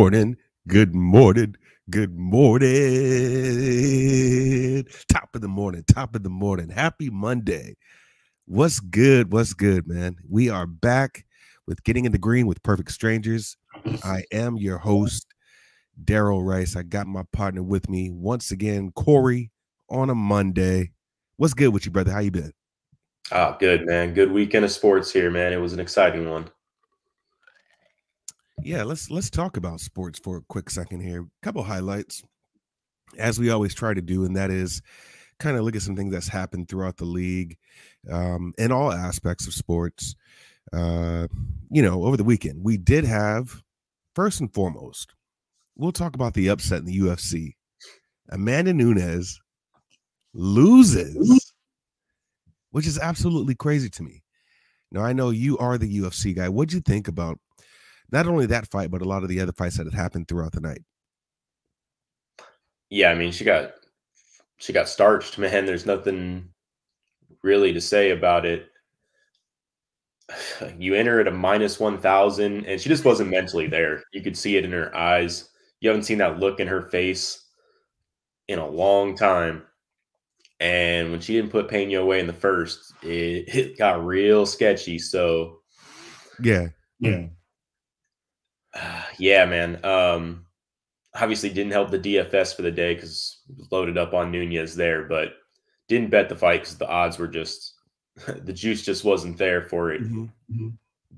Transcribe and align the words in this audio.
Good 0.00 0.04
morning, 0.14 0.36
good 0.66 0.94
morning, 0.94 1.56
good 1.90 2.16
morning. 2.16 2.70
Top 5.10 5.28
of 5.34 5.42
the 5.42 5.48
morning, 5.48 5.84
top 5.92 6.14
of 6.16 6.22
the 6.22 6.30
morning. 6.30 6.70
Happy 6.70 7.10
Monday. 7.10 7.76
What's 8.46 8.80
good? 8.80 9.30
What's 9.30 9.52
good, 9.52 9.86
man? 9.86 10.16
We 10.26 10.48
are 10.48 10.66
back 10.66 11.26
with 11.66 11.84
Getting 11.84 12.06
in 12.06 12.12
the 12.12 12.18
Green 12.18 12.46
with 12.46 12.62
Perfect 12.62 12.92
Strangers. 12.92 13.58
I 14.02 14.24
am 14.32 14.56
your 14.56 14.78
host, 14.78 15.26
Daryl 16.02 16.42
Rice. 16.42 16.76
I 16.76 16.82
got 16.82 17.06
my 17.06 17.24
partner 17.34 17.62
with 17.62 17.90
me 17.90 18.08
once 18.08 18.52
again, 18.52 18.92
Corey, 18.92 19.50
on 19.90 20.08
a 20.08 20.14
Monday. 20.14 20.92
What's 21.36 21.52
good 21.52 21.74
with 21.74 21.84
you, 21.84 21.90
brother? 21.90 22.10
How 22.10 22.20
you 22.20 22.30
been? 22.30 22.54
Ah, 23.32 23.54
good, 23.60 23.84
man. 23.84 24.14
Good 24.14 24.32
weekend 24.32 24.64
of 24.64 24.70
sports 24.70 25.12
here, 25.12 25.30
man. 25.30 25.52
It 25.52 25.58
was 25.60 25.74
an 25.74 25.80
exciting 25.80 26.30
one. 26.30 26.50
Yeah, 28.62 28.84
let's 28.84 29.10
let's 29.10 29.30
talk 29.30 29.56
about 29.56 29.80
sports 29.80 30.18
for 30.18 30.38
a 30.38 30.42
quick 30.42 30.70
second 30.70 31.00
here. 31.00 31.22
A 31.22 31.44
couple 31.44 31.62
highlights, 31.62 32.22
as 33.18 33.38
we 33.38 33.50
always 33.50 33.74
try 33.74 33.94
to 33.94 34.02
do, 34.02 34.24
and 34.24 34.36
that 34.36 34.50
is 34.50 34.82
kind 35.38 35.56
of 35.56 35.64
look 35.64 35.76
at 35.76 35.82
some 35.82 35.96
things 35.96 36.12
that's 36.12 36.28
happened 36.28 36.68
throughout 36.68 36.98
the 36.98 37.04
league, 37.04 37.56
um, 38.10 38.52
in 38.58 38.70
all 38.70 38.92
aspects 38.92 39.46
of 39.46 39.54
sports. 39.54 40.14
Uh, 40.72 41.26
you 41.70 41.82
know, 41.82 42.04
over 42.04 42.16
the 42.16 42.24
weekend, 42.24 42.62
we 42.62 42.76
did 42.76 43.04
have 43.04 43.62
first 44.14 44.40
and 44.40 44.52
foremost, 44.52 45.14
we'll 45.76 45.92
talk 45.92 46.14
about 46.14 46.34
the 46.34 46.48
upset 46.48 46.80
in 46.80 46.84
the 46.84 46.98
UFC. 46.98 47.54
Amanda 48.30 48.72
Nunes 48.72 49.40
loses, 50.34 51.52
which 52.70 52.86
is 52.86 52.98
absolutely 52.98 53.54
crazy 53.54 53.88
to 53.90 54.02
me. 54.02 54.22
Now 54.92 55.02
I 55.02 55.12
know 55.12 55.30
you 55.30 55.56
are 55.58 55.78
the 55.78 56.00
UFC 56.00 56.34
guy. 56.34 56.48
What'd 56.48 56.72
you 56.72 56.80
think 56.80 57.08
about 57.08 57.38
not 58.12 58.26
only 58.26 58.46
that 58.46 58.66
fight, 58.68 58.90
but 58.90 59.02
a 59.02 59.08
lot 59.08 59.22
of 59.22 59.28
the 59.28 59.40
other 59.40 59.52
fights 59.52 59.76
that 59.76 59.86
had 59.86 59.94
happened 59.94 60.28
throughout 60.28 60.52
the 60.52 60.60
night. 60.60 60.82
Yeah, 62.90 63.10
I 63.10 63.14
mean, 63.14 63.32
she 63.32 63.44
got 63.44 63.72
she 64.58 64.72
got 64.72 64.88
starched, 64.88 65.38
man. 65.38 65.66
There's 65.66 65.86
nothing 65.86 66.48
really 67.42 67.72
to 67.72 67.80
say 67.80 68.10
about 68.10 68.46
it. 68.46 68.66
You 70.78 70.94
enter 70.94 71.20
at 71.20 71.26
a 71.26 71.32
minus 71.32 71.80
1000 71.80 72.64
and 72.64 72.80
she 72.80 72.88
just 72.88 73.04
wasn't 73.04 73.30
mentally 73.30 73.66
there. 73.66 74.02
You 74.12 74.22
could 74.22 74.36
see 74.36 74.56
it 74.56 74.64
in 74.64 74.72
her 74.72 74.94
eyes. 74.96 75.50
You 75.80 75.88
haven't 75.88 76.04
seen 76.04 76.18
that 76.18 76.38
look 76.38 76.60
in 76.60 76.68
her 76.68 76.82
face 76.82 77.46
in 78.48 78.58
a 78.58 78.68
long 78.68 79.16
time. 79.16 79.62
And 80.60 81.10
when 81.10 81.20
she 81.20 81.34
didn't 81.34 81.50
put 81.50 81.68
Pena 81.68 82.00
away 82.00 82.20
in 82.20 82.26
the 82.26 82.32
first, 82.32 82.92
it, 83.02 83.54
it 83.54 83.78
got 83.78 84.04
real 84.04 84.46
sketchy. 84.46 84.98
So, 84.98 85.60
yeah, 86.42 86.68
yeah. 86.98 87.26
Yeah, 89.18 89.44
man. 89.44 89.84
Um, 89.84 90.46
obviously 91.14 91.50
didn't 91.50 91.72
help 91.72 91.90
the 91.90 91.98
DFS 91.98 92.54
for 92.54 92.62
the 92.62 92.70
day 92.70 92.94
because 92.94 93.40
loaded 93.70 93.98
up 93.98 94.14
on 94.14 94.30
Nunes 94.30 94.76
there, 94.76 95.04
but 95.04 95.34
didn't 95.88 96.10
bet 96.10 96.28
the 96.28 96.36
fight 96.36 96.60
because 96.60 96.78
the 96.78 96.88
odds 96.88 97.18
were 97.18 97.28
just 97.28 97.74
the 98.44 98.52
juice 98.52 98.82
just 98.82 99.04
wasn't 99.04 99.38
there 99.38 99.62
for 99.62 99.92
it. 99.92 100.02
Mm-hmm. 100.02 100.22
Mm-hmm. 100.24 100.68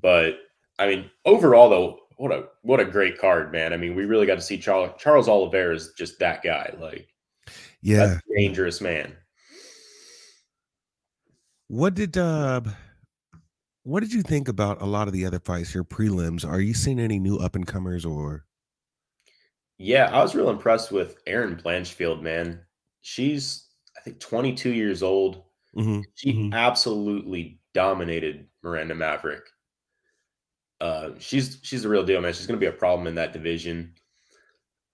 But 0.00 0.38
I 0.78 0.88
mean, 0.88 1.10
overall 1.24 1.68
though, 1.68 1.98
what 2.16 2.32
a 2.32 2.44
what 2.62 2.80
a 2.80 2.84
great 2.84 3.18
card, 3.18 3.52
man. 3.52 3.72
I 3.72 3.76
mean, 3.76 3.94
we 3.94 4.04
really 4.04 4.26
got 4.26 4.36
to 4.36 4.42
see 4.42 4.58
Charles 4.58 4.92
Charles 4.98 5.28
Oliveira 5.28 5.74
is 5.74 5.92
just 5.96 6.18
that 6.20 6.42
guy. 6.42 6.74
Like, 6.78 7.08
yeah, 7.82 8.18
dangerous 8.36 8.80
man. 8.80 9.16
What 11.68 11.94
did 11.94 12.16
uh 12.16 12.62
what 13.84 14.00
did 14.00 14.12
you 14.12 14.22
think 14.22 14.48
about 14.48 14.80
a 14.80 14.86
lot 14.86 15.08
of 15.08 15.12
the 15.12 15.26
other 15.26 15.40
fights 15.40 15.72
here, 15.72 15.84
prelims? 15.84 16.48
Are 16.48 16.60
you 16.60 16.74
seeing 16.74 17.00
any 17.00 17.18
new 17.18 17.38
up 17.38 17.56
and 17.56 17.66
comers 17.66 18.04
or? 18.04 18.44
Yeah, 19.78 20.10
I 20.12 20.22
was 20.22 20.34
real 20.34 20.50
impressed 20.50 20.92
with 20.92 21.16
Erin 21.26 21.56
Blanchfield, 21.56 22.22
man. 22.22 22.60
She's, 23.00 23.68
I 23.98 24.00
think, 24.02 24.20
22 24.20 24.72
years 24.72 25.02
old. 25.02 25.42
Mm-hmm. 25.76 26.00
She 26.14 26.32
mm-hmm. 26.32 26.52
absolutely 26.52 27.58
dominated 27.74 28.46
Miranda 28.62 28.94
Maverick. 28.94 29.42
Uh, 30.80 31.10
she's 31.18 31.58
she's 31.62 31.82
the 31.82 31.88
real 31.88 32.04
deal, 32.04 32.20
man. 32.20 32.32
She's 32.32 32.46
going 32.46 32.58
to 32.58 32.64
be 32.64 32.70
a 32.70 32.76
problem 32.76 33.06
in 33.06 33.14
that 33.16 33.32
division. 33.32 33.94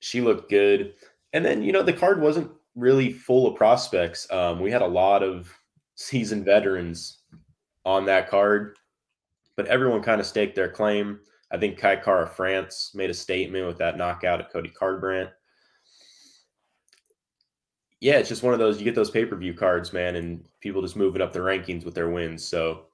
She 0.01 0.21
looked 0.21 0.51
good, 0.51 0.95
and 1.33 1.45
then 1.45 1.63
you 1.63 1.73
know 1.73 1.83
the 1.83 1.95
card 1.95 2.21
wasn't 2.21 2.51
really 2.75 3.13
full 3.13 3.47
of 3.47 3.57
prospects. 3.57 4.31
Um, 4.31 4.61
we 4.61 4.71
had 4.71 4.83
a 4.83 4.87
lot 4.87 5.23
of 5.23 5.51
seasoned 5.97 6.45
veterans 6.45 7.23
on 7.85 8.05
that 8.05 8.29
card 8.29 8.78
but 9.59 9.67
everyone 9.67 10.01
kind 10.01 10.21
of 10.21 10.27
staked 10.27 10.55
their 10.55 10.71
claim. 10.71 11.19
I 11.51 11.59
think 11.59 11.79
Kai 11.79 11.97
Kara 11.97 12.29
France 12.29 12.93
made 12.95 13.11
a 13.11 13.15
statement 13.15 13.67
with 13.67 13.77
that 13.79 13.99
knockout 13.99 14.39
at 14.39 14.53
Cody 14.53 14.71
Garbrandt. 14.81 15.33
Yeah, 18.01 18.19
it's 18.19 18.29
just 18.29 18.45
one 18.45 18.53
of 18.53 18.61
those 18.61 18.79
you 18.79 18.85
get 18.85 18.95
those 18.95 19.11
pay 19.11 19.27
per 19.27 19.35
view 19.35 19.53
cards, 19.53 19.93
man, 19.93 20.15
and 20.15 20.47
people 20.61 20.81
just 20.81 20.95
moving 20.95 21.21
up 21.21 21.33
the 21.33 21.41
rankings 21.41 21.85
with 21.85 21.97
their 21.97 22.09
wins. 22.09 22.47
So 22.47 22.87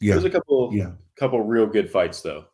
yeah, 0.00 0.14
there's 0.14 0.24
a 0.24 0.30
couple, 0.30 0.70
yeah, 0.74 0.90
couple 1.14 1.40
real 1.44 1.66
good 1.66 1.88
fights 1.88 2.20
though. 2.20 2.46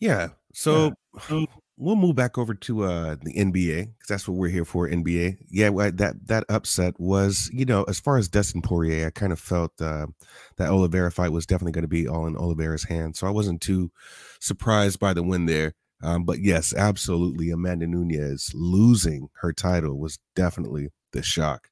Yeah. 0.00 0.30
So 0.52 0.92
yeah 1.30 1.36
um, 1.36 1.46
we'll 1.78 1.96
move 1.96 2.16
back 2.16 2.36
over 2.36 2.54
to 2.54 2.84
uh 2.84 3.16
the 3.22 3.32
NBA 3.32 3.86
because 3.86 4.08
that's 4.08 4.28
what 4.28 4.36
we're 4.36 4.48
here 4.48 4.64
for. 4.64 4.88
NBA, 4.88 5.38
yeah. 5.50 5.70
That 5.70 6.26
that 6.26 6.44
upset 6.48 6.98
was, 6.98 7.50
you 7.52 7.64
know, 7.64 7.84
as 7.84 8.00
far 8.00 8.18
as 8.18 8.28
Dustin 8.28 8.62
Poirier, 8.62 9.06
I 9.06 9.10
kind 9.10 9.32
of 9.32 9.38
felt 9.38 9.72
uh, 9.80 10.06
that 10.56 10.70
Oliveira 10.70 11.12
fight 11.12 11.32
was 11.32 11.46
definitely 11.46 11.72
going 11.72 11.82
to 11.82 11.88
be 11.88 12.08
all 12.08 12.26
in 12.26 12.36
Oliveira's 12.36 12.84
hands, 12.84 13.18
so 13.18 13.26
I 13.26 13.30
wasn't 13.30 13.60
too 13.60 13.90
surprised 14.40 14.98
by 14.98 15.14
the 15.14 15.22
win 15.22 15.46
there. 15.46 15.74
Um, 16.02 16.24
but 16.24 16.40
yes, 16.40 16.74
absolutely, 16.74 17.50
Amanda 17.50 17.86
Nunes 17.86 18.52
losing 18.54 19.28
her 19.40 19.52
title 19.52 19.98
was 19.98 20.18
definitely 20.36 20.88
the 21.12 21.22
shock. 21.22 21.68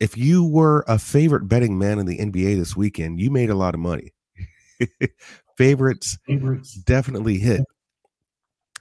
If 0.00 0.16
you 0.16 0.44
were 0.44 0.84
a 0.88 0.98
favorite 0.98 1.48
betting 1.48 1.78
man 1.78 1.98
in 1.98 2.06
the 2.06 2.18
NBA 2.18 2.56
this 2.56 2.76
weekend, 2.76 3.20
you 3.20 3.30
made 3.30 3.50
a 3.50 3.54
lot 3.54 3.74
of 3.74 3.80
money. 3.80 4.12
Favorites, 5.56 6.18
Favorites 6.26 6.74
definitely 6.74 7.38
hit 7.38 7.60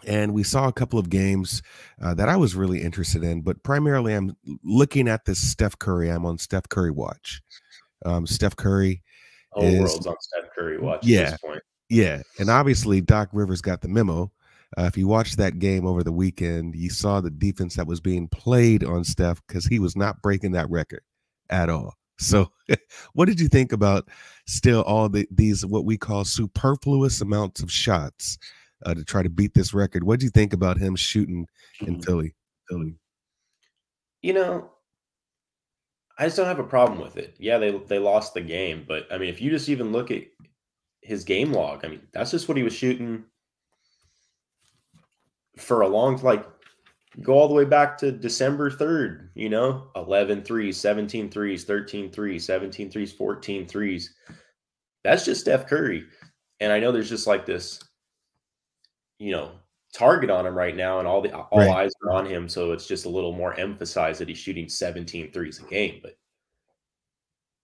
and 0.07 0.33
we 0.33 0.43
saw 0.43 0.67
a 0.67 0.73
couple 0.73 0.99
of 0.99 1.09
games 1.09 1.61
uh, 2.01 2.13
that 2.15 2.29
I 2.29 2.35
was 2.35 2.55
really 2.55 2.81
interested 2.81 3.23
in, 3.23 3.41
but 3.41 3.61
primarily 3.63 4.13
I'm 4.13 4.35
looking 4.63 5.07
at 5.07 5.25
this 5.25 5.39
Steph 5.39 5.77
Curry. 5.79 6.09
I'm 6.09 6.25
on 6.25 6.37
Steph 6.37 6.69
Curry 6.69 6.91
watch. 6.91 7.41
Um, 8.05 8.27
Steph 8.27 8.55
Curry. 8.55 9.01
Whole 9.51 9.65
is, 9.65 9.79
world's 9.79 10.07
on 10.07 10.15
Steph 10.19 10.49
Curry 10.55 10.79
watch 10.79 11.05
yeah, 11.05 11.35
Yeah, 11.89 12.21
and 12.39 12.49
obviously 12.49 13.01
Doc 13.01 13.29
Rivers 13.33 13.61
got 13.61 13.81
the 13.81 13.87
memo. 13.87 14.31
Uh, 14.77 14.83
if 14.83 14.97
you 14.97 15.07
watched 15.07 15.37
that 15.37 15.59
game 15.59 15.85
over 15.85 16.03
the 16.03 16.11
weekend, 16.11 16.75
you 16.75 16.89
saw 16.89 17.21
the 17.21 17.29
defense 17.29 17.75
that 17.75 17.85
was 17.85 18.01
being 18.01 18.27
played 18.27 18.83
on 18.83 19.03
Steph 19.03 19.41
because 19.47 19.65
he 19.65 19.77
was 19.77 19.95
not 19.95 20.21
breaking 20.21 20.51
that 20.51 20.69
record 20.69 21.03
at 21.49 21.69
all. 21.69 21.93
So, 22.17 22.49
what 23.13 23.25
did 23.25 23.39
you 23.39 23.47
think 23.47 23.71
about 23.71 24.09
still 24.47 24.81
all 24.83 25.09
the, 25.09 25.27
these 25.29 25.65
what 25.65 25.85
we 25.85 25.97
call 25.97 26.25
superfluous 26.25 27.21
amounts 27.21 27.61
of 27.61 27.71
shots 27.71 28.37
uh, 28.85 28.93
to 28.93 29.03
try 29.03 29.23
to 29.23 29.29
beat 29.29 29.53
this 29.53 29.73
record. 29.73 30.03
What 30.03 30.19
do 30.19 30.25
you 30.25 30.29
think 30.29 30.53
about 30.53 30.77
him 30.77 30.95
shooting 30.95 31.47
in 31.81 31.95
mm-hmm. 31.95 32.01
Philly? 32.01 32.35
Philly. 32.69 32.95
You 34.21 34.33
know, 34.33 34.71
I 36.17 36.25
just 36.25 36.37
don't 36.37 36.45
have 36.45 36.59
a 36.59 36.63
problem 36.63 37.01
with 37.01 37.17
it. 37.17 37.35
Yeah, 37.39 37.57
they 37.57 37.71
they 37.87 37.99
lost 37.99 38.33
the 38.33 38.41
game, 38.41 38.85
but 38.87 39.07
I 39.11 39.17
mean, 39.17 39.29
if 39.29 39.41
you 39.41 39.49
just 39.49 39.69
even 39.69 39.91
look 39.91 40.11
at 40.11 40.23
his 41.01 41.23
game 41.23 41.51
log, 41.51 41.83
I 41.83 41.89
mean, 41.89 42.01
that's 42.13 42.31
just 42.31 42.47
what 42.47 42.57
he 42.57 42.63
was 42.63 42.73
shooting 42.73 43.23
for 45.57 45.81
a 45.81 45.87
long 45.87 46.17
like 46.21 46.45
go 47.21 47.33
all 47.33 47.47
the 47.47 47.53
way 47.53 47.65
back 47.65 47.97
to 47.99 48.11
December 48.11 48.71
3rd, 48.71 49.29
you 49.35 49.49
know, 49.49 49.87
11 49.95 50.43
threes, 50.43 50.79
17 50.79 51.29
threes, 51.29 51.63
13 51.63 52.11
threes, 52.11 52.45
17 52.45 52.89
threes, 52.89 53.11
14 53.13 53.67
threes. 53.67 54.15
That's 55.03 55.25
just 55.25 55.41
Steph 55.41 55.67
Curry. 55.67 56.05
And 56.59 56.71
I 56.71 56.79
know 56.79 56.91
there's 56.91 57.09
just 57.09 57.27
like 57.27 57.45
this 57.45 57.79
you 59.23 59.31
know, 59.31 59.51
target 59.93 60.29
on 60.29 60.45
him 60.45 60.55
right 60.55 60.75
now, 60.75 60.99
and 60.99 61.07
all 61.07 61.21
the 61.21 61.33
all 61.33 61.59
right. 61.59 61.69
eyes 61.69 61.93
are 62.03 62.11
on 62.11 62.25
him. 62.25 62.49
So 62.49 62.73
it's 62.73 62.87
just 62.87 63.05
a 63.05 63.09
little 63.09 63.31
more 63.31 63.57
emphasized 63.57 64.19
that 64.19 64.27
he's 64.27 64.37
shooting 64.37 64.67
17 64.67 65.31
threes 65.31 65.59
a 65.59 65.63
game. 65.63 65.99
But 66.01 66.17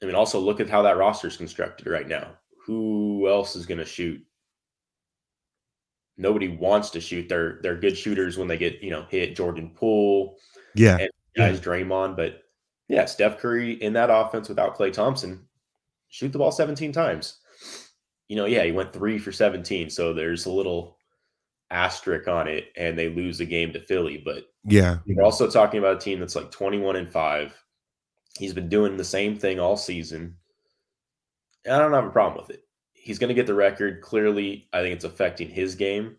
I 0.01 0.05
mean, 0.05 0.15
also 0.15 0.39
look 0.39 0.61
at 0.61 0.69
how 0.69 0.81
that 0.83 0.97
roster 0.97 1.27
is 1.27 1.35
constructed 1.35 1.87
right 1.87 2.07
now. 2.07 2.31
Who 2.65 3.27
else 3.27 3.55
is 3.55 3.65
going 3.65 3.79
to 3.79 3.85
shoot? 3.85 4.23
Nobody 6.17 6.47
wants 6.47 6.91
to 6.91 7.01
shoot. 7.01 7.27
They're 7.27 7.59
they're 7.61 7.77
good 7.77 7.97
shooters 7.97 8.37
when 8.37 8.47
they 8.47 8.57
get 8.57 8.81
you 8.81 8.91
know 8.91 9.05
hit. 9.09 9.35
Jordan 9.35 9.71
Poole, 9.75 10.37
yeah, 10.75 10.97
and 10.97 11.09
guys 11.35 11.57
yeah. 11.57 11.63
Draymond, 11.63 12.15
but 12.15 12.43
yeah, 12.87 13.05
Steph 13.05 13.37
Curry 13.37 13.73
in 13.73 13.93
that 13.93 14.09
offense 14.09 14.47
without 14.47 14.77
Klay 14.77 14.93
Thompson, 14.93 15.45
shoot 16.09 16.31
the 16.31 16.39
ball 16.39 16.51
17 16.51 16.91
times. 16.91 17.39
You 18.27 18.35
know, 18.35 18.45
yeah, 18.45 18.63
he 18.63 18.71
went 18.71 18.93
three 18.93 19.17
for 19.17 19.31
17. 19.31 19.89
So 19.89 20.13
there's 20.13 20.45
a 20.45 20.51
little 20.51 20.98
asterisk 21.71 22.27
on 22.27 22.47
it 22.47 22.71
and 22.77 22.97
they 22.97 23.09
lose 23.09 23.37
the 23.37 23.45
game 23.45 23.71
to 23.73 23.79
Philly. 23.79 24.21
But 24.23 24.45
yeah, 24.65 24.97
we're 25.05 25.23
also 25.23 25.49
talking 25.49 25.79
about 25.79 25.97
a 25.97 25.99
team 25.99 26.19
that's 26.19 26.35
like 26.35 26.51
21 26.51 26.95
and 26.95 27.09
5. 27.09 27.63
He's 28.37 28.53
been 28.53 28.69
doing 28.69 28.97
the 28.97 29.03
same 29.03 29.37
thing 29.37 29.59
all 29.59 29.77
season. 29.77 30.35
I 31.65 31.77
don't 31.77 31.93
have 31.93 32.05
a 32.05 32.11
problem 32.11 32.45
with 32.45 32.55
it. 32.55 32.63
he's 32.93 33.19
going 33.19 33.27
to 33.29 33.33
get 33.33 33.47
the 33.47 33.53
record. 33.53 34.01
Clearly, 34.01 34.67
I 34.71 34.81
think 34.81 34.95
it's 34.95 35.05
affecting 35.05 35.49
his 35.49 35.75
game. 35.75 36.15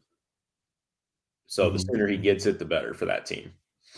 So 1.47 1.65
mm-hmm. 1.65 1.73
the 1.73 1.79
sooner 1.79 2.07
he 2.07 2.17
gets 2.17 2.47
it, 2.47 2.59
the 2.59 2.65
better 2.65 2.95
for 2.95 3.07
that 3.07 3.27
team. 3.27 3.53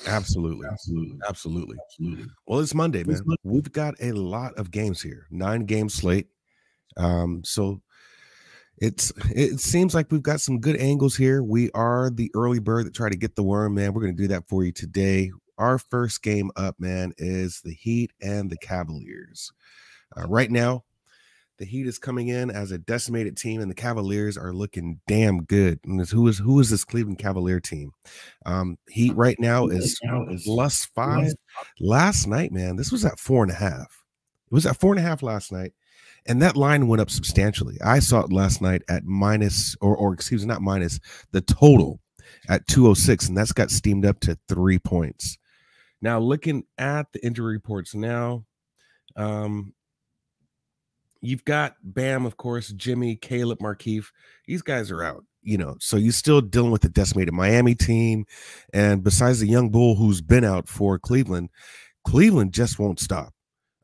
Absolutely. 0.06 0.66
Absolutely. 0.66 1.18
Absolutely. 1.28 1.76
Absolutely. 1.84 2.26
Well, 2.46 2.60
it's 2.60 2.74
Monday, 2.74 3.04
man. 3.04 3.20
We've 3.44 3.70
got 3.72 3.94
a 4.00 4.12
lot 4.12 4.54
of 4.54 4.70
games 4.70 5.02
here. 5.02 5.26
Nine 5.30 5.64
game 5.66 5.88
slate. 5.88 6.28
Um, 6.96 7.42
so 7.44 7.80
it's 8.78 9.12
it 9.34 9.60
seems 9.60 9.94
like 9.94 10.10
we've 10.10 10.22
got 10.22 10.40
some 10.40 10.60
good 10.60 10.76
angles 10.76 11.16
here. 11.16 11.42
We 11.42 11.70
are 11.72 12.10
the 12.10 12.30
early 12.34 12.58
bird 12.58 12.86
that 12.86 12.94
try 12.94 13.08
to 13.08 13.16
get 13.16 13.36
the 13.36 13.42
worm, 13.42 13.74
man. 13.74 13.92
We're 13.92 14.02
gonna 14.02 14.12
do 14.12 14.28
that 14.28 14.48
for 14.48 14.64
you 14.64 14.72
today. 14.72 15.30
Our 15.58 15.78
first 15.78 16.22
game 16.22 16.50
up, 16.56 16.76
man, 16.80 17.12
is 17.18 17.60
the 17.62 17.74
Heat 17.74 18.12
and 18.20 18.50
the 18.50 18.56
Cavaliers. 18.56 19.52
Uh, 20.16 20.26
right 20.26 20.50
now, 20.50 20.84
the 21.58 21.64
Heat 21.64 21.86
is 21.86 21.98
coming 21.98 22.28
in 22.28 22.50
as 22.50 22.72
a 22.72 22.78
decimated 22.78 23.36
team, 23.36 23.60
and 23.60 23.70
the 23.70 23.74
Cavaliers 23.76 24.36
are 24.36 24.52
looking 24.52 25.00
damn 25.06 25.44
good. 25.44 25.78
And 25.84 26.04
who 26.08 26.26
is 26.26 26.38
who 26.38 26.58
is 26.58 26.70
this 26.70 26.84
Cleveland 26.84 27.18
Cavalier 27.18 27.60
team? 27.60 27.92
Um, 28.46 28.78
Heat 28.88 29.14
right 29.14 29.38
now 29.38 29.68
is 29.68 29.96
plus 30.44 30.86
five. 30.86 31.32
Last 31.78 32.26
night, 32.26 32.50
man, 32.50 32.74
this 32.74 32.90
was 32.90 33.04
at 33.04 33.20
four 33.20 33.44
and 33.44 33.52
a 33.52 33.56
half. 33.56 34.02
It 34.50 34.54
was 34.54 34.66
at 34.66 34.80
four 34.80 34.92
and 34.92 34.98
a 34.98 35.06
half 35.08 35.22
last 35.22 35.52
night, 35.52 35.72
and 36.26 36.40
that 36.42 36.56
line 36.56 36.88
went 36.88 37.00
up 37.00 37.10
substantially. 37.10 37.78
I 37.84 37.98
saw 37.98 38.20
it 38.20 38.32
last 38.32 38.62
night 38.62 38.82
at 38.88 39.04
minus, 39.04 39.76
or 39.80 39.96
or 39.96 40.14
excuse 40.14 40.42
me, 40.42 40.48
not 40.48 40.62
minus, 40.62 41.00
the 41.32 41.40
total 41.40 42.00
at 42.48 42.66
206, 42.68 43.28
and 43.28 43.36
that's 43.36 43.52
got 43.52 43.70
steamed 43.70 44.06
up 44.06 44.20
to 44.20 44.38
three 44.48 44.78
points. 44.78 45.38
Now, 46.00 46.18
looking 46.18 46.64
at 46.78 47.06
the 47.12 47.24
injury 47.24 47.54
reports 47.54 47.94
now, 47.94 48.44
um, 49.16 49.72
you've 51.20 51.44
got 51.44 51.76
Bam, 51.82 52.26
of 52.26 52.36
course, 52.36 52.68
Jimmy, 52.72 53.16
Caleb, 53.16 53.60
Markieff. 53.60 54.06
These 54.46 54.62
guys 54.62 54.90
are 54.90 55.02
out, 55.02 55.24
you 55.42 55.56
know. 55.56 55.76
So 55.80 55.96
you're 55.96 56.12
still 56.12 56.40
dealing 56.40 56.72
with 56.72 56.82
the 56.82 56.88
decimated 56.88 57.34
Miami 57.34 57.74
team. 57.74 58.24
And 58.74 59.04
besides 59.04 59.40
the 59.40 59.46
young 59.46 59.70
bull 59.70 59.94
who's 59.94 60.20
been 60.20 60.44
out 60.44 60.68
for 60.68 60.98
Cleveland, 60.98 61.50
Cleveland 62.04 62.52
just 62.52 62.78
won't 62.78 62.98
stop. 62.98 63.32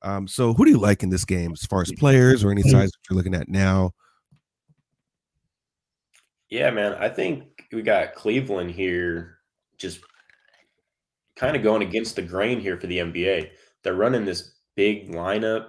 Um, 0.02 0.28
so 0.28 0.54
who 0.54 0.64
do 0.64 0.70
you 0.70 0.78
like 0.78 1.02
in 1.02 1.10
this 1.10 1.24
game 1.24 1.52
as 1.52 1.64
far 1.66 1.82
as 1.82 1.92
players 1.92 2.44
or 2.44 2.50
any 2.50 2.62
size 2.62 2.90
that 2.90 2.98
you're 3.08 3.16
looking 3.16 3.34
at 3.34 3.48
now? 3.48 3.92
Yeah, 6.50 6.70
man. 6.70 6.94
I 6.94 7.08
think 7.08 7.66
we 7.72 7.82
got 7.82 8.14
Cleveland 8.14 8.70
here 8.70 9.38
just 9.76 10.00
kind 11.36 11.56
of 11.56 11.62
going 11.62 11.82
against 11.82 12.16
the 12.16 12.22
grain 12.22 12.60
here 12.60 12.80
for 12.80 12.86
the 12.86 12.98
NBA. 12.98 13.50
They're 13.82 13.94
running 13.94 14.24
this 14.24 14.54
big 14.74 15.10
lineup 15.10 15.68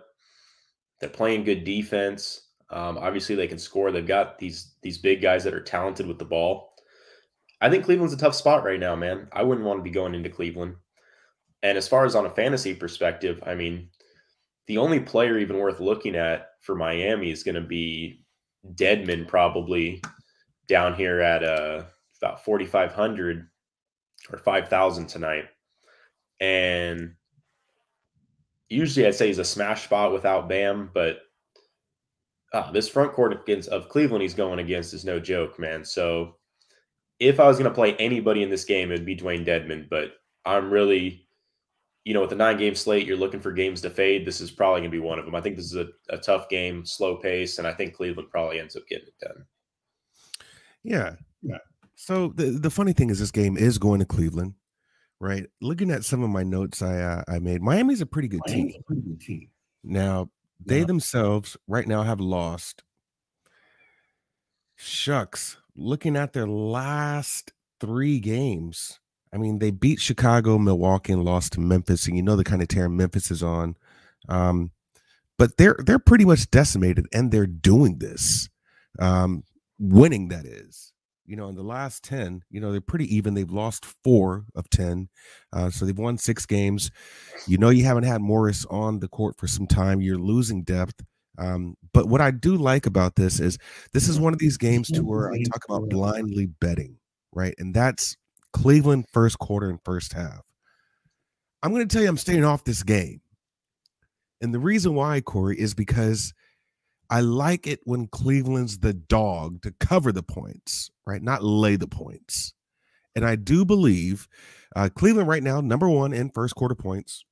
they're 0.99 1.09
playing 1.09 1.43
good 1.43 1.63
defense. 1.63 2.47
Um, 2.69 2.97
obviously, 2.97 3.35
they 3.35 3.47
can 3.47 3.57
score. 3.57 3.91
They've 3.91 4.05
got 4.05 4.37
these 4.37 4.75
these 4.81 4.97
big 4.97 5.21
guys 5.21 5.43
that 5.43 5.53
are 5.53 5.61
talented 5.61 6.05
with 6.05 6.19
the 6.19 6.25
ball. 6.25 6.73
I 7.61 7.69
think 7.69 7.83
Cleveland's 7.83 8.13
a 8.13 8.17
tough 8.17 8.35
spot 8.35 8.63
right 8.63 8.79
now, 8.79 8.95
man. 8.95 9.27
I 9.33 9.43
wouldn't 9.43 9.65
want 9.65 9.79
to 9.79 9.83
be 9.83 9.89
going 9.89 10.15
into 10.15 10.29
Cleveland. 10.29 10.75
And 11.61 11.77
as 11.77 11.87
far 11.87 12.05
as 12.05 12.15
on 12.15 12.25
a 12.25 12.29
fantasy 12.29 12.73
perspective, 12.73 13.41
I 13.45 13.55
mean, 13.55 13.89
the 14.69 14.77
only 14.77 14.99
player 14.99 15.39
even 15.39 15.57
worth 15.57 15.79
looking 15.79 16.15
at 16.15 16.51
for 16.61 16.75
Miami 16.75 17.31
is 17.31 17.41
going 17.41 17.55
to 17.55 17.61
be 17.61 18.23
Dedmon, 18.75 19.27
probably 19.27 19.99
down 20.67 20.93
here 20.93 21.21
at 21.21 21.43
uh, 21.43 21.85
about 22.21 22.45
4,500 22.45 23.49
or 24.31 24.37
5,000 24.37 25.07
tonight. 25.07 25.45
And 26.39 27.15
usually 28.69 29.07
I'd 29.07 29.15
say 29.15 29.25
he's 29.25 29.39
a 29.39 29.43
smash 29.43 29.85
spot 29.85 30.13
without 30.13 30.47
Bam, 30.47 30.91
but 30.93 31.17
uh, 32.53 32.71
this 32.71 32.87
front 32.87 33.13
court 33.13 33.33
against 33.33 33.69
of 33.69 33.89
Cleveland 33.89 34.21
he's 34.21 34.35
going 34.35 34.59
against 34.59 34.93
is 34.93 35.03
no 35.03 35.19
joke, 35.19 35.57
man. 35.57 35.83
So 35.83 36.35
if 37.19 37.39
I 37.39 37.47
was 37.47 37.57
going 37.57 37.69
to 37.69 37.75
play 37.75 37.95
anybody 37.95 38.43
in 38.43 38.51
this 38.51 38.65
game, 38.65 38.91
it'd 38.91 39.03
be 39.03 39.17
Dwayne 39.17 39.47
Dedmon, 39.47 39.89
But 39.89 40.11
I'm 40.45 40.69
really, 40.69 41.27
you 42.05 42.13
know, 42.13 42.21
with 42.21 42.29
the 42.29 42.35
nine 42.35 42.57
game 42.57 42.75
slate, 42.75 43.05
you're 43.05 43.17
looking 43.17 43.39
for 43.39 43.51
games 43.51 43.81
to 43.81 43.89
fade. 43.89 44.25
This 44.25 44.41
is 44.41 44.51
probably 44.51 44.81
going 44.81 44.91
to 44.91 44.97
be 44.97 45.03
one 45.03 45.19
of 45.19 45.25
them. 45.25 45.35
I 45.35 45.41
think 45.41 45.55
this 45.55 45.65
is 45.65 45.75
a, 45.75 45.87
a 46.09 46.17
tough 46.17 46.49
game, 46.49 46.85
slow 46.85 47.17
pace, 47.17 47.57
and 47.57 47.67
I 47.67 47.73
think 47.73 47.93
Cleveland 47.93 48.29
probably 48.29 48.59
ends 48.59 48.75
up 48.75 48.83
getting 48.89 49.07
it 49.07 49.25
done. 49.25 49.45
Yeah. 50.83 51.15
Yeah. 51.41 51.57
So 51.95 52.29
the, 52.35 52.45
the 52.45 52.69
funny 52.69 52.93
thing 52.93 53.09
is 53.09 53.19
this 53.19 53.31
game 53.31 53.57
is 53.57 53.77
going 53.77 53.99
to 53.99 54.05
Cleveland 54.05 54.53
right? 55.19 55.45
Looking 55.61 55.91
at 55.91 56.05
some 56.05 56.23
of 56.23 56.29
my 56.29 56.43
notes 56.43 56.81
I 56.81 56.99
uh, 57.01 57.23
I 57.27 57.39
made, 57.39 57.61
Miami's 57.61 58.01
a 58.01 58.05
pretty 58.05 58.27
good 58.27 58.41
team. 58.47 58.71
Pretty 58.85 59.01
good 59.01 59.21
team. 59.21 59.49
Now 59.83 60.29
they 60.65 60.79
yeah. 60.79 60.85
themselves 60.85 61.57
right 61.67 61.87
now 61.87 62.03
have 62.03 62.19
lost. 62.19 62.83
Shucks, 64.75 65.57
looking 65.75 66.15
at 66.15 66.33
their 66.33 66.47
last 66.47 67.51
three 67.81 68.19
games, 68.19 68.98
I 69.33 69.37
mean 69.37 69.59
they 69.59 69.71
beat 69.71 69.99
Chicago, 69.99 70.57
Milwaukee, 70.57 71.13
and 71.13 71.23
lost 71.23 71.53
to 71.53 71.59
Memphis, 71.59 72.07
and 72.07 72.15
you 72.15 72.23
know 72.23 72.35
the 72.35 72.43
kind 72.43 72.61
of 72.61 72.67
tear 72.67 72.89
Memphis 72.89 73.31
is 73.31 73.43
on. 73.43 73.75
Um, 74.27 74.71
but 75.37 75.57
they're 75.57 75.77
they're 75.85 75.99
pretty 75.99 76.25
much 76.25 76.49
decimated, 76.51 77.07
and 77.13 77.31
they're 77.31 77.47
doing 77.47 77.99
this, 77.99 78.49
um, 78.99 79.43
winning 79.79 80.29
that 80.29 80.45
is 80.45 80.89
you 81.29 81.35
know, 81.35 81.47
in 81.47 81.55
the 81.55 81.61
last 81.61 82.03
10, 82.05 82.41
you 82.49 82.59
know, 82.59 82.71
they're 82.71 82.81
pretty 82.81 83.15
even. 83.15 83.35
They've 83.35 83.51
lost 83.51 83.85
four 84.03 84.45
of 84.55 84.67
10. 84.71 85.09
Uh, 85.53 85.69
so 85.69 85.85
they've 85.85 85.97
won 85.97 86.17
six 86.17 86.47
games. 86.47 86.89
You 87.45 87.59
know, 87.59 87.69
you 87.69 87.85
haven't 87.85 88.03
had 88.03 88.19
Morris 88.19 88.65
on 88.65 88.99
the 88.99 89.07
court 89.07 89.37
for 89.37 89.45
some 89.45 89.67
time. 89.67 90.01
You're 90.01 90.17
losing 90.17 90.63
depth. 90.63 90.95
Um, 91.37 91.75
but 91.93 92.07
what 92.07 92.19
I 92.19 92.31
do 92.31 92.55
like 92.57 92.87
about 92.87 93.15
this 93.15 93.39
is 93.39 93.59
this 93.93 94.09
is 94.09 94.19
one 94.19 94.33
of 94.33 94.39
these 94.39 94.57
games 94.57 94.89
to 94.89 95.01
where 95.03 95.31
I 95.31 95.37
talk 95.43 95.63
about 95.69 95.87
blindly 95.89 96.47
betting, 96.47 96.97
right? 97.31 97.53
And 97.59 97.75
that's 97.75 98.17
Cleveland 98.53 99.05
first 99.11 99.39
quarter 99.39 99.69
and 99.69 99.79
first 99.83 100.13
half. 100.13 100.41
I'm 101.61 101.73
going 101.73 101.87
to 101.87 101.93
tell 101.93 102.03
you, 102.03 102.09
I'm 102.09 102.17
staying 102.17 102.45
off 102.45 102.63
this 102.63 102.83
game. 102.83 103.21
And 104.41 104.53
the 104.53 104.59
reason 104.59 104.95
why, 104.95 105.21
Corey, 105.21 105.59
is 105.59 105.73
because 105.73 106.33
I 107.09 107.21
like 107.21 107.67
it 107.67 107.81
when 107.83 108.07
Cleveland's 108.07 108.79
the 108.79 108.93
dog 108.93 109.61
to 109.63 109.73
cover 109.79 110.11
the 110.11 110.23
points, 110.23 110.91
right? 111.05 111.21
Not 111.21 111.43
lay 111.43 111.75
the 111.75 111.87
points. 111.87 112.53
And 113.15 113.25
I 113.25 113.35
do 113.35 113.65
believe 113.65 114.27
uh, 114.75 114.89
Cleveland 114.95 115.27
right 115.27 115.43
now, 115.43 115.59
number 115.59 115.89
one 115.89 116.13
in 116.13 116.29
first 116.29 116.55
quarter 116.55 116.75
points, 116.75 117.25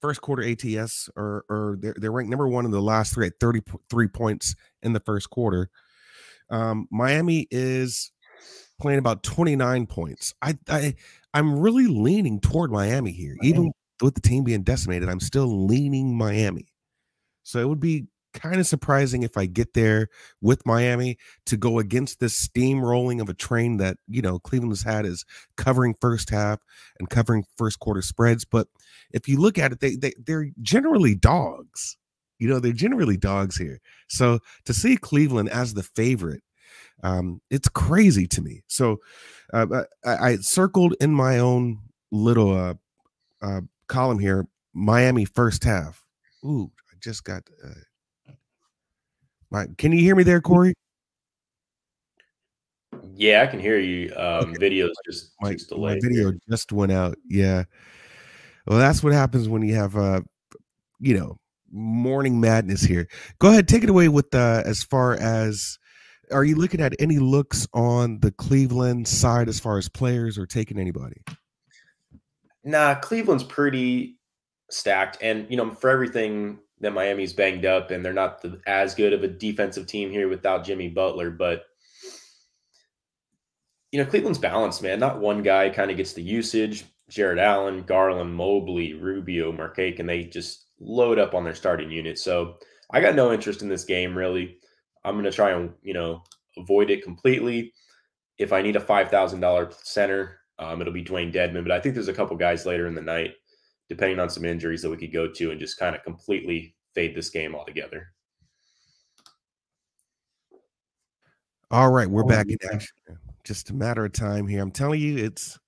first 0.00 0.22
quarter 0.22 0.42
ATS, 0.42 1.10
or, 1.16 1.44
or 1.50 1.76
they're, 1.80 1.96
they're 1.98 2.12
ranked 2.12 2.30
number 2.30 2.48
one 2.48 2.64
in 2.64 2.70
the 2.70 2.80
last 2.80 3.12
three 3.12 3.26
at 3.26 3.34
33 3.40 4.08
points 4.08 4.54
in 4.82 4.92
the 4.92 5.00
first 5.00 5.28
quarter. 5.28 5.68
Um, 6.50 6.86
Miami 6.90 7.46
is 7.50 8.12
playing 8.80 8.98
about 8.98 9.22
29 9.22 9.86
points. 9.86 10.34
I, 10.42 10.56
I 10.68 10.94
I'm 11.34 11.58
really 11.58 11.86
leaning 11.86 12.40
toward 12.40 12.70
Miami 12.70 13.12
here, 13.12 13.36
even 13.42 13.72
with 14.02 14.14
the 14.14 14.20
team 14.20 14.44
being 14.44 14.62
decimated. 14.62 15.08
I'm 15.08 15.20
still 15.20 15.66
leaning 15.66 16.16
Miami. 16.16 16.68
So 17.42 17.58
it 17.60 17.68
would 17.68 17.80
be 17.80 18.06
kind 18.34 18.60
of 18.60 18.66
surprising 18.66 19.22
if 19.22 19.36
I 19.36 19.46
get 19.46 19.74
there 19.74 20.08
with 20.40 20.64
Miami 20.66 21.16
to 21.46 21.56
go 21.56 21.78
against 21.78 22.20
this 22.20 22.46
steamrolling 22.46 23.20
of 23.20 23.28
a 23.28 23.34
train 23.34 23.78
that, 23.78 23.96
you 24.06 24.22
know, 24.22 24.38
Cleveland 24.38 24.72
has 24.72 24.82
had 24.82 25.06
is 25.06 25.24
covering 25.56 25.94
first 26.00 26.30
half 26.30 26.60
and 26.98 27.10
covering 27.10 27.44
first 27.56 27.80
quarter 27.80 28.02
spreads. 28.02 28.44
But 28.44 28.68
if 29.12 29.28
you 29.28 29.38
look 29.38 29.58
at 29.58 29.72
it, 29.72 29.80
they, 29.80 29.96
they 29.96 30.12
they're 30.18 30.50
generally 30.60 31.14
dogs. 31.14 31.96
You 32.38 32.48
know, 32.48 32.60
they're 32.60 32.72
generally 32.72 33.16
dogs 33.16 33.56
here. 33.56 33.80
So 34.08 34.38
to 34.64 34.72
see 34.72 34.96
Cleveland 34.96 35.48
as 35.48 35.74
the 35.74 35.82
favorite, 35.82 36.42
um, 37.02 37.40
it's 37.50 37.68
crazy 37.68 38.26
to 38.28 38.42
me. 38.42 38.62
So 38.66 38.98
uh, 39.52 39.84
I, 40.04 40.16
I, 40.16 40.36
circled 40.36 40.94
in 41.00 41.14
my 41.14 41.38
own 41.38 41.78
little 42.10 42.54
uh, 42.54 42.74
uh, 43.40 43.60
column 43.86 44.18
here 44.18 44.46
Miami 44.74 45.24
first 45.24 45.64
half. 45.64 46.04
Ooh, 46.44 46.70
I 46.90 46.94
just 47.00 47.24
got 47.24 47.42
uh, 47.64 47.70
can 49.76 49.92
you 49.92 50.00
hear 50.00 50.14
me 50.14 50.24
there, 50.24 50.40
Corey? 50.40 50.74
Yeah, 53.14 53.42
I 53.42 53.46
can 53.46 53.60
hear 53.60 53.78
you. 53.78 54.12
Um, 54.14 54.50
okay. 54.50 54.70
Videos 54.70 54.90
just, 55.04 55.32
my, 55.40 55.52
just 55.52 55.76
my 55.76 55.98
video 56.00 56.32
just 56.48 56.72
went 56.72 56.92
out. 56.92 57.16
Yeah. 57.28 57.64
Well, 58.66 58.78
that's 58.78 59.02
what 59.02 59.12
happens 59.12 59.48
when 59.48 59.62
you 59.62 59.74
have, 59.74 59.96
uh, 59.96 60.20
you 61.00 61.18
know, 61.18 61.38
morning 61.70 62.40
madness 62.40 62.82
here. 62.82 63.08
Go 63.38 63.48
ahead, 63.48 63.66
take 63.66 63.82
it 63.82 63.90
away 63.90 64.08
with 64.08 64.34
uh, 64.34 64.62
as 64.64 64.82
far 64.82 65.14
as 65.14 65.78
are 66.30 66.44
you 66.44 66.56
looking 66.56 66.80
at 66.80 66.94
any 66.98 67.18
looks 67.18 67.66
on 67.72 68.20
the 68.20 68.30
Cleveland 68.30 69.08
side 69.08 69.48
as 69.48 69.60
far 69.60 69.78
as 69.78 69.88
players 69.88 70.38
or 70.38 70.46
taking 70.46 70.78
anybody? 70.78 71.22
Nah, 72.64 72.94
Cleveland's 72.96 73.44
pretty 73.44 74.18
stacked, 74.70 75.18
and 75.22 75.46
you 75.48 75.56
know, 75.56 75.70
for 75.70 75.90
everything 75.90 76.58
that 76.80 76.92
Miami's 76.92 77.32
banged 77.32 77.64
up 77.64 77.90
and 77.90 78.04
they're 78.04 78.12
not 78.12 78.42
the, 78.42 78.60
as 78.66 78.94
good 78.94 79.12
of 79.12 79.24
a 79.24 79.28
defensive 79.28 79.86
team 79.86 80.10
here 80.10 80.28
without 80.28 80.64
Jimmy 80.64 80.88
Butler. 80.88 81.30
But, 81.30 81.64
you 83.90 84.02
know, 84.02 84.08
Cleveland's 84.08 84.38
balanced, 84.38 84.82
man. 84.82 85.00
Not 85.00 85.20
one 85.20 85.42
guy 85.42 85.70
kind 85.70 85.90
of 85.90 85.96
gets 85.96 86.12
the 86.12 86.22
usage. 86.22 86.84
Jarrett 87.08 87.38
Allen, 87.38 87.82
Garland, 87.82 88.34
Mobley, 88.34 88.92
Rubio, 88.94 89.50
Markkanen, 89.50 90.00
and 90.00 90.08
they 90.08 90.24
just 90.24 90.66
load 90.78 91.18
up 91.18 91.34
on 91.34 91.42
their 91.42 91.54
starting 91.54 91.90
unit. 91.90 92.18
So 92.18 92.56
I 92.90 93.00
got 93.00 93.14
no 93.14 93.32
interest 93.32 93.62
in 93.62 93.68
this 93.68 93.84
game, 93.84 94.16
really. 94.16 94.58
I'm 95.04 95.14
going 95.14 95.24
to 95.24 95.32
try 95.32 95.50
and, 95.50 95.72
you 95.82 95.94
know, 95.94 96.22
avoid 96.56 96.90
it 96.90 97.02
completely. 97.02 97.72
If 98.38 98.52
I 98.52 98.62
need 98.62 98.76
a 98.76 98.80
$5,000 98.80 99.74
center, 99.84 100.40
um, 100.58 100.80
it'll 100.80 100.92
be 100.92 101.04
Dwayne 101.04 101.32
Dedmon. 101.32 101.62
But 101.62 101.72
I 101.72 101.80
think 101.80 101.94
there's 101.94 102.08
a 102.08 102.14
couple 102.14 102.36
guys 102.36 102.66
later 102.66 102.86
in 102.86 102.94
the 102.94 103.02
night, 103.02 103.34
depending 103.88 104.18
on 104.18 104.30
some 104.30 104.44
injuries, 104.44 104.82
that 104.82 104.90
we 104.90 104.96
could 104.96 105.12
go 105.12 105.28
to 105.30 105.50
and 105.50 105.60
just 105.60 105.78
kind 105.78 105.94
of 105.94 106.02
completely 106.02 106.74
fade 106.94 107.14
this 107.14 107.30
game 107.30 107.54
altogether. 107.54 108.08
All 111.70 111.90
right, 111.90 112.08
we're 112.08 112.24
back 112.24 112.46
in 112.48 112.56
action. 112.72 112.96
Just 113.44 113.70
a 113.70 113.74
matter 113.74 114.04
of 114.04 114.12
time 114.12 114.46
here. 114.46 114.62
I'm 114.62 114.70
telling 114.70 115.00
you, 115.00 115.18
it's 115.18 115.58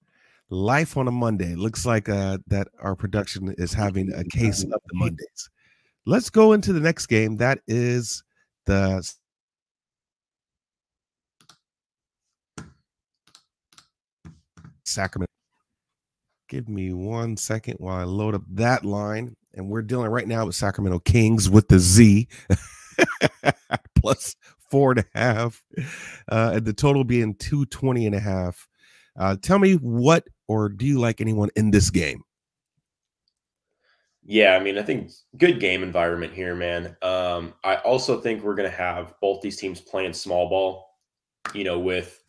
life 0.49 0.96
on 0.96 1.08
a 1.08 1.10
Monday. 1.10 1.52
It 1.52 1.58
looks 1.58 1.84
like 1.84 2.08
uh, 2.08 2.38
that 2.46 2.68
our 2.80 2.96
production 2.96 3.54
is 3.58 3.72
having 3.72 4.10
a 4.14 4.25
case 4.25 4.64
of 4.64 4.70
the 4.70 4.94
Mondays. 4.94 5.50
Let's 6.06 6.30
go 6.30 6.52
into 6.52 6.72
the 6.72 6.80
next 6.80 7.06
game. 7.06 7.37
That 7.37 7.60
is 7.68 8.25
the 8.64 9.06
Sacramento. 14.90 15.30
Give 16.49 16.68
me 16.68 16.92
one 16.92 17.37
second 17.37 17.76
while 17.78 17.97
I 17.97 18.04
load 18.04 18.35
up 18.35 18.42
that 18.50 18.85
line. 18.85 19.35
And 19.54 19.68
we're 19.68 19.82
dealing 19.82 20.11
right 20.11 20.28
now 20.28 20.47
with 20.47 20.54
Sacramento 20.54 21.00
Kings 21.00 21.50
with 21.50 21.68
the 21.68 21.78
Z 21.78 22.28
plus 23.97 24.37
four 24.70 24.92
and 24.92 25.00
a 25.00 25.18
half. 25.18 25.62
Uh, 26.28 26.52
and 26.54 26.64
the 26.64 26.73
total 26.73 27.04
being 27.04 27.35
220 27.35 28.06
and 28.06 28.14
a 28.14 28.20
half. 28.20 28.68
Uh, 29.18 29.37
tell 29.42 29.59
me 29.59 29.75
what 29.75 30.26
or 30.49 30.68
do 30.68 30.87
you 30.87 30.99
like 30.99 31.20
anyone 31.20 31.50
in 31.56 31.70
this 31.70 31.90
game? 31.90 32.23
Yeah, 34.23 34.54
I 34.54 34.62
mean, 34.62 34.78
I 34.78 34.82
think 34.82 35.11
good 35.38 35.61
game 35.61 35.82
environment 35.82 36.32
here, 36.32 36.54
man. 36.54 36.97
Um, 37.02 37.54
I 37.64 37.76
also 37.76 38.20
think 38.20 38.42
we're 38.42 38.54
going 38.54 38.70
to 38.70 38.76
have 38.76 39.14
both 39.20 39.40
these 39.40 39.56
teams 39.56 39.80
playing 39.80 40.12
small 40.12 40.49
ball, 40.49 40.99
you 41.54 41.64
know, 41.64 41.78
with 41.78 42.23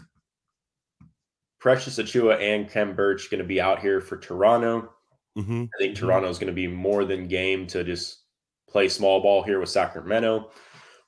Precious 1.61 1.99
Achiuwa 1.99 2.41
and 2.41 2.67
Khem 2.67 2.95
Birch 2.95 3.29
going 3.29 3.37
to 3.37 3.47
be 3.47 3.61
out 3.61 3.79
here 3.79 4.01
for 4.01 4.17
Toronto. 4.17 4.91
Mm-hmm. 5.37 5.63
I 5.63 5.77
think 5.77 5.95
mm-hmm. 5.95 6.05
Toronto 6.05 6.27
is 6.27 6.39
going 6.39 6.47
to 6.47 6.53
be 6.53 6.67
more 6.67 7.05
than 7.05 7.27
game 7.27 7.67
to 7.67 7.83
just 7.83 8.23
play 8.67 8.89
small 8.89 9.21
ball 9.21 9.43
here 9.43 9.59
with 9.59 9.69
Sacramento, 9.69 10.49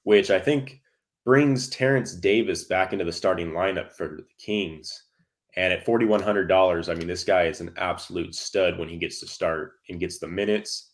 which 0.03 0.29
I 0.29 0.39
think 0.39 0.79
brings 1.25 1.69
Terence 1.69 2.13
Davis 2.13 2.65
back 2.65 2.93
into 2.93 3.03
the 3.03 3.11
starting 3.11 3.51
lineup 3.51 3.93
for 3.93 4.09
the 4.09 4.25
Kings. 4.37 5.05
And 5.55 5.73
at 5.73 5.85
$4,100, 5.85 6.89
I 6.89 6.95
mean, 6.95 7.07
this 7.07 7.23
guy 7.23 7.43
is 7.43 7.59
an 7.59 7.73
absolute 7.77 8.35
stud 8.35 8.77
when 8.77 8.89
he 8.89 8.97
gets 8.97 9.19
to 9.21 9.27
start 9.27 9.73
and 9.89 9.99
gets 9.99 10.19
the 10.19 10.27
minutes. 10.27 10.91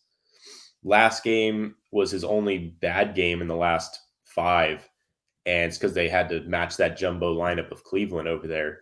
Last 0.82 1.22
game 1.22 1.74
was 1.92 2.10
his 2.10 2.24
only 2.24 2.76
bad 2.80 3.14
game 3.14 3.42
in 3.42 3.48
the 3.48 3.56
last 3.56 3.98
five. 4.24 4.88
And 5.44 5.68
it's 5.68 5.76
because 5.76 5.94
they 5.94 6.08
had 6.08 6.30
to 6.30 6.40
match 6.44 6.78
that 6.78 6.96
jumbo 6.96 7.36
lineup 7.36 7.70
of 7.70 7.84
Cleveland 7.84 8.28
over 8.28 8.46
there 8.46 8.80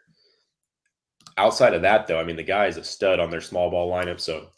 outside 1.38 1.72
of 1.72 1.82
that, 1.82 2.06
though, 2.06 2.20
I 2.20 2.24
mean, 2.24 2.36
the 2.36 2.42
guy 2.42 2.66
is 2.66 2.76
a 2.76 2.84
stud 2.84 3.20
on 3.20 3.30
their 3.30 3.40
small 3.40 3.70
ball 3.70 3.90
lineup. 3.90 4.20
So 4.20 4.48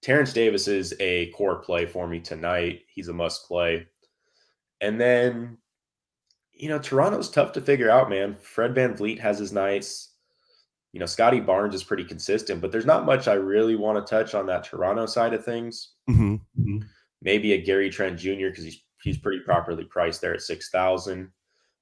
Terence 0.00 0.32
Davis 0.32 0.66
is 0.66 0.94
a 0.98 1.30
core 1.30 1.56
play 1.56 1.86
for 1.86 2.08
me 2.08 2.18
tonight. 2.18 2.80
He's 2.88 3.08
a 3.08 3.12
must 3.12 3.46
play. 3.46 3.86
And 4.80 5.00
then, 5.00 5.58
you 6.52 6.68
know, 6.68 6.78
Toronto's 6.78 7.30
tough 7.30 7.52
to 7.52 7.60
figure 7.60 7.90
out, 7.90 8.10
man. 8.10 8.36
Fred 8.40 8.74
VanVleet 8.74 9.20
has 9.20 9.38
his 9.38 9.52
nights. 9.52 10.14
You 10.92 11.00
know, 11.00 11.06
Scottie 11.06 11.40
Barnes 11.40 11.74
is 11.74 11.84
pretty 11.84 12.04
consistent, 12.04 12.60
but 12.60 12.72
there's 12.72 12.84
not 12.86 13.06
much 13.06 13.28
I 13.28 13.34
really 13.34 13.76
want 13.76 14.04
to 14.04 14.10
touch 14.10 14.34
on 14.34 14.46
that 14.46 14.64
Toronto 14.64 15.06
side 15.06 15.34
of 15.34 15.44
things. 15.44 15.92
Mm-hmm. 16.10 16.34
Mm-hmm. 16.34 16.78
Maybe 17.22 17.52
a 17.52 17.62
Gary 17.62 17.88
Trent 17.88 18.18
Jr. 18.18 18.48
because 18.48 18.64
he's 18.64 18.82
he's 19.02 19.18
pretty 19.18 19.40
properly 19.40 19.84
priced 19.84 20.20
there 20.20 20.34
at 20.34 20.42
six 20.42 20.68
thousand. 20.70 21.30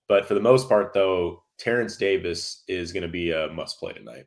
But 0.06 0.26
for 0.26 0.34
the 0.34 0.40
most 0.40 0.68
part, 0.68 0.92
though, 0.92 1.42
Terence 1.58 1.96
Davis 1.96 2.62
is 2.68 2.92
going 2.92 3.02
to 3.02 3.08
be 3.08 3.32
a 3.32 3.48
must 3.48 3.78
play 3.80 3.92
tonight. 3.92 4.26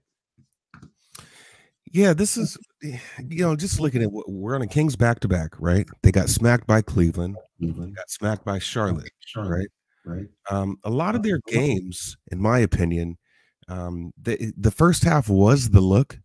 Yeah, 1.94 2.14
this 2.14 2.38
is 2.38 2.58
you 2.82 3.00
know 3.44 3.56
just 3.56 3.80
looking 3.80 4.02
at 4.02 4.12
what 4.12 4.30
we're 4.30 4.56
on 4.56 4.64
a 4.64 4.68
Kings 4.68 4.96
back 4.96 5.20
to 5.22 5.28
back, 5.28 5.52
right? 5.60 5.88
They 6.02 6.12
got 6.12 6.28
smacked 6.28 6.66
by 6.66 6.82
Cleveland, 6.82 7.38
Cleveland. 7.60 7.96
got 7.96 8.10
smacked 8.10 8.44
by 8.44 8.58
Charlotte, 8.58 9.12
Charlotte 9.20 9.50
right? 9.52 9.68
Right. 10.06 10.26
Um, 10.52 10.78
a 10.84 10.90
lot 10.90 11.16
of 11.16 11.22
their 11.22 11.40
games, 11.48 12.18
in 12.32 12.42
my 12.42 12.60
opinion, 12.60 13.18
um, 13.68 14.12
the 14.20 14.52
the 14.58 14.72
first 14.72 15.04
half 15.04 15.30
was 15.30 15.70
the 15.70 15.82
look, 15.82 16.20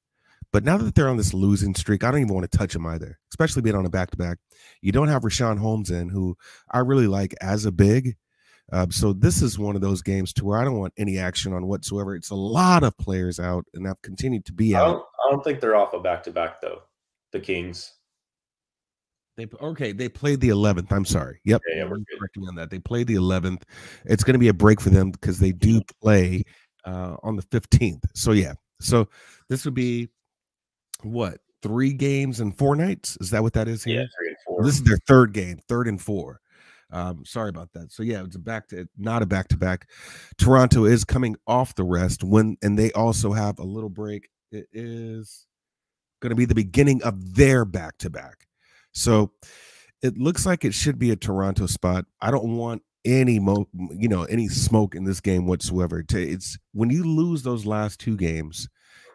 but 0.53 0.65
now 0.65 0.79
that 0.79 0.95
they're 0.95 1.11
on 1.11 1.19
this 1.19 1.35
losing 1.35 1.75
streak, 1.75 2.03
I 2.03 2.11
don't 2.11 2.23
even 2.23 2.35
want 2.35 2.51
to 2.51 2.59
touch 2.59 2.73
them 2.73 2.87
either. 2.87 3.19
Especially 3.31 3.61
being 3.61 3.77
on 3.77 3.85
a 3.85 3.91
back 3.91 4.11
to 4.13 4.17
back, 4.17 4.39
you 4.81 4.91
don't 4.91 5.09
have 5.09 5.23
Richaun 5.23 5.59
Holmes 5.59 5.91
in, 5.91 6.09
who 6.09 6.35
I 6.71 6.79
really 6.79 7.07
like 7.07 7.35
as 7.43 7.67
a 7.67 7.73
big. 7.73 8.17
Uh, 8.73 8.87
so 8.91 9.13
this 9.13 9.43
is 9.43 9.59
one 9.59 9.77
of 9.77 9.81
those 9.83 10.03
games 10.03 10.33
to 10.35 10.45
where 10.45 10.59
I 10.59 10.65
don't 10.65 10.79
want 10.79 10.93
any 10.99 11.19
action 11.19 11.53
on 11.53 11.67
whatsoever. 11.67 12.15
It's 12.15 12.31
a 12.31 12.35
lot 12.35 12.83
of 12.85 12.97
players 12.99 13.39
out, 13.39 13.67
and 13.75 13.87
have 13.87 14.01
continued 14.03 14.47
to 14.47 14.53
be 14.53 14.75
out. 14.75 15.03
I 15.28 15.30
don't 15.30 15.44
think 15.44 15.61
they're 15.61 15.76
off 15.76 15.92
a 15.92 16.00
back 16.00 16.23
to 16.25 16.30
back 16.30 16.61
though. 16.61 16.82
The 17.32 17.40
Kings. 17.40 17.92
They 19.37 19.47
okay. 19.61 19.92
They 19.92 20.08
played 20.08 20.40
the 20.40 20.49
11th. 20.49 20.90
I'm 20.90 21.04
sorry. 21.04 21.40
Yep. 21.44 21.61
Yeah, 21.68 21.76
yeah 21.76 21.85
we're 21.85 21.99
correcting 22.18 22.49
on 22.49 22.54
that. 22.56 22.70
They 22.70 22.78
played 22.78 23.06
the 23.06 23.14
11th. 23.14 23.62
It's 24.06 24.25
going 24.25 24.32
to 24.35 24.38
be 24.38 24.49
a 24.49 24.54
break 24.54 24.80
for 24.80 24.90
them 24.90 25.11
because 25.11 25.38
they 25.38 25.52
do 25.52 25.80
play 26.02 26.44
uh, 26.85 27.16
on 27.23 27.37
the 27.37 27.42
15th. 27.42 28.02
So 28.14 28.32
yeah. 28.32 28.54
So 28.80 29.08
this 29.49 29.64
would 29.64 29.75
be 29.75 30.08
what 31.02 31.38
three 31.62 31.92
games 31.92 32.40
and 32.40 32.56
four 32.56 32.75
nights? 32.75 33.18
Is 33.20 33.30
that 33.30 33.42
what 33.42 33.52
that 33.52 33.68
is 33.68 33.85
here? 33.85 34.00
Yeah, 34.00 34.06
three 34.18 34.28
and 34.28 34.37
four. 34.47 34.64
This 34.64 34.75
is 34.75 34.82
their 34.82 34.99
third 35.06 35.32
game, 35.32 35.58
third 35.68 35.88
and 35.88 36.00
four. 36.00 36.40
Um, 36.90 37.25
sorry 37.25 37.50
about 37.50 37.73
that. 37.75 37.92
So 37.92 38.02
yeah, 38.02 38.23
it's 38.25 38.37
a 38.37 38.40
back 38.40 38.68
to 38.68 38.88
not 38.97 39.23
a 39.23 39.26
back 39.26 39.49
to 39.49 39.56
back. 39.56 39.88
Toronto 40.38 40.85
is 40.85 41.04
coming 41.04 41.37
off 41.47 41.75
the 41.75 41.85
rest 41.85 42.25
when, 42.25 42.56
and 42.62 42.78
they 42.78 42.90
also 42.92 43.32
have 43.32 43.58
a 43.58 43.64
little 43.64 43.90
break. 43.90 44.28
It 44.50 44.67
is 44.73 45.47
going 46.21 46.31
to 46.31 46.37
be 46.37 46.45
the 46.45 46.55
beginning 46.55 47.02
of 47.02 47.35
their 47.35 47.64
back 47.64 47.99
to 47.99 48.11
back. 48.11 48.47
So 48.93 49.33
it 50.02 50.17
looks 50.17 50.47
like 50.47 50.64
it 50.64 50.75
should 50.75 50.99
be 50.99 51.11
a 51.11 51.17
Toronto 51.17 51.67
spot. 51.67 52.07
I 52.21 52.31
don't 52.31 52.57
want 52.57 52.83
any 53.05 53.38
mo, 53.38 53.69
you 53.90 54.09
know, 54.09 54.25
any 54.25 54.49
smoke 54.49 54.95
in 54.95 55.05
this 55.05 55.21
game 55.21 55.47
whatsoever. 55.47 56.05
It's 56.11 56.59
when 56.73 56.90
you 56.90 57.05
lose 57.05 57.43
those 57.43 57.67
last 57.67 58.00
two 58.00 58.17
games, 58.17 58.69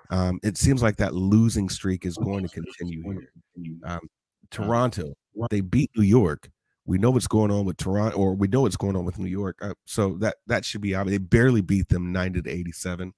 um, 0.10 0.40
it 0.44 0.58
seems 0.58 0.82
like 0.82 0.98
that 0.98 1.14
losing 1.14 1.70
streak 1.70 2.06
is 2.06 2.18
going 2.18 2.48
to 2.48 2.50
continue 2.50 3.04
here. 3.04 3.74
Um, 3.86 4.02
Toronto, 4.52 5.14
they 5.50 5.62
beat 5.62 5.90
New 5.96 6.04
York 6.04 6.50
we 6.86 6.98
know 6.98 7.12
what's 7.12 7.28
going 7.28 7.52
on 7.52 7.66
with 7.66 7.78
Toronto, 7.78 8.18
or 8.18 8.34
we 8.34 8.48
know 8.48 8.62
what's 8.62 8.76
going 8.76 8.96
on 8.96 9.06
with 9.06 9.18
New 9.18 9.30
York. 9.30 9.58
Uh, 9.62 9.74
so 9.86 10.18
that 10.20 10.36
that 10.48 10.66
should 10.66 10.82
be 10.82 10.96
obvious. 10.96 11.18
They 11.18 11.24
barely 11.24 11.62
beat 11.62 11.88
them 11.90 12.12
90 12.12 12.42
to 12.44 12.50
87. 12.50 13.14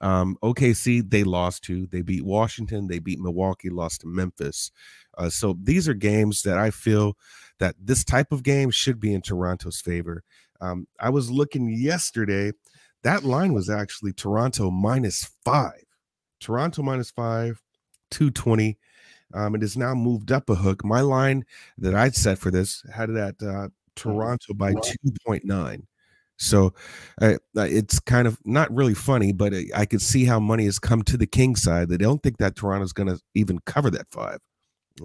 Um, 0.00 0.36
OKC, 0.42 1.08
they 1.08 1.24
lost 1.24 1.62
to. 1.64 1.86
They 1.86 2.02
beat 2.02 2.24
Washington. 2.24 2.86
They 2.86 2.98
beat 2.98 3.20
Milwaukee, 3.20 3.70
lost 3.70 4.00
to 4.02 4.06
Memphis. 4.06 4.70
Uh, 5.18 5.28
so 5.28 5.56
these 5.62 5.88
are 5.88 5.94
games 5.94 6.42
that 6.42 6.58
I 6.58 6.70
feel 6.70 7.16
that 7.58 7.74
this 7.78 8.04
type 8.04 8.32
of 8.32 8.42
game 8.42 8.70
should 8.70 8.98
be 8.98 9.12
in 9.12 9.20
Toronto's 9.20 9.80
favor. 9.80 10.24
Um, 10.60 10.86
I 10.98 11.10
was 11.10 11.30
looking 11.30 11.68
yesterday. 11.68 12.52
That 13.02 13.24
line 13.24 13.52
was 13.52 13.70
actually 13.70 14.12
Toronto 14.12 14.70
minus 14.70 15.30
five. 15.44 15.84
Toronto 16.40 16.82
minus 16.82 17.10
five, 17.10 17.60
220. 18.10 18.78
Um, 19.32 19.54
it 19.54 19.62
has 19.62 19.76
now 19.76 19.94
moved 19.94 20.32
up 20.32 20.50
a 20.50 20.54
hook. 20.54 20.84
My 20.84 21.00
line 21.00 21.44
that 21.78 21.94
I'd 21.94 22.14
set 22.14 22.38
for 22.38 22.50
this 22.50 22.82
had 22.92 23.10
it 23.10 23.16
at 23.16 23.34
uh, 23.42 23.44
mm-hmm. 23.46 23.66
Toronto 23.96 24.54
by 24.54 24.72
2.9. 24.72 25.82
So 26.40 26.72
uh, 27.20 27.34
it's 27.54 28.00
kind 28.00 28.26
of 28.26 28.38
not 28.44 28.74
really 28.74 28.94
funny, 28.94 29.32
but 29.32 29.52
I 29.74 29.84
could 29.84 30.00
see 30.00 30.24
how 30.24 30.40
money 30.40 30.64
has 30.64 30.78
come 30.78 31.02
to 31.02 31.16
the 31.16 31.26
King 31.26 31.54
side. 31.54 31.90
They 31.90 31.98
don't 31.98 32.22
think 32.22 32.38
that 32.38 32.56
Toronto's 32.56 32.94
going 32.94 33.08
to 33.08 33.20
even 33.34 33.58
cover 33.66 33.90
that 33.90 34.10
five. 34.10 34.38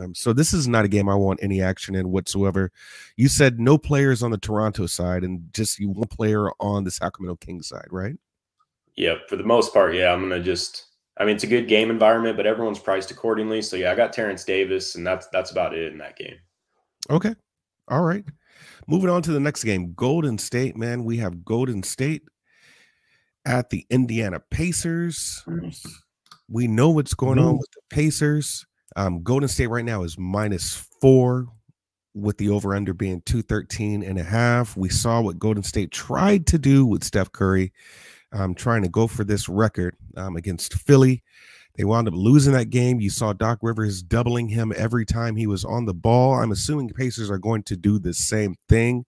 Um, 0.01 0.15
so 0.15 0.33
this 0.33 0.53
is 0.53 0.67
not 0.67 0.85
a 0.85 0.87
game 0.87 1.09
I 1.09 1.15
want 1.15 1.39
any 1.43 1.61
action 1.61 1.93
in 1.93 2.09
whatsoever. 2.09 2.71
You 3.17 3.27
said 3.27 3.59
no 3.59 3.77
players 3.77 4.23
on 4.23 4.31
the 4.31 4.37
Toronto 4.37 4.87
side 4.87 5.23
and 5.23 5.41
just 5.53 5.77
you 5.77 5.89
one 5.89 6.07
player 6.07 6.51
on 6.59 6.85
the 6.85 6.91
Sacramento 6.91 7.37
King 7.37 7.61
side, 7.61 7.87
right? 7.91 8.15
Yeah, 8.95 9.15
for 9.27 9.35
the 9.35 9.43
most 9.43 9.73
part, 9.73 9.93
yeah. 9.93 10.13
I'm 10.13 10.21
gonna 10.21 10.41
just 10.41 10.85
I 11.17 11.25
mean, 11.25 11.35
it's 11.35 11.43
a 11.43 11.47
good 11.47 11.67
game 11.67 11.89
environment, 11.89 12.35
but 12.37 12.45
everyone's 12.45 12.79
priced 12.79 13.11
accordingly. 13.11 13.61
So 13.61 13.75
yeah, 13.75 13.91
I 13.91 13.95
got 13.95 14.13
Terence 14.13 14.43
Davis, 14.43 14.95
and 14.95 15.05
that's 15.05 15.27
that's 15.27 15.51
about 15.51 15.73
it 15.73 15.91
in 15.91 15.97
that 15.99 16.17
game. 16.17 16.35
Okay, 17.09 17.35
all 17.89 18.01
right. 18.01 18.23
Moving 18.87 19.09
on 19.09 19.21
to 19.23 19.31
the 19.31 19.39
next 19.39 19.63
game, 19.63 19.93
Golden 19.93 20.37
State. 20.37 20.77
Man, 20.77 21.03
we 21.03 21.17
have 21.17 21.43
Golden 21.43 21.83
State 21.83 22.23
at 23.45 23.69
the 23.69 23.85
Indiana 23.89 24.39
Pacers. 24.51 25.43
We 26.47 26.67
know 26.67 26.89
what's 26.89 27.15
going 27.15 27.39
on 27.39 27.57
with 27.57 27.71
the 27.71 27.81
Pacers. 27.89 28.65
Um, 28.95 29.23
Golden 29.23 29.49
State 29.49 29.67
right 29.67 29.85
now 29.85 30.03
is 30.03 30.17
minus 30.17 30.75
four 31.01 31.47
with 32.13 32.37
the 32.37 32.49
over 32.49 32.75
under 32.75 32.93
being 32.93 33.21
213 33.25 34.03
and 34.03 34.17
a 34.17 34.23
half. 34.23 34.77
We 34.77 34.89
saw 34.89 35.19
what 35.21 35.39
Golden 35.39 35.63
State 35.63 35.91
tried 35.91 36.47
to 36.47 36.57
do 36.57 36.85
with 36.85 37.03
Steph 37.03 37.31
Curry 37.31 37.73
um, 38.31 38.53
trying 38.53 38.83
to 38.83 38.89
go 38.89 39.07
for 39.07 39.23
this 39.23 39.49
record 39.49 39.95
um, 40.17 40.35
against 40.35 40.73
Philly. 40.73 41.23
They 41.77 41.84
wound 41.84 42.08
up 42.08 42.13
losing 42.15 42.53
that 42.53 42.70
game. 42.70 43.01
You 43.01 43.10
saw 43.10 43.34
Doc 43.34 43.60
Rivers 43.62 44.01
doubling 44.01 44.48
him 44.48 44.74
every 44.75 45.05
time 45.05 45.36
he 45.36 45.48
was 45.48 45.65
on 45.65 45.86
the 45.86 45.94
ball. 45.94 46.36
I'm 46.36 46.51
assuming 46.51 46.89
Pacers 46.89 47.29
are 47.29 47.38
going 47.38 47.63
to 47.63 47.75
do 47.75 48.00
the 48.00 48.13
same 48.13 48.55
thing. 48.70 49.05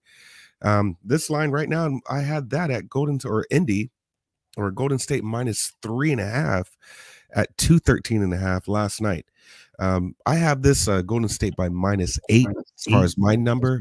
Um, 0.62 0.96
this 1.02 1.30
line 1.30 1.50
right 1.50 1.68
now, 1.68 2.00
I 2.10 2.20
had 2.20 2.50
that 2.50 2.70
at 2.70 2.88
Golden 2.88 3.18
or 3.24 3.46
Indy 3.50 3.90
or 4.56 4.70
Golden 4.70 4.98
State 4.98 5.24
minus 5.24 5.72
three 5.82 6.12
and 6.12 6.20
a 6.20 6.28
half 6.28 6.76
at 7.34 7.56
213 7.58 8.22
and 8.22 8.34
a 8.34 8.38
half 8.38 8.68
last 8.68 9.00
night. 9.00 9.26
Um, 9.78 10.16
I 10.26 10.34
have 10.34 10.62
this 10.62 10.88
uh, 10.88 11.02
Golden 11.02 11.28
State 11.28 11.56
by 11.56 11.68
minus 11.68 12.18
eight 12.28 12.48
as 12.48 12.84
far 12.92 13.04
as 13.04 13.16
my 13.16 13.36
number. 13.36 13.80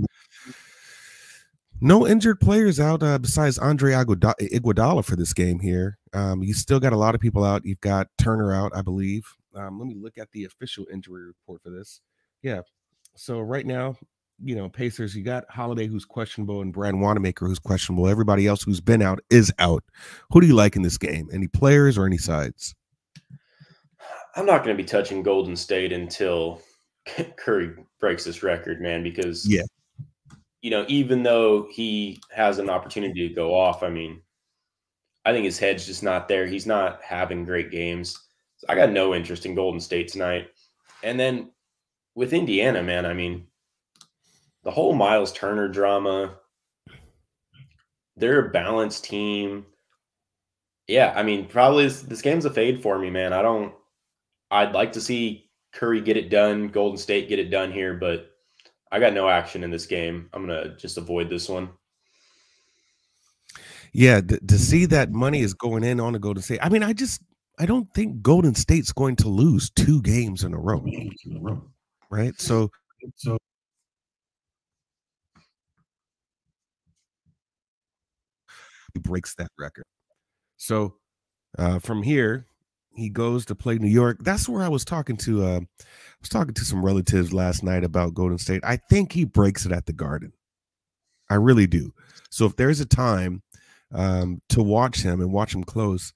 No 1.82 2.08
injured 2.08 2.40
players 2.40 2.80
out 2.80 3.04
uh, 3.04 3.18
besides 3.20 3.58
Andre 3.58 3.94
Iguodala 3.94 5.06
for 5.06 5.16
this 5.16 5.34
game 5.34 5.60
here. 5.60 5.98
Um, 6.18 6.42
you 6.42 6.56
still 6.56 6.80
got 6.80 6.94
a 6.94 6.98
lot 6.98 7.14
of 7.14 7.22
people 7.22 7.44
out. 7.44 7.64
You've 7.64 7.82
got 7.82 8.08
Turner 8.18 8.52
out, 8.52 8.72
I 8.76 8.82
believe. 8.82 9.24
Um, 9.54 9.78
let 9.78 9.88
me 9.88 9.94
look 9.96 10.18
at 10.18 10.32
the 10.32 10.46
official 10.46 10.88
injury 10.92 11.24
report 11.24 11.62
for 11.62 11.70
this. 11.70 12.02
Yeah. 12.42 12.62
So 13.16 13.40
right 13.40 13.66
now, 13.66 13.96
you 14.44 14.56
know, 14.56 14.68
Pacers, 14.68 15.16
you 15.16 15.24
got 15.24 15.46
Holiday 15.50 15.86
who's 15.86 16.06
questionable 16.06 16.62
and 16.62 16.74
Brad 16.74 16.96
Wanamaker 16.96 17.46
who's 17.46 17.60
questionable. 17.60 18.08
Everybody 18.08 18.48
else 18.48 18.64
who's 18.64 18.82
been 18.82 19.04
out 19.04 19.20
is 19.30 19.54
out. 19.60 19.84
Who 20.32 20.42
do 20.42 20.48
you 20.48 20.56
like 20.56 20.76
in 20.76 20.82
this 20.82 20.98
game? 20.98 21.30
Any 21.32 21.48
players 21.48 21.98
or 21.98 22.06
any 22.08 22.18
sides? 22.18 22.74
I'm 24.36 24.46
not 24.46 24.64
going 24.64 24.76
to 24.76 24.82
be 24.84 24.88
touching 24.88 25.22
Golden 25.22 25.56
State 25.56 25.92
until 25.92 26.62
Curry 27.38 27.76
breaks 28.00 28.24
this 28.24 28.42
record, 28.42 28.82
man, 28.82 29.04
because 29.04 29.48
yeah, 29.48 29.64
you 30.62 30.72
know, 30.72 30.86
even 30.88 31.24
though 31.24 31.68
he 31.72 32.20
has 32.32 32.60
an 32.60 32.70
opportunity 32.70 33.28
to 33.28 33.34
go 33.34 33.56
off, 33.56 33.84
I 33.84 33.90
mean, 33.90 34.22
I 35.28 35.34
think 35.34 35.44
his 35.44 35.60
head's 35.60 35.86
just 35.86 36.04
not 36.04 36.30
there. 36.30 36.48
He's 36.48 36.66
not 36.66 37.02
having 37.04 37.44
great 37.44 37.70
games. 37.70 38.18
So 38.56 38.68
I 38.70 38.76
got 38.76 38.92
no 38.92 39.14
interest 39.14 39.46
in 39.46 39.56
Golden 39.56 39.82
State 39.82 40.08
tonight. 40.08 40.48
And 41.04 41.20
then 41.20 41.52
with 42.16 42.32
Indiana, 42.32 42.82
man, 42.82 43.06
I 43.06 43.14
mean, 43.14 43.46
the 44.64 44.72
whole 44.72 44.94
Miles 44.94 45.34
Turner 45.34 45.68
drama, 45.68 46.36
they're 48.16 48.48
a 48.48 48.52
balanced 48.52 49.04
team. 49.04 49.66
Yeah, 50.88 51.12
I 51.14 51.24
mean, 51.24 51.46
probably 51.46 51.84
this, 51.84 52.04
this 52.04 52.22
game's 52.22 52.46
a 52.46 52.50
fade 52.50 52.82
for 52.82 52.98
me, 52.98 53.10
man. 53.10 53.34
I 53.34 53.42
don't, 53.42 53.74
I'd 54.50 54.72
like 54.72 54.94
to 54.94 55.02
see 55.02 55.50
Curry 55.74 56.00
get 56.00 56.16
it 56.16 56.30
done, 56.30 56.70
Golden 56.70 56.98
State 56.98 57.28
get 57.28 57.38
it 57.38 57.52
done 57.52 57.74
here, 57.74 57.96
but 57.96 58.32
I 58.94 59.02
got 59.02 59.12
no 59.12 59.28
action 59.28 59.66
in 59.66 59.72
this 59.72 59.88
game. 59.88 60.30
I'm 60.32 60.48
gonna 60.48 60.78
just 60.78 60.98
avoid 60.98 61.30
this 61.30 61.50
one. 61.50 61.72
Yeah, 63.94 64.22
to, 64.22 64.40
to 64.40 64.58
see 64.58 64.86
that 64.88 65.12
money 65.12 65.42
is 65.42 65.54
going 65.54 65.84
in 65.84 66.00
on 66.00 66.14
the 66.14 66.20
Golden 66.20 66.44
State. 66.44 66.60
I 66.62 66.70
mean, 66.70 66.84
I 66.84 66.94
just 66.94 67.22
I 67.60 67.66
don't 67.66 67.92
think 67.94 68.22
Golden 68.22 68.56
State's 68.56 68.92
going 68.92 69.16
to 69.18 69.30
lose 69.30 69.70
two 69.72 70.02
games 70.02 70.44
in 70.44 70.54
a 70.54 70.60
row. 70.60 70.86
Right? 72.10 72.40
So 72.40 72.70
so 73.16 73.38
he 78.94 79.00
breaks 79.00 79.36
that 79.36 79.50
record. 79.58 79.86
So 80.58 80.96
uh, 81.58 81.80
from 81.80 82.04
here, 82.04 82.46
he 82.96 83.10
goes 83.10 83.46
to 83.46 83.56
play 83.56 83.78
New 83.78 83.88
York. 83.88 84.18
That's 84.22 84.50
where 84.50 84.64
I 84.64 84.70
was 84.70 84.84
talking 84.84 85.18
to. 85.18 85.44
Uh, 85.44 85.60
I 85.60 86.20
was 86.20 86.30
talking 86.30 86.54
to 86.56 86.66
some 86.66 86.84
relatives 86.84 87.32
last 87.32 87.64
night 87.64 87.84
about 87.84 88.16
Golden 88.16 88.40
State. 88.40 88.62
I 88.64 88.78
think 88.78 89.12
he 89.12 89.24
breaks 89.24 89.66
it 89.66 89.72
at 89.72 89.86
the 89.86 89.94
Garden. 89.94 90.34
I 91.30 91.36
really 91.36 91.68
do. 91.68 91.94
So 92.30 92.46
if 92.46 92.56
there's 92.56 92.80
a 92.80 92.86
time 92.86 93.44
um, 93.94 94.42
to 94.50 94.62
watch 94.62 95.02
him 95.02 95.22
and 95.22 95.32
watch 95.32 95.54
him 95.54 95.64
close, 95.64 96.14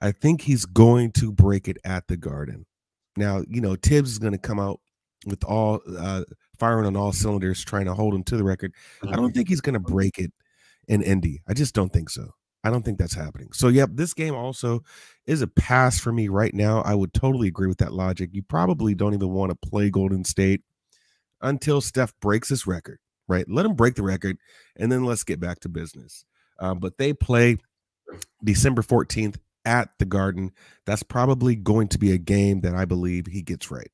I 0.00 0.12
think 0.12 0.42
he's 0.42 0.66
going 0.66 1.12
to 1.12 1.32
break 1.32 1.68
it 1.68 1.78
at 1.84 2.08
the 2.08 2.16
Garden. 2.16 2.66
Now, 3.16 3.42
you 3.48 3.60
know, 3.60 3.76
Tibbs 3.76 4.10
is 4.10 4.18
going 4.18 4.32
to 4.32 4.38
come 4.38 4.58
out 4.58 4.80
with 5.26 5.44
all 5.44 5.80
uh, 5.98 6.24
firing 6.58 6.86
on 6.86 6.96
all 6.96 7.12
cylinders, 7.12 7.64
trying 7.64 7.86
to 7.86 7.94
hold 7.94 8.14
him 8.14 8.24
to 8.24 8.36
the 8.36 8.44
record. 8.44 8.72
I 9.02 9.16
don't 9.16 9.32
think 9.32 9.48
he's 9.48 9.60
going 9.60 9.74
to 9.74 9.80
break 9.80 10.18
it 10.18 10.32
in 10.88 11.02
Indy. 11.02 11.42
I 11.48 11.54
just 11.54 11.74
don't 11.74 11.92
think 11.92 12.10
so. 12.10 12.30
I 12.64 12.70
don't 12.70 12.82
think 12.82 12.98
that's 12.98 13.14
happening. 13.14 13.50
So, 13.52 13.68
yep, 13.68 13.90
this 13.92 14.14
game 14.14 14.34
also 14.34 14.82
is 15.26 15.42
a 15.42 15.46
pass 15.46 16.00
for 16.00 16.12
me 16.12 16.28
right 16.28 16.54
now. 16.54 16.80
I 16.80 16.94
would 16.94 17.12
totally 17.12 17.48
agree 17.48 17.68
with 17.68 17.78
that 17.78 17.92
logic. 17.92 18.30
You 18.32 18.42
probably 18.42 18.94
don't 18.94 19.14
even 19.14 19.30
want 19.30 19.50
to 19.50 19.68
play 19.68 19.90
Golden 19.90 20.24
State 20.24 20.62
until 21.42 21.82
Steph 21.82 22.14
breaks 22.20 22.48
his 22.48 22.66
record, 22.66 22.98
right? 23.28 23.44
Let 23.48 23.66
him 23.66 23.74
break 23.74 23.96
the 23.96 24.02
record, 24.02 24.38
and 24.76 24.90
then 24.90 25.04
let's 25.04 25.24
get 25.24 25.40
back 25.40 25.60
to 25.60 25.68
business. 25.68 26.24
Um, 26.58 26.78
but 26.78 26.98
they 26.98 27.12
play 27.12 27.58
December 28.42 28.82
14th 28.82 29.36
at 29.64 29.90
the 29.98 30.04
Garden. 30.04 30.52
That's 30.86 31.02
probably 31.02 31.56
going 31.56 31.88
to 31.88 31.98
be 31.98 32.12
a 32.12 32.18
game 32.18 32.60
that 32.62 32.74
I 32.74 32.84
believe 32.84 33.26
he 33.26 33.42
gets 33.42 33.70
right. 33.70 33.90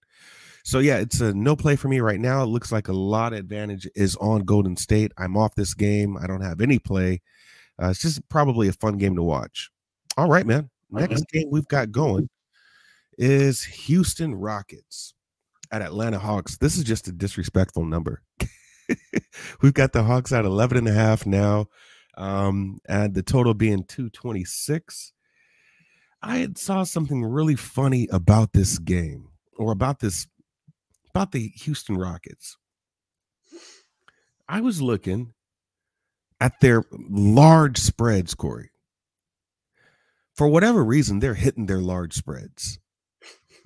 So 0.62 0.78
yeah, 0.78 0.98
it's 0.98 1.20
a 1.20 1.32
no 1.32 1.56
play 1.56 1.76
for 1.76 1.88
me 1.88 2.00
right 2.00 2.20
now. 2.20 2.42
It 2.42 2.46
looks 2.46 2.70
like 2.70 2.88
a 2.88 2.92
lot 2.92 3.32
of 3.32 3.38
advantage 3.38 3.88
is 3.94 4.16
on 4.16 4.42
Golden 4.42 4.76
State. 4.76 5.12
I'm 5.16 5.36
off 5.36 5.54
this 5.54 5.74
game. 5.74 6.16
I 6.16 6.26
don't 6.26 6.42
have 6.42 6.60
any 6.60 6.78
play. 6.78 7.22
Uh, 7.82 7.88
it's 7.88 8.02
just 8.02 8.28
probably 8.28 8.68
a 8.68 8.72
fun 8.72 8.98
game 8.98 9.16
to 9.16 9.22
watch. 9.22 9.70
All 10.16 10.28
right, 10.28 10.46
man. 10.46 10.68
Next 10.90 11.24
game 11.28 11.48
we've 11.50 11.68
got 11.68 11.92
going 11.92 12.28
is 13.16 13.62
Houston 13.64 14.34
Rockets 14.34 15.14
at 15.70 15.82
Atlanta 15.82 16.18
Hawks. 16.18 16.56
This 16.58 16.76
is 16.76 16.84
just 16.84 17.08
a 17.08 17.12
disrespectful 17.12 17.84
number. 17.84 18.22
we've 19.62 19.74
got 19.74 19.92
the 19.92 20.02
Hawks 20.02 20.32
at 20.32 20.44
11 20.44 20.78
and 20.78 20.88
a 20.88 20.92
half 20.92 21.26
now, 21.26 21.66
um, 22.16 22.80
and 22.88 23.14
the 23.14 23.22
total 23.22 23.54
being 23.54 23.84
226. 23.84 25.12
I 26.22 26.38
had 26.38 26.58
saw 26.58 26.84
something 26.84 27.24
really 27.24 27.56
funny 27.56 28.08
about 28.12 28.52
this 28.52 28.78
game 28.78 29.28
or 29.56 29.72
about 29.72 30.00
this 30.00 30.26
about 31.10 31.32
the 31.32 31.48
Houston 31.56 31.96
Rockets. 31.96 32.56
I 34.48 34.60
was 34.60 34.82
looking 34.82 35.32
at 36.40 36.60
their 36.60 36.84
large 36.90 37.78
spreads, 37.78 38.34
Corey. 38.34 38.70
For 40.34 40.48
whatever 40.48 40.82
reason, 40.82 41.20
they're 41.20 41.34
hitting 41.34 41.66
their 41.66 41.80
large 41.80 42.14
spreads. 42.14 42.78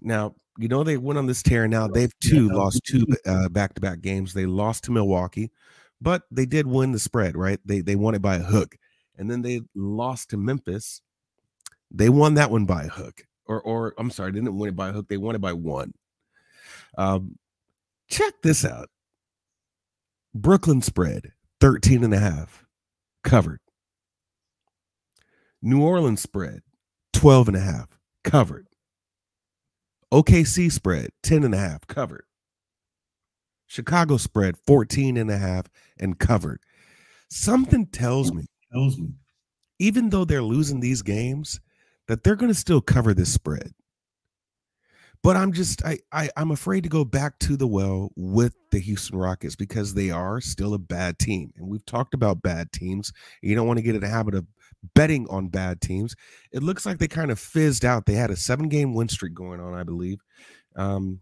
Now, 0.00 0.34
you 0.58 0.68
know, 0.68 0.84
they 0.84 0.96
went 0.96 1.18
on 1.18 1.26
this 1.26 1.42
tear. 1.42 1.66
Now 1.68 1.88
they've 1.88 2.12
two 2.20 2.48
lost 2.48 2.82
two 2.84 3.06
back 3.50 3.74
to 3.74 3.80
back 3.80 4.00
games. 4.00 4.32
They 4.32 4.46
lost 4.46 4.84
to 4.84 4.92
Milwaukee, 4.92 5.50
but 6.04 6.22
they 6.30 6.44
did 6.44 6.66
win 6.66 6.92
the 6.92 6.98
spread, 6.98 7.34
right? 7.34 7.58
They 7.64 7.80
they 7.80 7.96
won 7.96 8.14
it 8.14 8.20
by 8.20 8.36
a 8.36 8.42
hook. 8.42 8.76
And 9.16 9.30
then 9.30 9.40
they 9.40 9.62
lost 9.74 10.30
to 10.30 10.36
Memphis. 10.36 11.00
They 11.90 12.10
won 12.10 12.34
that 12.34 12.50
one 12.50 12.66
by 12.66 12.84
a 12.84 12.88
hook. 12.88 13.26
Or 13.46 13.62
or 13.62 13.94
I'm 13.96 14.10
sorry, 14.10 14.30
didn't 14.32 14.56
win 14.56 14.68
it 14.68 14.76
by 14.76 14.90
a 14.90 14.92
hook. 14.92 15.08
They 15.08 15.16
won 15.16 15.34
it 15.34 15.40
by 15.40 15.54
one. 15.54 15.94
Um, 16.98 17.38
check 18.08 18.34
this 18.42 18.66
out. 18.66 18.90
Brooklyn 20.34 20.82
spread 20.82 21.32
13 21.60 22.04
and 22.04 22.12
a 22.12 22.18
half 22.18 22.66
covered. 23.22 23.60
New 25.62 25.82
Orleans 25.82 26.20
spread 26.20 26.60
12 27.14 27.48
and 27.48 27.56
a 27.56 27.60
half 27.60 27.88
covered. 28.24 28.66
OKC 30.12 30.70
spread 30.70 31.10
10 31.22 31.44
and 31.44 31.54
a 31.54 31.58
half 31.58 31.86
covered. 31.86 32.26
Chicago 33.74 34.16
spread 34.18 34.56
14 34.68 35.16
and 35.16 35.30
a 35.30 35.36
half 35.36 35.66
and 35.98 36.16
covered. 36.16 36.60
Something 37.28 37.86
tells 37.86 38.32
me, 38.32 38.46
tells 38.72 38.96
me 38.98 39.14
even 39.80 40.10
though 40.10 40.24
they're 40.24 40.42
losing 40.42 40.78
these 40.78 41.02
games, 41.02 41.60
that 42.06 42.22
they're 42.22 42.36
going 42.36 42.52
to 42.52 42.58
still 42.58 42.80
cover 42.80 43.14
this 43.14 43.32
spread. 43.32 43.72
But 45.24 45.36
I'm 45.36 45.52
just 45.52 45.84
I, 45.84 45.98
I 46.12 46.28
I'm 46.36 46.52
afraid 46.52 46.82
to 46.82 46.88
go 46.88 47.04
back 47.04 47.38
to 47.40 47.56
the 47.56 47.66
well 47.66 48.10
with 48.14 48.54
the 48.70 48.78
Houston 48.78 49.18
Rockets 49.18 49.56
because 49.56 49.94
they 49.94 50.10
are 50.10 50.40
still 50.40 50.74
a 50.74 50.78
bad 50.78 51.18
team. 51.18 51.50
And 51.56 51.66
we've 51.66 51.84
talked 51.86 52.14
about 52.14 52.42
bad 52.42 52.70
teams. 52.70 53.10
You 53.42 53.56
don't 53.56 53.66
want 53.66 53.78
to 53.78 53.82
get 53.82 53.96
in 53.96 54.02
the 54.02 54.08
habit 54.08 54.34
of 54.34 54.46
betting 54.94 55.26
on 55.30 55.48
bad 55.48 55.80
teams. 55.80 56.14
It 56.52 56.62
looks 56.62 56.86
like 56.86 56.98
they 56.98 57.08
kind 57.08 57.32
of 57.32 57.40
fizzed 57.40 57.84
out. 57.84 58.06
They 58.06 58.14
had 58.14 58.30
a 58.30 58.36
seven 58.36 58.68
game 58.68 58.94
win 58.94 59.08
streak 59.08 59.34
going 59.34 59.60
on, 59.60 59.74
I 59.74 59.82
believe. 59.82 60.18
Um, 60.76 61.20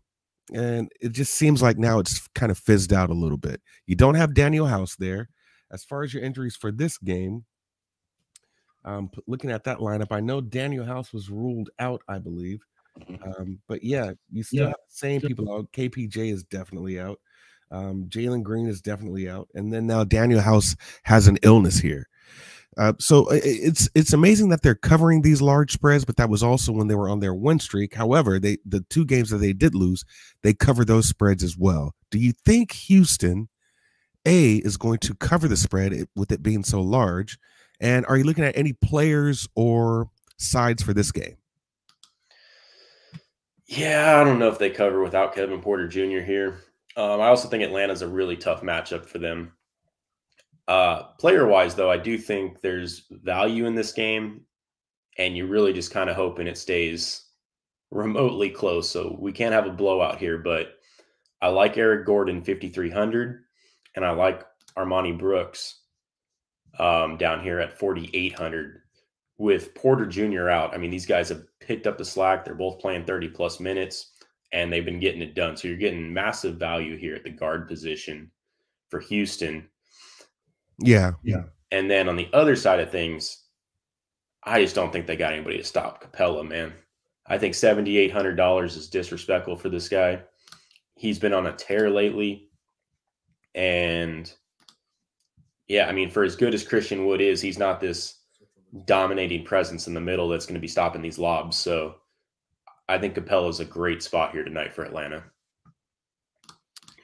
and 0.53 0.91
it 1.01 1.13
just 1.13 1.35
seems 1.35 1.63
like 1.63 1.79
now 1.79 1.99
it's 1.99 2.29
kind 2.35 2.51
of 2.51 2.59
fizzed 2.59 2.93
out 2.93 3.11
a 3.11 3.15
little 3.15 3.39
bit. 3.39 3.61
You 3.87 3.97
don't 3.97 4.15
have 4.15 4.31
Danuel 4.31 4.69
House 4.69 4.97
there. 4.97 5.29
As 5.71 5.85
far 5.85 6.03
as 6.03 6.13
your 6.13 6.23
injuries 6.23 6.57
for 6.57 6.71
this 6.71 6.99
game, 6.99 7.45
um, 8.85 9.11
looking 9.27 9.51
at 9.51 9.65
that 9.65 9.79
lineup, 9.79 10.09
I 10.11 10.21
know 10.21 10.41
Danuel 10.43 10.87
House 10.87 11.13
was 11.13 11.31
ruled 11.31 11.71
out, 11.79 12.03
I 12.09 12.19
believe. 12.19 12.61
Um, 13.25 13.61
but 13.69 13.83
yeah, 13.83 14.13
you 14.31 14.43
still 14.43 14.65
yeah. 14.65 14.67
have 14.67 14.75
the 14.75 14.97
same 14.97 15.21
people 15.21 15.53
out. 15.53 15.73
KPJ 15.73 16.33
is 16.33 16.45
definitely 16.45 17.01
out. 17.01 17.19
Um, 17.71 18.05
Jalen 18.09 18.43
Green 18.43 18.67
is 18.67 18.83
definitely 18.83 19.31
out, 19.31 19.49
and 19.55 19.73
then 19.73 19.87
now 19.87 20.05
Danuel 20.05 20.43
House 20.43 20.77
has 21.05 21.27
an 21.27 21.39
illness 21.43 21.79
here. 21.79 22.07
Uh, 22.79 22.95
so 22.99 23.27
it's 23.31 23.89
it's 23.95 24.15
amazing 24.15 24.49
that 24.49 24.63
they're 24.63 24.75
covering 24.75 25.21
these 25.21 25.43
large 25.43 25.73
spreads, 25.73 26.05
but 26.05 26.17
that 26.17 26.31
was 26.31 26.43
also 26.43 26.73
when 26.73 26.89
they 26.89 26.95
were 26.95 27.09
on 27.09 27.21
their 27.21 27.35
win 27.35 27.59
streak. 27.59 27.95
However, 27.95 28.39
they 28.39 28.59
the 28.65 28.81
two 28.89 29.05
games 29.05 29.29
that 29.31 29.39
they 29.39 29.53
did 29.53 29.75
lose, 29.75 30.05
they 30.43 30.55
cover 30.55 30.85
those 30.85 31.07
spreads 31.07 31.45
as 31.45 31.57
well. 31.57 31.95
Do 32.11 32.19
you 32.19 32.33
think 32.47 32.73
Houston 32.73 33.49
A 34.25 34.57
is 34.57 34.79
going 34.79 34.99
to 35.01 35.15
cover 35.15 35.49
the 35.49 35.57
spread 35.57 36.07
with 36.17 36.33
it 36.33 36.43
being 36.43 36.65
so 36.65 36.81
large? 36.81 37.39
And 37.79 38.07
are 38.07 38.17
you 38.17 38.25
looking 38.25 38.45
at 38.45 38.57
any 38.57 38.73
players 38.73 39.47
or 39.55 40.09
sides 40.39 40.83
for 40.83 40.95
this 40.95 41.13
game? 41.13 41.37
Yeah, 43.67 44.21
I 44.21 44.25
don't 44.25 44.39
know 44.39 44.49
if 44.49 44.59
they 44.59 44.71
cover 44.71 45.03
without 45.03 45.35
Kevin 45.35 45.61
Porter 45.61 45.89
Jr. 45.89 46.21
here. 46.21 46.61
Um, 46.97 47.21
I 47.21 47.29
also 47.29 47.49
think 47.49 47.63
Atlanta's 47.63 48.03
a 48.03 48.09
really 48.09 48.37
tough 48.37 48.61
matchup 48.63 49.07
for 49.07 49.19
them. 49.19 49.53
Uh, 50.68 51.05
player 51.18 51.46
wise, 51.46 51.75
though, 51.75 51.90
I 51.90 51.98
do 51.98 52.16
think 52.16 52.61
there's 52.61 53.07
value 53.11 53.66
in 53.66 53.75
this 53.75 53.92
game, 53.92 54.42
and 55.18 55.37
you're 55.37 55.46
really 55.46 55.72
just 55.72 55.90
kind 55.90 56.09
of 56.09 56.16
hoping 56.16 56.46
it 56.46 56.59
stays 56.59 57.27
remotely 57.90 58.48
close. 58.48 58.88
So 58.88 59.16
we 59.20 59.33
can't 59.33 59.53
have 59.53 59.66
a 59.66 59.70
blowout 59.70 60.18
here, 60.18 60.38
but 60.38 60.75
I 61.40 61.48
like 61.48 61.77
Eric 61.77 62.07
Gordon 62.07 62.42
5,300, 62.42 63.44
and 63.96 64.05
I 64.05 64.11
like 64.12 64.44
Armoni 64.77 65.18
Brooks 65.18 65.81
um, 66.79 67.16
down 67.16 67.42
here 67.42 67.59
at 67.59 67.79
4,800 67.79 68.83
with 69.38 69.75
Porter 69.75 70.07
Jr. 70.07 70.48
out. 70.48 70.75
I 70.75 70.79
mean, 70.79 70.90
these 70.90 71.07
guys 71.07 71.29
have 71.29 71.42
picked 71.61 71.87
up 71.87 71.98
the 71.98 72.05
slack. 72.05 72.44
They're 72.44 72.55
both 72.55 72.79
playing 72.79 73.05
30 73.05 73.29
plus 73.29 73.61
minutes 73.61 74.12
and 74.53 74.72
they've 74.72 74.85
been 74.85 75.01
getting 75.01 75.22
it 75.22 75.35
done. 75.35 75.57
So 75.57 75.68
you're 75.68 75.77
getting 75.77 76.12
massive 76.12 76.57
value 76.57 76.96
here 76.96 77.14
at 77.14 77.25
the 77.25 77.31
guard 77.31 77.68
position 77.68 78.31
for 78.88 79.01
Houston. 79.01 79.68
Yeah. 80.83 81.12
Yeah. 81.23 81.45
And 81.71 81.90
then 81.90 82.09
on 82.09 82.16
the 82.16 82.29
other 82.33 82.57
side 82.57 82.81
of 82.81 82.90
things, 82.90 83.45
I 84.45 84.61
just 84.61 84.75
don't 84.75 84.92
think 84.92 85.07
they 85.07 85.16
got 85.16 85.33
anybody 85.33 85.59
to 85.59 85.64
stop 85.64 86.05
Capela, 86.05 86.47
man. 86.47 86.73
I 87.27 87.38
think 87.38 87.55
$7,800 87.55 88.64
is 88.64 88.88
disrespectful 88.88 89.57
for 89.57 89.68
this 89.68 89.88
guy. 89.88 90.23
He's 90.97 91.18
been 91.18 91.33
on 91.33 91.47
a 91.47 91.53
tear 91.53 91.88
lately. 91.88 92.51
And 93.55 94.33
yeah, 95.68 95.87
I 95.88 95.92
mean, 95.92 96.11
for 96.11 96.25
as 96.25 96.37
good 96.37 96.55
as 96.55 96.66
Christian 96.66 97.07
Wood 97.07 97.21
is, 97.21 97.40
he's 97.40 97.59
not 97.59 97.81
this 97.81 98.18
dominating 98.87 99.45
presence 99.45 99.87
in 99.87 99.95
the 99.95 100.01
middle 100.01 100.29
that's 100.29 100.47
going 100.47 100.55
to 100.55 100.61
be 100.61 100.68
stopping 100.68 101.03
these 101.03 101.18
lobs. 101.18 101.57
So 101.57 101.97
I 102.88 102.99
think 102.99 103.14
Capela 103.14 103.49
is 103.49 103.61
a 103.61 103.64
great 103.64 104.03
spot 104.03 104.33
here 104.33 104.45
tonight 104.45 104.75
for 104.75 104.85
Atlanta. 104.85 105.25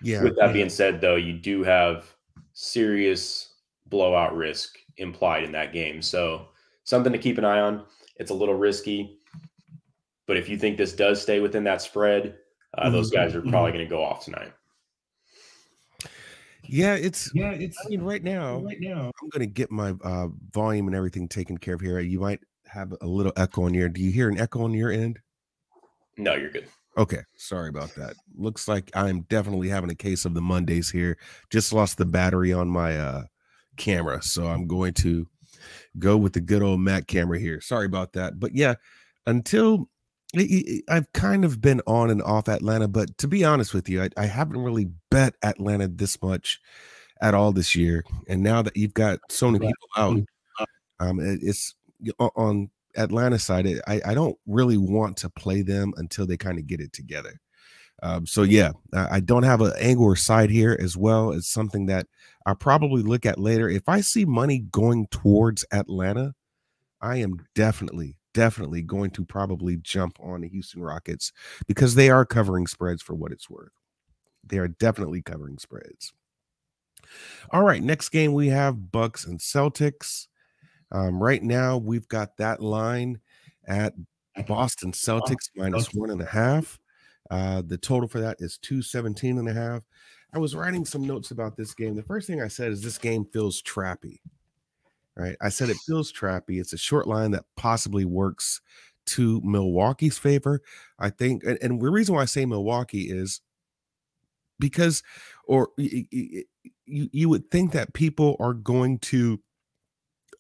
Yeah. 0.02 0.22
With 0.22 0.36
that 0.36 0.48
yeah. 0.48 0.52
being 0.52 0.68
said, 0.68 1.00
though, 1.00 1.16
you 1.16 1.32
do 1.32 1.62
have 1.62 2.04
serious 2.52 3.47
blowout 3.88 4.37
risk 4.37 4.79
implied 4.96 5.44
in 5.44 5.53
that 5.53 5.72
game. 5.72 6.03
So 6.03 6.48
something 6.85 7.12
to 7.12 7.18
keep 7.18 7.38
an 7.38 7.44
eye 7.44 7.61
on. 7.61 7.85
It's 8.16 8.31
a 8.31 8.35
little 8.35 8.55
risky, 8.55 9.20
but 10.27 10.37
if 10.37 10.48
you 10.48 10.59
think 10.59 10.77
this 10.77 10.92
does 10.92 11.22
stay 11.22 11.40
within 11.40 11.64
that 11.64 11.81
spread, 11.81 12.37
uh, 12.77 12.85
mm-hmm. 12.85 12.92
those 12.92 13.11
guys 13.11 13.35
are 13.35 13.40
mm-hmm. 13.40 13.51
probably 13.51 13.72
going 13.72 13.85
to 13.85 13.90
go 13.90 14.05
off 14.05 14.24
tonight. 14.24 14.53
Yeah, 16.64 16.94
it's 16.96 17.31
yeah, 17.35 17.53
it's. 17.53 17.79
I 17.85 17.88
mean, 17.88 18.03
right 18.03 18.22
now, 18.22 18.59
right 18.59 18.77
now, 18.79 19.11
I'm 19.22 19.29
going 19.31 19.40
to 19.40 19.46
get 19.46 19.70
my 19.70 19.94
uh, 20.05 20.29
volume 20.53 20.87
and 20.87 20.94
everything 20.94 21.27
taken 21.27 21.57
care 21.57 21.74
of 21.74 21.81
here. 21.81 21.98
You 22.01 22.20
might 22.20 22.40
have 22.66 22.92
a 23.01 23.07
little 23.07 23.33
echo 23.37 23.62
on 23.62 23.72
your. 23.72 23.88
Do 23.88 24.03
you 24.03 24.11
hear 24.11 24.29
an 24.29 24.38
echo 24.38 24.64
on 24.64 24.74
your 24.74 24.90
end? 24.90 25.18
No, 26.18 26.35
you're 26.35 26.51
good. 26.51 26.66
Okay, 26.98 27.22
sorry 27.37 27.70
about 27.70 27.94
that. 27.94 28.16
Looks 28.37 28.68
like 28.68 28.90
I'm 28.94 29.22
definitely 29.22 29.68
having 29.68 29.90
a 29.90 29.94
case 29.94 30.27
of 30.27 30.35
the 30.35 30.42
Mondays 30.42 30.90
here. 30.90 31.16
Just 31.48 31.72
lost 31.72 31.96
the 31.96 32.05
battery 32.05 32.53
on 32.53 32.68
my 32.68 32.98
uh 32.98 33.22
camera, 33.78 34.22
so 34.22 34.46
I'm 34.46 34.66
going 34.66 34.92
to 34.94 35.26
go 35.98 36.16
with 36.16 36.34
the 36.34 36.40
good 36.40 36.62
old 36.62 36.80
Mac 36.80 37.06
camera 37.06 37.38
here. 37.38 37.60
Sorry 37.60 37.86
about 37.86 38.12
that. 38.12 38.38
But 38.38 38.54
yeah, 38.54 38.74
until 39.26 39.88
I've 40.88 41.10
kind 41.14 41.44
of 41.44 41.60
been 41.60 41.80
on 41.86 42.10
and 42.10 42.22
off 42.22 42.48
Atlanta, 42.48 42.86
but 42.88 43.16
to 43.18 43.28
be 43.28 43.44
honest 43.44 43.72
with 43.72 43.88
you, 43.88 44.02
I, 44.02 44.10
I 44.16 44.26
haven't 44.26 44.62
really 44.62 44.90
bet 45.10 45.34
Atlanta 45.42 45.88
this 45.88 46.20
much 46.22 46.60
at 47.22 47.34
all 47.34 47.52
this 47.52 47.74
year. 47.74 48.04
And 48.28 48.42
now 48.42 48.60
that 48.62 48.76
you've 48.76 48.94
got 48.94 49.20
so 49.30 49.50
many 49.50 49.66
people 49.66 49.88
out, 49.96 50.20
um, 51.00 51.18
it's 51.20 51.74
on 52.18 52.70
Atlanta 52.96 53.38
side, 53.38 53.66
I, 53.86 54.00
I 54.04 54.14
don't 54.14 54.36
really 54.46 54.76
want 54.76 55.16
to 55.18 55.30
play 55.30 55.62
them 55.62 55.94
until 55.96 56.26
they 56.26 56.36
kind 56.36 56.58
of 56.58 56.66
get 56.66 56.80
it 56.80 56.92
together. 56.92 57.40
Um, 58.02 58.26
so 58.26 58.42
yeah, 58.42 58.72
I 58.94 59.20
don't 59.20 59.42
have 59.42 59.61
an 59.61 59.72
angle 59.78 60.04
or 60.04 60.16
side 60.16 60.50
here 60.50 60.76
as 60.80 60.96
well. 60.96 61.32
It's 61.32 61.48
something 61.48 61.87
that 61.87 62.06
I'll 62.46 62.54
probably 62.54 63.02
look 63.02 63.26
at 63.26 63.38
later. 63.38 63.68
If 63.68 63.88
I 63.88 64.00
see 64.00 64.24
money 64.24 64.61
going 64.61 65.08
towards 65.08 65.64
Atlanta, 65.72 66.34
I 67.00 67.16
am 67.16 67.44
definitely, 67.54 68.16
definitely 68.34 68.82
going 68.82 69.11
to 69.12 69.24
probably 69.24 69.76
jump 69.78 70.16
on 70.20 70.42
the 70.42 70.48
Houston 70.48 70.82
Rockets 70.82 71.32
because 71.66 71.94
they 71.94 72.08
are 72.08 72.24
covering 72.24 72.66
spreads 72.66 73.02
for 73.02 73.14
what 73.14 73.32
it's 73.32 73.50
worth. 73.50 73.72
They 74.44 74.58
are 74.58 74.68
definitely 74.68 75.22
covering 75.22 75.58
spreads. 75.58 76.12
All 77.50 77.62
right, 77.62 77.82
next 77.82 78.11
game 78.11 78.32
we 78.32 78.48
have 78.48 78.92
Bucks 78.92 79.26
and 79.26 79.40
Celtics. 79.40 80.26
Um, 80.92 81.22
right 81.22 81.42
now, 81.42 81.76
we've 81.78 82.08
got 82.08 82.37
that 82.38 82.62
line 82.62 83.20
at 83.66 83.94
Boston 84.46 84.92
Celtics 84.92 85.50
minus 85.56 85.92
one 85.92 86.11
and 86.11 86.22
a 86.22 86.26
half. 86.26 86.78
Uh, 87.30 87.62
the 87.64 87.78
total 87.78 88.08
for 88.08 88.20
that 88.20 88.36
is 88.40 88.58
217 88.58 89.38
and 89.38 89.48
a 89.48 89.52
half. 89.52 89.82
I 90.32 90.38
was 90.38 90.54
writing 90.54 90.84
some 90.84 91.06
notes 91.06 91.30
about 91.30 91.56
this 91.56 91.74
game. 91.74 91.94
The 91.94 92.02
first 92.02 92.26
thing 92.26 92.42
I 92.42 92.48
said 92.48 92.72
is 92.72 92.82
this 92.82 92.98
game 92.98 93.24
feels 93.32 93.62
trappy. 93.62 94.18
Right. 95.16 95.36
I 95.40 95.48
said 95.48 95.68
it 95.68 95.78
feels 95.84 96.12
trappy. 96.12 96.60
It's 96.60 96.72
a 96.72 96.78
short 96.78 97.08
line 97.08 97.32
that 97.32 97.44
possibly 97.56 98.04
works 98.04 98.60
to 99.06 99.40
Milwaukee's 99.42 100.18
favor. 100.18 100.60
I 100.98 101.10
think, 101.10 101.42
and, 101.44 101.58
and 101.60 101.80
the 101.80 101.90
reason 101.90 102.14
why 102.14 102.22
I 102.22 102.26
say 102.26 102.46
Milwaukee 102.46 103.10
is 103.10 103.40
because, 104.60 105.02
or 105.46 105.70
you, 105.76 106.44
you 106.84 107.28
would 107.28 107.50
think 107.50 107.72
that 107.72 107.94
people 107.94 108.36
are 108.38 108.54
going 108.54 108.98
to 108.98 109.40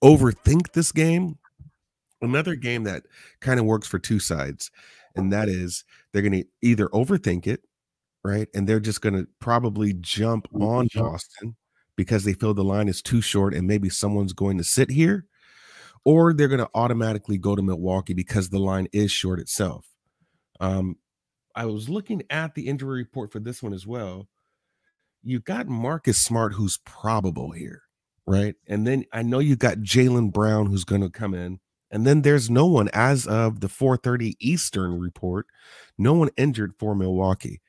overthink 0.02 0.72
this 0.72 0.92
game. 0.92 1.38
Another 2.20 2.54
game 2.54 2.84
that 2.84 3.04
kind 3.40 3.60
of 3.60 3.66
works 3.66 3.86
for 3.86 3.98
two 3.98 4.18
sides, 4.18 4.70
and 5.16 5.32
that 5.32 5.48
is 5.48 5.84
they're 6.12 6.22
going 6.22 6.32
to 6.32 6.44
either 6.62 6.86
overthink 6.88 7.46
it, 7.46 7.62
right? 8.24 8.48
And 8.54 8.68
they're 8.68 8.80
just 8.80 9.00
going 9.00 9.14
to 9.14 9.26
probably 9.40 9.94
jump 9.94 10.48
on 10.54 10.88
Boston 10.94 11.56
because 11.96 12.24
they 12.24 12.32
feel 12.32 12.54
the 12.54 12.64
line 12.64 12.88
is 12.88 13.02
too 13.02 13.20
short 13.20 13.54
and 13.54 13.66
maybe 13.66 13.88
someone's 13.88 14.32
going 14.32 14.58
to 14.58 14.64
sit 14.64 14.90
here, 14.90 15.26
or 16.04 16.32
they're 16.32 16.48
going 16.48 16.58
to 16.58 16.70
automatically 16.74 17.38
go 17.38 17.56
to 17.56 17.62
Milwaukee 17.62 18.14
because 18.14 18.48
the 18.48 18.58
line 18.58 18.88
is 18.92 19.10
short 19.10 19.40
itself. 19.40 19.86
Um, 20.60 20.96
I 21.54 21.66
was 21.66 21.88
looking 21.88 22.22
at 22.30 22.54
the 22.54 22.68
injury 22.68 22.98
report 23.00 23.32
for 23.32 23.40
this 23.40 23.62
one 23.62 23.72
as 23.72 23.86
well. 23.86 24.28
You 25.24 25.40
got 25.40 25.66
Marcus 25.66 26.18
Smart, 26.18 26.54
who's 26.54 26.78
probable 26.78 27.50
here 27.50 27.82
right? 28.28 28.54
And 28.66 28.86
then 28.86 29.04
I 29.12 29.22
know 29.22 29.38
you 29.38 29.56
got 29.56 29.78
Jaylen 29.78 30.30
Brown 30.30 30.66
who's 30.66 30.84
going 30.84 31.00
to 31.00 31.10
come 31.10 31.34
in. 31.34 31.58
And 31.90 32.06
then 32.06 32.22
there's 32.22 32.50
no 32.50 32.66
one 32.66 32.90
as 32.92 33.26
of 33.26 33.60
the 33.60 33.68
4:30 33.68 34.36
Eastern 34.40 34.98
report, 34.98 35.46
no 35.96 36.14
one 36.14 36.30
injured 36.36 36.74
for 36.78 36.94
Milwaukee. 36.94 37.60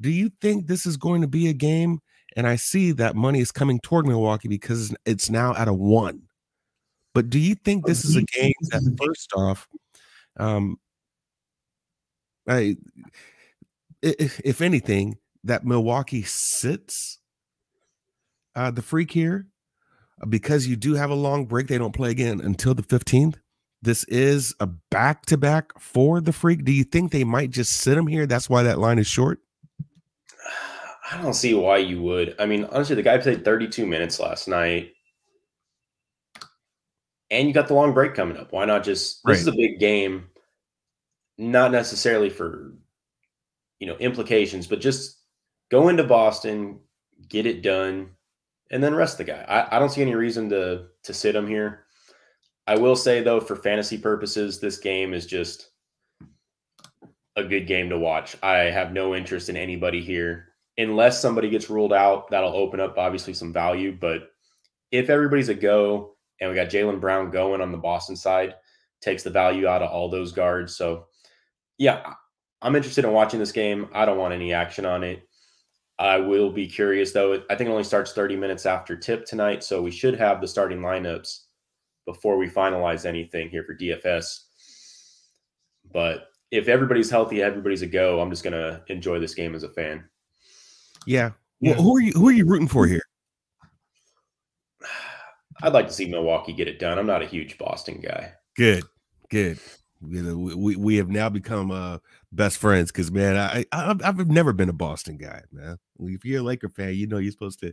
Do 0.00 0.10
you 0.10 0.30
think 0.40 0.66
this 0.66 0.84
is 0.84 0.96
going 0.96 1.20
to 1.22 1.28
be 1.28 1.48
a 1.48 1.52
game? 1.52 2.00
And 2.34 2.46
I 2.46 2.56
see 2.56 2.92
that 2.92 3.14
money 3.14 3.40
is 3.40 3.52
coming 3.52 3.78
toward 3.80 4.06
Milwaukee 4.06 4.48
because 4.48 4.94
it's 5.04 5.30
now 5.30 5.54
at 5.54 5.68
a 5.68 5.72
one. 5.72 6.22
But 7.14 7.28
do 7.30 7.38
you 7.38 7.54
think 7.54 7.86
this 7.86 8.04
is 8.04 8.16
a 8.16 8.22
game 8.22 8.54
that 8.70 8.96
first 9.04 9.32
off, 9.36 9.68
um, 10.38 10.78
I, 12.48 12.76
if, 14.00 14.40
if 14.44 14.62
anything, 14.62 15.18
that 15.44 15.64
Milwaukee 15.64 16.22
sits 16.22 17.18
uh, 18.56 18.70
the 18.70 18.82
freak 18.82 19.10
here 19.10 19.46
because 20.28 20.66
you 20.66 20.76
do 20.76 20.94
have 20.94 21.10
a 21.10 21.14
long 21.14 21.46
break, 21.46 21.68
they 21.68 21.78
don't 21.78 21.94
play 21.94 22.10
again 22.10 22.40
until 22.40 22.74
the 22.74 22.82
15th. 22.82 23.36
This 23.82 24.04
is 24.04 24.54
a 24.60 24.66
back 24.66 25.26
to 25.26 25.36
back 25.36 25.78
for 25.78 26.20
the 26.20 26.32
freak. 26.32 26.64
Do 26.64 26.70
you 26.70 26.84
think 26.84 27.10
they 27.10 27.24
might 27.24 27.50
just 27.50 27.78
sit 27.78 27.98
him 27.98 28.06
here? 28.06 28.26
That's 28.26 28.48
why 28.48 28.62
that 28.62 28.78
line 28.78 29.00
is 29.00 29.08
short. 29.08 29.40
I 31.10 31.20
don't 31.20 31.34
see 31.34 31.52
why 31.52 31.78
you 31.78 32.00
would. 32.02 32.36
I 32.38 32.46
mean, 32.46 32.64
honestly, 32.66 32.94
the 32.94 33.02
guy 33.02 33.18
played 33.18 33.44
32 33.44 33.84
minutes 33.84 34.20
last 34.20 34.46
night. 34.46 34.92
And 37.30 37.48
you 37.48 37.54
got 37.54 37.66
the 37.66 37.74
long 37.74 37.92
break 37.92 38.14
coming 38.14 38.36
up. 38.36 38.52
Why 38.52 38.66
not 38.66 38.84
just 38.84 39.24
this 39.24 39.38
right. 39.38 39.40
is 39.40 39.46
a 39.46 39.52
big 39.52 39.80
game, 39.80 40.28
not 41.38 41.72
necessarily 41.72 42.30
for 42.30 42.74
you 43.80 43.86
know 43.86 43.96
implications, 43.96 44.66
but 44.66 44.80
just 44.80 45.18
go 45.70 45.88
into 45.88 46.04
Boston, 46.04 46.78
get 47.28 47.46
it 47.46 47.62
done, 47.62 48.10
and 48.70 48.84
then 48.84 48.94
rest 48.94 49.16
the 49.16 49.24
guy. 49.24 49.44
I, 49.48 49.76
I 49.76 49.78
don't 49.78 49.88
see 49.88 50.02
any 50.02 50.14
reason 50.14 50.50
to 50.50 50.88
to 51.04 51.14
sit 51.14 51.34
him 51.34 51.48
here. 51.48 51.86
I 52.66 52.76
will 52.76 52.96
say 52.96 53.22
though, 53.22 53.40
for 53.40 53.56
fantasy 53.56 53.98
purposes, 53.98 54.60
this 54.60 54.78
game 54.78 55.14
is 55.14 55.26
just 55.26 55.70
a 57.36 57.42
good 57.42 57.66
game 57.66 57.88
to 57.90 57.98
watch. 57.98 58.36
I 58.42 58.58
have 58.58 58.92
no 58.92 59.14
interest 59.14 59.48
in 59.48 59.56
anybody 59.56 60.00
here 60.00 60.48
unless 60.78 61.20
somebody 61.20 61.50
gets 61.50 61.70
ruled 61.70 61.92
out. 61.92 62.30
That'll 62.30 62.54
open 62.54 62.80
up 62.80 62.98
obviously 62.98 63.34
some 63.34 63.52
value. 63.52 63.96
But 63.98 64.30
if 64.90 65.10
everybody's 65.10 65.48
a 65.48 65.54
go 65.54 66.16
and 66.40 66.50
we 66.50 66.56
got 66.56 66.68
Jaylen 66.68 67.00
Brown 67.00 67.30
going 67.30 67.60
on 67.60 67.72
the 67.72 67.78
Boston 67.78 68.16
side, 68.16 68.54
takes 69.00 69.22
the 69.22 69.30
value 69.30 69.66
out 69.66 69.82
of 69.82 69.90
all 69.90 70.08
those 70.08 70.32
guards. 70.32 70.76
So 70.76 71.06
yeah, 71.78 72.14
I'm 72.60 72.76
interested 72.76 73.04
in 73.04 73.12
watching 73.12 73.40
this 73.40 73.52
game. 73.52 73.88
I 73.92 74.04
don't 74.04 74.18
want 74.18 74.34
any 74.34 74.52
action 74.52 74.86
on 74.86 75.02
it. 75.02 75.28
I 75.98 76.18
will 76.18 76.50
be 76.50 76.68
curious 76.68 77.12
though. 77.12 77.34
I 77.50 77.54
think 77.54 77.68
it 77.68 77.72
only 77.72 77.84
starts 77.84 78.12
30 78.12 78.36
minutes 78.36 78.66
after 78.66 78.96
tip 78.96 79.24
tonight, 79.24 79.64
so 79.64 79.82
we 79.82 79.90
should 79.90 80.18
have 80.18 80.40
the 80.40 80.48
starting 80.48 80.80
lineups 80.80 81.40
before 82.06 82.36
we 82.36 82.48
finalize 82.48 83.06
anything 83.06 83.48
here 83.48 83.64
for 83.64 83.76
DFS. 83.76 84.44
But 85.92 86.28
if 86.50 86.68
everybody's 86.68 87.10
healthy, 87.10 87.42
everybody's 87.42 87.82
a 87.82 87.86
go. 87.86 88.20
I'm 88.20 88.30
just 88.30 88.44
gonna 88.44 88.82
enjoy 88.88 89.18
this 89.18 89.34
game 89.34 89.54
as 89.54 89.62
a 89.62 89.68
fan. 89.68 90.04
Yeah. 91.06 91.30
yeah. 91.60 91.72
Well, 91.72 91.82
who 91.82 91.96
are 91.96 92.00
you? 92.00 92.12
Who 92.12 92.28
are 92.28 92.32
you 92.32 92.46
rooting 92.46 92.68
for 92.68 92.86
here? 92.86 93.02
I'd 95.62 95.72
like 95.72 95.86
to 95.86 95.92
see 95.92 96.06
Milwaukee 96.06 96.52
get 96.52 96.68
it 96.68 96.78
done. 96.78 96.98
I'm 96.98 97.06
not 97.06 97.22
a 97.22 97.26
huge 97.26 97.58
Boston 97.58 98.00
guy. 98.00 98.32
Good, 98.56 98.84
good. 99.30 99.58
You 100.04 100.22
know, 100.22 100.56
we 100.56 100.76
we 100.76 100.96
have 100.96 101.08
now 101.08 101.28
become 101.28 101.70
uh 101.70 101.98
best 102.32 102.58
friends 102.58 102.90
because 102.90 103.12
man, 103.12 103.36
I, 103.36 103.64
I 103.70 103.94
I've 104.04 104.28
never 104.28 104.52
been 104.52 104.68
a 104.68 104.74
Boston 104.74 105.16
guy, 105.16 105.42
man. 105.52 105.78
If 106.00 106.24
you're 106.24 106.40
a 106.40 106.44
Laker 106.44 106.68
fan, 106.68 106.94
you 106.94 107.06
know 107.06 107.18
you're 107.18 107.32
supposed 107.32 107.60
to 107.60 107.72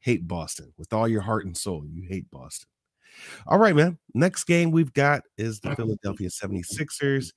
hate 0.00 0.28
Boston 0.28 0.72
with 0.76 0.92
all 0.92 1.08
your 1.08 1.22
heart 1.22 1.46
and 1.46 1.56
soul. 1.56 1.84
You 1.86 2.02
hate 2.08 2.30
Boston. 2.30 2.68
All 3.46 3.58
right, 3.58 3.74
man. 3.74 3.98
Next 4.14 4.44
game 4.44 4.70
we've 4.70 4.92
got 4.92 5.22
is 5.38 5.60
the 5.60 5.74
Philadelphia 5.74 6.28
76ers 6.28 7.32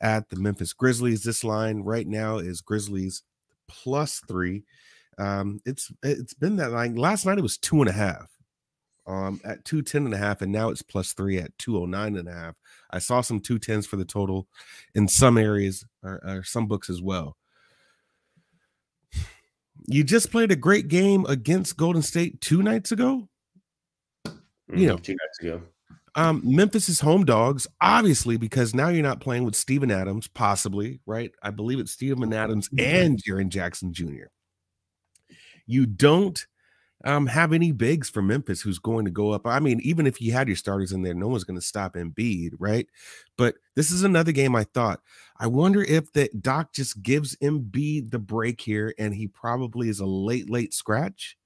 at 0.00 0.28
the 0.28 0.36
Memphis 0.36 0.72
Grizzlies. 0.72 1.22
This 1.22 1.44
line 1.44 1.80
right 1.82 2.06
now 2.06 2.38
is 2.38 2.60
Grizzlies 2.60 3.22
plus 3.68 4.20
three. 4.28 4.64
Um, 5.18 5.60
it's 5.64 5.92
it's 6.02 6.34
been 6.34 6.56
that 6.56 6.72
line. 6.72 6.96
Last 6.96 7.26
night 7.26 7.38
it 7.38 7.42
was 7.42 7.58
two 7.58 7.80
and 7.80 7.88
a 7.88 7.92
half. 7.92 8.30
Um, 9.06 9.38
at 9.44 9.66
210 9.66 10.06
and 10.06 10.14
a 10.14 10.16
half, 10.16 10.40
and 10.40 10.50
now 10.50 10.70
it's 10.70 10.80
plus 10.80 11.12
three 11.12 11.36
at 11.36 11.50
209 11.58 12.16
and 12.16 12.26
a 12.26 12.32
half. 12.32 12.54
I 12.90 13.00
saw 13.00 13.20
some 13.20 13.38
210s 13.38 13.86
for 13.86 13.96
the 13.96 14.04
total 14.06 14.48
in 14.94 15.08
some 15.08 15.36
areas 15.36 15.84
or, 16.02 16.22
or 16.24 16.42
some 16.42 16.66
books 16.66 16.88
as 16.88 17.02
well. 17.02 17.36
You 19.86 20.04
just 20.04 20.30
played 20.30 20.50
a 20.50 20.56
great 20.56 20.88
game 20.88 21.26
against 21.26 21.76
Golden 21.76 22.00
State 22.00 22.40
two 22.40 22.62
nights 22.62 22.92
ago. 22.92 23.28
Mm-hmm, 24.70 24.80
you 24.80 24.86
know, 24.88 24.96
two 24.96 25.12
nights 25.12 25.38
ago. 25.40 25.62
Um, 26.16 26.42
Memphis 26.44 26.88
is 26.88 27.00
home 27.00 27.24
dogs, 27.24 27.66
obviously, 27.80 28.36
because 28.36 28.74
now 28.74 28.88
you're 28.88 29.02
not 29.02 29.20
playing 29.20 29.44
with 29.44 29.56
Steven 29.56 29.90
Adams, 29.90 30.28
possibly, 30.28 31.00
right? 31.06 31.32
I 31.42 31.50
believe 31.50 31.80
it's 31.80 31.92
Steven 31.92 32.32
Adams 32.32 32.68
and 32.78 33.20
Jaren 33.22 33.48
Jackson 33.48 33.92
Jr. 33.92 34.26
You 35.66 35.86
don't 35.86 36.46
um, 37.04 37.26
have 37.26 37.52
any 37.52 37.72
bigs 37.72 38.08
for 38.08 38.22
Memphis 38.22 38.60
who's 38.60 38.78
going 38.78 39.04
to 39.04 39.10
go 39.10 39.30
up. 39.30 39.46
I 39.46 39.58
mean, 39.58 39.80
even 39.82 40.06
if 40.06 40.20
you 40.20 40.32
had 40.32 40.46
your 40.46 40.56
starters 40.56 40.92
in 40.92 41.02
there, 41.02 41.14
no 41.14 41.28
one's 41.28 41.44
going 41.44 41.58
to 41.58 41.64
stop 41.64 41.94
Embiid, 41.94 42.52
right? 42.58 42.86
But 43.36 43.56
this 43.74 43.90
is 43.90 44.04
another 44.04 44.32
game 44.32 44.54
I 44.54 44.64
thought. 44.64 45.00
I 45.38 45.48
wonder 45.48 45.82
if 45.82 46.12
that 46.12 46.42
Doc 46.42 46.72
just 46.72 47.02
gives 47.02 47.36
Embiid 47.36 48.10
the 48.10 48.18
break 48.18 48.60
here 48.60 48.94
and 48.98 49.14
he 49.14 49.26
probably 49.26 49.88
is 49.88 50.00
a 50.00 50.06
late, 50.06 50.48
late 50.48 50.72
scratch, 50.72 51.36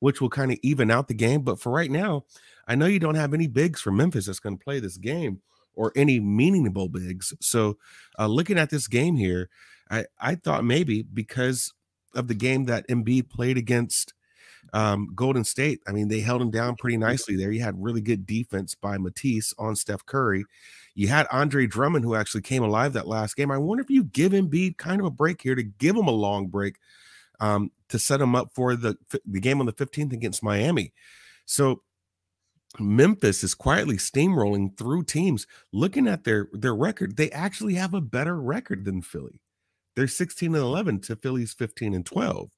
which 0.00 0.20
will 0.20 0.30
kind 0.30 0.50
of 0.50 0.58
even 0.62 0.90
out 0.90 1.08
the 1.08 1.14
game. 1.14 1.42
But 1.42 1.60
for 1.60 1.70
right 1.70 1.90
now, 1.90 2.24
I 2.66 2.74
know 2.74 2.86
you 2.86 2.98
don't 2.98 3.14
have 3.14 3.34
any 3.34 3.46
bigs 3.46 3.80
for 3.80 3.90
Memphis 3.90 4.26
that's 4.26 4.40
going 4.40 4.58
to 4.58 4.64
play 4.64 4.80
this 4.80 4.96
game 4.96 5.40
or 5.74 5.92
any 5.96 6.20
meaningful 6.20 6.88
bigs. 6.88 7.34
So 7.40 7.78
uh, 8.18 8.26
looking 8.26 8.58
at 8.58 8.70
this 8.70 8.86
game 8.86 9.16
here, 9.16 9.48
I, 9.90 10.04
I 10.20 10.36
thought 10.36 10.64
maybe 10.64 11.02
because 11.02 11.72
of 12.14 12.28
the 12.28 12.34
game 12.34 12.66
that 12.66 12.88
Embiid 12.88 13.28
played 13.28 13.58
against 13.58 14.14
um, 14.72 15.10
Golden 15.14 15.44
State, 15.44 15.80
I 15.86 15.92
mean, 15.92 16.08
they 16.08 16.20
held 16.20 16.40
him 16.40 16.50
down 16.50 16.76
pretty 16.76 16.96
nicely 16.96 17.36
there. 17.36 17.50
You 17.50 17.62
had 17.62 17.82
really 17.82 18.00
good 18.00 18.26
defense 18.26 18.74
by 18.74 18.98
Matisse 18.98 19.52
on 19.58 19.76
Steph 19.76 20.06
Curry. 20.06 20.44
You 20.94 21.08
had 21.08 21.26
Andre 21.30 21.66
Drummond, 21.66 22.04
who 22.04 22.14
actually 22.14 22.42
came 22.42 22.62
alive 22.62 22.92
that 22.92 23.06
last 23.06 23.36
game. 23.36 23.50
I 23.50 23.58
wonder 23.58 23.82
if 23.82 23.90
you 23.90 24.04
give 24.04 24.32
Embiid 24.32 24.78
kind 24.78 25.00
of 25.00 25.06
a 25.06 25.10
break 25.10 25.42
here 25.42 25.54
to 25.54 25.62
give 25.62 25.96
him 25.96 26.06
a 26.06 26.12
long 26.12 26.46
break 26.46 26.76
um, 27.40 27.70
to 27.88 27.98
set 27.98 28.20
him 28.20 28.34
up 28.34 28.50
for 28.54 28.74
the, 28.74 28.96
the 29.26 29.40
game 29.40 29.60
on 29.60 29.66
the 29.66 29.72
15th 29.72 30.12
against 30.12 30.42
Miami. 30.42 30.92
So 31.46 31.82
Memphis 32.80 33.44
is 33.44 33.54
quietly 33.54 33.96
steamrolling 33.96 34.76
through 34.76 35.04
teams. 35.04 35.46
Looking 35.72 36.08
at 36.08 36.24
their 36.24 36.48
their 36.52 36.74
record, 36.74 37.16
they 37.16 37.30
actually 37.30 37.74
have 37.74 37.94
a 37.94 38.00
better 38.00 38.40
record 38.40 38.84
than 38.84 39.02
Philly. 39.02 39.40
They're 39.94 40.08
16 40.08 40.54
and 40.54 40.64
11 40.64 41.00
to 41.02 41.16
Philly's 41.16 41.52
15 41.52 41.94
and 41.94 42.04
12. 42.04 42.50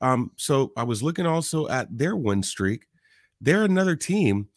Um, 0.00 0.30
so 0.36 0.72
I 0.76 0.84
was 0.84 1.02
looking 1.02 1.26
also 1.26 1.68
at 1.68 1.86
their 1.96 2.16
win 2.16 2.42
streak. 2.42 2.86
They're 3.40 3.64
another 3.64 3.94
team 3.94 4.48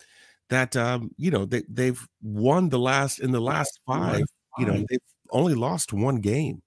that 0.49 0.75
um, 0.75 1.11
you 1.17 1.31
know 1.31 1.45
they 1.45 1.63
they've 1.69 2.07
won 2.21 2.69
the 2.69 2.79
last 2.79 3.19
in 3.19 3.31
the 3.31 3.41
last 3.41 3.79
five. 3.85 4.23
You 4.57 4.65
know 4.65 4.85
they've 4.89 4.99
only 5.31 5.55
lost 5.55 5.91
one 5.91 6.17
game. 6.17 6.61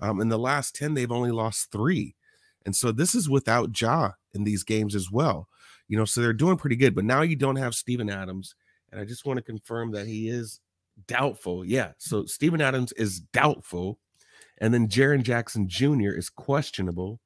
Um, 0.00 0.20
in 0.20 0.28
the 0.28 0.38
last 0.38 0.74
ten, 0.74 0.94
they've 0.94 1.12
only 1.12 1.30
lost 1.30 1.70
three, 1.70 2.16
and 2.64 2.74
so 2.74 2.90
this 2.90 3.14
is 3.14 3.28
without 3.28 3.78
Ja 3.78 4.12
in 4.34 4.44
these 4.44 4.64
games 4.64 4.94
as 4.94 5.10
well 5.10 5.49
you 5.90 5.98
know, 5.98 6.04
so 6.04 6.20
they're 6.20 6.32
doing 6.32 6.56
pretty 6.56 6.76
good. 6.76 6.94
But 6.94 7.04
now 7.04 7.22
you 7.22 7.34
don't 7.34 7.56
have 7.56 7.74
Steven 7.74 8.08
Adams, 8.08 8.54
and 8.92 9.00
I 9.00 9.04
just 9.04 9.26
want 9.26 9.38
to 9.38 9.42
confirm 9.42 9.90
that 9.90 10.06
he 10.06 10.28
is 10.28 10.60
doubtful. 11.08 11.64
Yeah, 11.64 11.92
so 11.98 12.26
Steven 12.26 12.60
Adams 12.60 12.92
is 12.92 13.18
doubtful, 13.18 13.98
and 14.58 14.72
then 14.72 14.86
Jaren 14.86 15.24
Jackson 15.24 15.68
Jr. 15.68 16.12
is 16.12 16.30
questionable. 16.30 17.18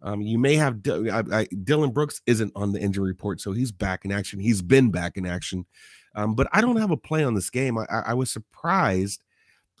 Um, 0.00 0.22
you 0.22 0.38
may 0.38 0.56
have 0.56 0.82
D- 0.82 1.10
I, 1.10 1.24
I, 1.30 1.46
Dillon 1.62 1.90
Brooks 1.90 2.22
isn't 2.26 2.52
on 2.56 2.72
the 2.72 2.80
injury 2.80 3.08
report, 3.08 3.38
so 3.42 3.52
he's 3.52 3.70
back 3.70 4.06
in 4.06 4.12
action. 4.12 4.40
He's 4.40 4.62
been 4.62 4.90
back 4.90 5.18
in 5.18 5.26
action, 5.26 5.66
um, 6.14 6.34
but 6.34 6.48
I 6.52 6.62
don't 6.62 6.76
have 6.76 6.90
a 6.90 6.96
play 6.96 7.22
on 7.22 7.34
this 7.34 7.50
game. 7.50 7.76
I, 7.76 7.84
I 7.90 8.14
was 8.14 8.30
surprised 8.30 9.22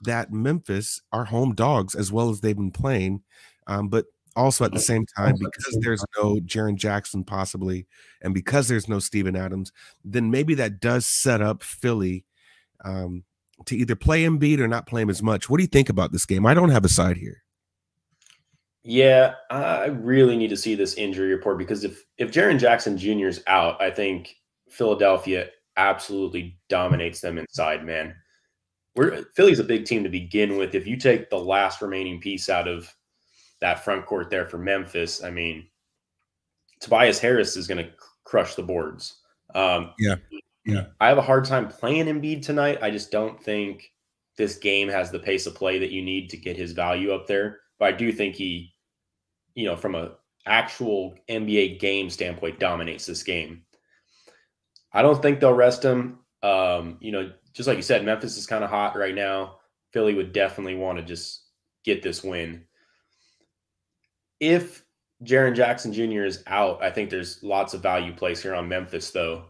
that 0.02 0.30
Memphis 0.30 1.00
are 1.10 1.24
home 1.24 1.54
dogs 1.54 1.94
as 1.94 2.12
well 2.12 2.28
as 2.28 2.42
they've 2.42 2.54
been 2.54 2.70
playing, 2.70 3.22
um, 3.66 3.88
but 3.88 4.04
also 4.36 4.64
at 4.64 4.72
the 4.72 4.78
same 4.78 5.06
time 5.06 5.34
because 5.38 5.78
there's 5.80 6.04
no 6.18 6.36
Jaren 6.36 6.76
Jackson 6.76 7.24
possibly, 7.24 7.86
and 8.22 8.34
because 8.34 8.68
there's 8.68 8.88
no 8.88 8.98
Steven 8.98 9.34
Adams, 9.34 9.72
then 10.04 10.30
maybe 10.30 10.54
that 10.54 10.80
does 10.80 11.06
set 11.06 11.40
up 11.40 11.62
Philly 11.62 12.24
um, 12.84 13.24
to 13.64 13.76
either 13.76 13.96
play 13.96 14.24
Embiid 14.24 14.60
or 14.60 14.68
not 14.68 14.86
play 14.86 15.02
him 15.02 15.10
as 15.10 15.22
much. 15.22 15.48
What 15.48 15.56
do 15.56 15.62
you 15.62 15.68
think 15.68 15.88
about 15.88 16.12
this 16.12 16.26
game? 16.26 16.46
I 16.46 16.54
don't 16.54 16.70
have 16.70 16.84
a 16.84 16.88
side 16.88 17.16
here. 17.16 17.42
Yeah, 18.84 19.34
I 19.50 19.86
really 19.86 20.36
need 20.36 20.50
to 20.50 20.56
see 20.56 20.76
this 20.76 20.94
injury 20.94 21.34
report 21.34 21.58
because 21.58 21.82
if 21.82 22.04
if 22.18 22.30
Jaren 22.30 22.58
Jackson 22.58 22.96
Jr. 22.96 23.26
is 23.26 23.42
out, 23.48 23.82
I 23.82 23.90
think 23.90 24.36
Philadelphia 24.70 25.48
absolutely 25.76 26.56
dominates 26.68 27.20
them 27.20 27.36
inside. 27.36 27.84
Man, 27.84 28.14
we're 28.94 29.24
Philly's 29.34 29.58
a 29.58 29.64
big 29.64 29.86
team 29.86 30.04
to 30.04 30.08
begin 30.08 30.56
with. 30.56 30.76
If 30.76 30.86
you 30.86 30.96
take 30.96 31.30
the 31.30 31.38
last 31.38 31.82
remaining 31.82 32.20
piece 32.20 32.48
out 32.48 32.68
of 32.68 32.94
that 33.66 33.82
front 33.84 34.06
court 34.06 34.30
there 34.30 34.46
for 34.46 34.58
Memphis, 34.58 35.24
I 35.24 35.30
mean, 35.30 35.66
Tobias 36.80 37.18
Harris 37.18 37.56
is 37.56 37.66
going 37.66 37.84
to 37.84 37.90
crush 38.22 38.54
the 38.54 38.62
boards. 38.62 39.22
Um, 39.56 39.90
yeah. 39.98 40.14
Yeah. 40.64 40.86
I 41.00 41.08
have 41.08 41.18
a 41.18 41.22
hard 41.22 41.44
time 41.44 41.66
playing 41.66 42.06
Embiid 42.06 42.44
tonight. 42.44 42.78
I 42.80 42.92
just 42.92 43.10
don't 43.10 43.42
think 43.42 43.92
this 44.38 44.56
game 44.56 44.88
has 44.88 45.10
the 45.10 45.18
pace 45.18 45.46
of 45.46 45.56
play 45.56 45.80
that 45.80 45.90
you 45.90 46.00
need 46.00 46.30
to 46.30 46.36
get 46.36 46.56
his 46.56 46.72
value 46.72 47.10
up 47.12 47.26
there. 47.26 47.58
But 47.80 47.86
I 47.86 47.96
do 47.96 48.12
think 48.12 48.36
he, 48.36 48.72
you 49.56 49.66
know, 49.66 49.74
from 49.74 49.96
a 49.96 50.12
actual 50.46 51.16
NBA 51.28 51.80
game 51.80 52.08
standpoint, 52.08 52.60
dominates 52.60 53.04
this 53.04 53.24
game. 53.24 53.62
I 54.92 55.02
don't 55.02 55.20
think 55.20 55.40
they'll 55.40 55.52
rest 55.52 55.84
him. 55.84 56.20
Um, 56.44 56.98
you 57.00 57.10
know, 57.10 57.32
just 57.52 57.66
like 57.66 57.76
you 57.76 57.82
said, 57.82 58.04
Memphis 58.04 58.36
is 58.36 58.46
kind 58.46 58.62
of 58.62 58.70
hot 58.70 58.96
right 58.96 59.14
now. 59.14 59.56
Philly 59.92 60.14
would 60.14 60.32
definitely 60.32 60.76
want 60.76 60.98
to 60.98 61.04
just 61.04 61.46
get 61.84 62.02
this 62.02 62.22
win 62.22 62.64
if 64.40 64.84
Jaren 65.24 65.54
Jackson 65.54 65.92
Jr. 65.92 66.24
is 66.24 66.42
out, 66.46 66.82
I 66.82 66.90
think 66.90 67.10
there's 67.10 67.42
lots 67.42 67.74
of 67.74 67.82
value 67.82 68.14
placed 68.14 68.42
here 68.42 68.54
on 68.54 68.68
Memphis, 68.68 69.10
though. 69.10 69.46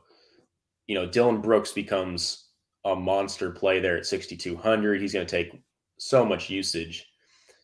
You 0.86 0.94
know, 0.94 1.06
Dillon 1.06 1.40
Brooks 1.40 1.72
becomes 1.72 2.50
a 2.84 2.94
monster 2.94 3.50
play 3.50 3.80
there 3.80 3.96
at 3.96 4.06
6,200. 4.06 5.00
He's 5.00 5.12
going 5.12 5.26
to 5.26 5.30
take 5.30 5.60
so 5.98 6.24
much 6.24 6.48
usage. 6.48 7.06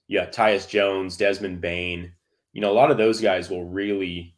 Yeah, 0.08 0.26
Tyus 0.26 0.68
Jones, 0.68 1.16
Desmond 1.16 1.60
Bane. 1.60 2.12
You 2.52 2.60
know, 2.60 2.72
a 2.72 2.74
lot 2.74 2.90
of 2.90 2.98
those 2.98 3.20
guys 3.20 3.48
will 3.48 3.64
really 3.64 4.34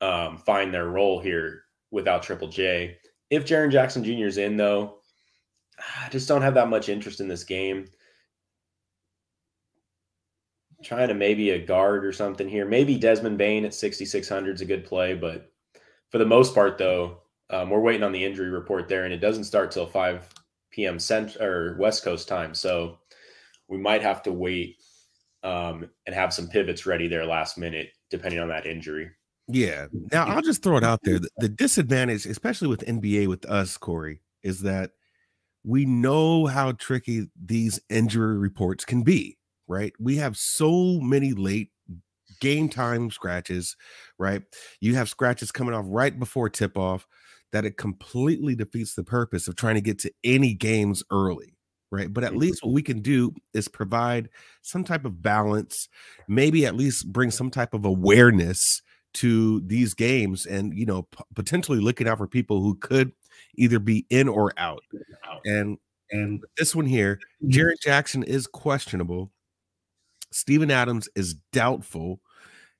um, 0.00 0.38
find 0.38 0.74
their 0.74 0.88
role 0.88 1.20
here 1.20 1.62
without 1.92 2.22
Triple 2.22 2.48
J. 2.48 2.96
If 3.30 3.46
Jaren 3.46 3.70
Jackson 3.70 4.02
Jr. 4.02 4.26
is 4.26 4.38
in, 4.38 4.56
though, 4.56 4.98
I 6.04 6.08
just 6.08 6.28
don't 6.28 6.42
have 6.42 6.54
that 6.54 6.68
much 6.68 6.88
interest 6.88 7.20
in 7.20 7.28
this 7.28 7.44
game 7.44 7.86
trying 10.82 11.08
to 11.08 11.14
maybe 11.14 11.50
a 11.50 11.64
guard 11.64 12.04
or 12.04 12.12
something 12.12 12.48
here. 12.48 12.66
Maybe 12.66 12.96
Desmond 12.98 13.38
Bane 13.38 13.64
at 13.64 13.74
6,600 13.74 14.54
is 14.54 14.60
a 14.60 14.66
good 14.66 14.84
play, 14.84 15.14
but 15.14 15.52
for 16.10 16.18
the 16.18 16.26
most 16.26 16.54
part, 16.54 16.78
though, 16.78 17.18
um, 17.50 17.70
we're 17.70 17.80
waiting 17.80 18.02
on 18.02 18.12
the 18.12 18.24
injury 18.24 18.50
report 18.50 18.88
there, 18.88 19.04
and 19.04 19.12
it 19.12 19.18
doesn't 19.18 19.44
start 19.44 19.70
till 19.70 19.86
5 19.86 20.28
p.m. 20.70 20.98
Cent 20.98 21.36
or 21.36 21.76
West 21.78 22.04
Coast 22.04 22.28
time. 22.28 22.54
So 22.54 22.98
we 23.68 23.78
might 23.78 24.02
have 24.02 24.22
to 24.24 24.32
wait 24.32 24.76
um, 25.42 25.88
and 26.06 26.14
have 26.14 26.32
some 26.32 26.48
pivots 26.48 26.86
ready 26.86 27.08
there 27.08 27.26
last 27.26 27.58
minute, 27.58 27.90
depending 28.10 28.40
on 28.40 28.48
that 28.48 28.66
injury. 28.66 29.10
Yeah. 29.48 29.86
Now 30.12 30.26
I'll 30.26 30.42
just 30.42 30.62
throw 30.62 30.76
it 30.76 30.84
out 30.84 31.00
there. 31.02 31.18
The, 31.18 31.28
the 31.38 31.48
disadvantage, 31.48 32.26
especially 32.26 32.68
with 32.68 32.86
NBA 32.86 33.26
with 33.28 33.44
us, 33.46 33.76
Corey, 33.76 34.20
is 34.42 34.60
that 34.60 34.92
we 35.64 35.84
know 35.84 36.46
how 36.46 36.72
tricky 36.72 37.28
these 37.40 37.80
injury 37.88 38.38
reports 38.38 38.84
can 38.84 39.02
be 39.02 39.36
right? 39.68 39.92
We 39.98 40.16
have 40.16 40.36
so 40.36 41.00
many 41.00 41.32
late 41.32 41.70
game 42.40 42.68
time 42.68 43.10
scratches, 43.10 43.76
right? 44.18 44.42
You 44.80 44.94
have 44.94 45.08
scratches 45.08 45.52
coming 45.52 45.74
off 45.74 45.86
right 45.88 46.18
before 46.18 46.48
tip 46.48 46.76
off 46.76 47.06
that 47.52 47.64
it 47.64 47.76
completely 47.76 48.54
defeats 48.54 48.94
the 48.94 49.04
purpose 49.04 49.46
of 49.46 49.56
trying 49.56 49.74
to 49.74 49.80
get 49.80 49.98
to 50.00 50.12
any 50.24 50.54
games 50.54 51.02
early, 51.10 51.54
right? 51.90 52.12
But 52.12 52.24
at 52.24 52.36
least 52.36 52.64
what 52.64 52.72
we 52.72 52.82
can 52.82 53.00
do 53.00 53.32
is 53.54 53.68
provide 53.68 54.28
some 54.62 54.84
type 54.84 55.04
of 55.04 55.22
balance, 55.22 55.88
maybe 56.26 56.66
at 56.66 56.74
least 56.74 57.12
bring 57.12 57.30
some 57.30 57.50
type 57.50 57.74
of 57.74 57.84
awareness 57.84 58.82
to 59.14 59.60
these 59.66 59.92
games 59.92 60.46
and 60.46 60.72
you 60.74 60.86
know 60.86 61.02
p- 61.02 61.22
potentially 61.34 61.78
looking 61.78 62.08
out 62.08 62.16
for 62.16 62.26
people 62.26 62.62
who 62.62 62.74
could 62.76 63.12
either 63.56 63.78
be 63.78 64.06
in 64.10 64.28
or 64.28 64.52
out. 64.56 64.82
And 65.44 65.78
and 66.10 66.42
this 66.58 66.74
one 66.74 66.86
here, 66.86 67.20
mm-hmm. 67.42 67.50
Jaren 67.50 67.80
Jackson 67.82 68.22
is 68.22 68.46
questionable. 68.46 69.30
Steven 70.32 70.70
Adams 70.70 71.08
is 71.14 71.34
doubtful, 71.52 72.20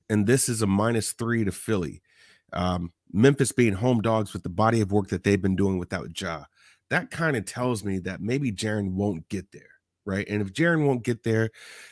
and 0.09 0.27
this 0.27 0.49
is 0.49 0.63
a 0.63 0.67
minus 0.67 1.13
three 1.13 1.45
to 1.45 1.53
Philly. 1.53 2.03
Um, 2.53 2.93
Memphis 3.13 3.53
being 3.53 3.75
home 3.75 4.01
dogs 4.01 4.33
with 4.33 4.43
the 4.43 4.49
body 4.49 4.81
of 4.81 4.93
work 4.93 5.09
that 5.09 5.25
they've 5.25 5.41
been 5.41 5.57
doing 5.57 5.79
without 5.79 6.21
Ja. 6.21 6.45
That 6.91 7.11
kind 7.11 7.37
of 7.37 7.45
tells 7.45 7.85
me 7.85 7.99
that 8.01 8.21
maybe 8.21 8.53
Jaren 8.53 8.93
won't 8.93 9.29
get 9.29 9.53
there 9.53 9.73
right? 10.05 10.27
And 10.29 10.43
if 10.43 10.53
Jaren 10.53 10.87
won't 10.87 11.05
get 11.05 11.23
there, 11.23 11.51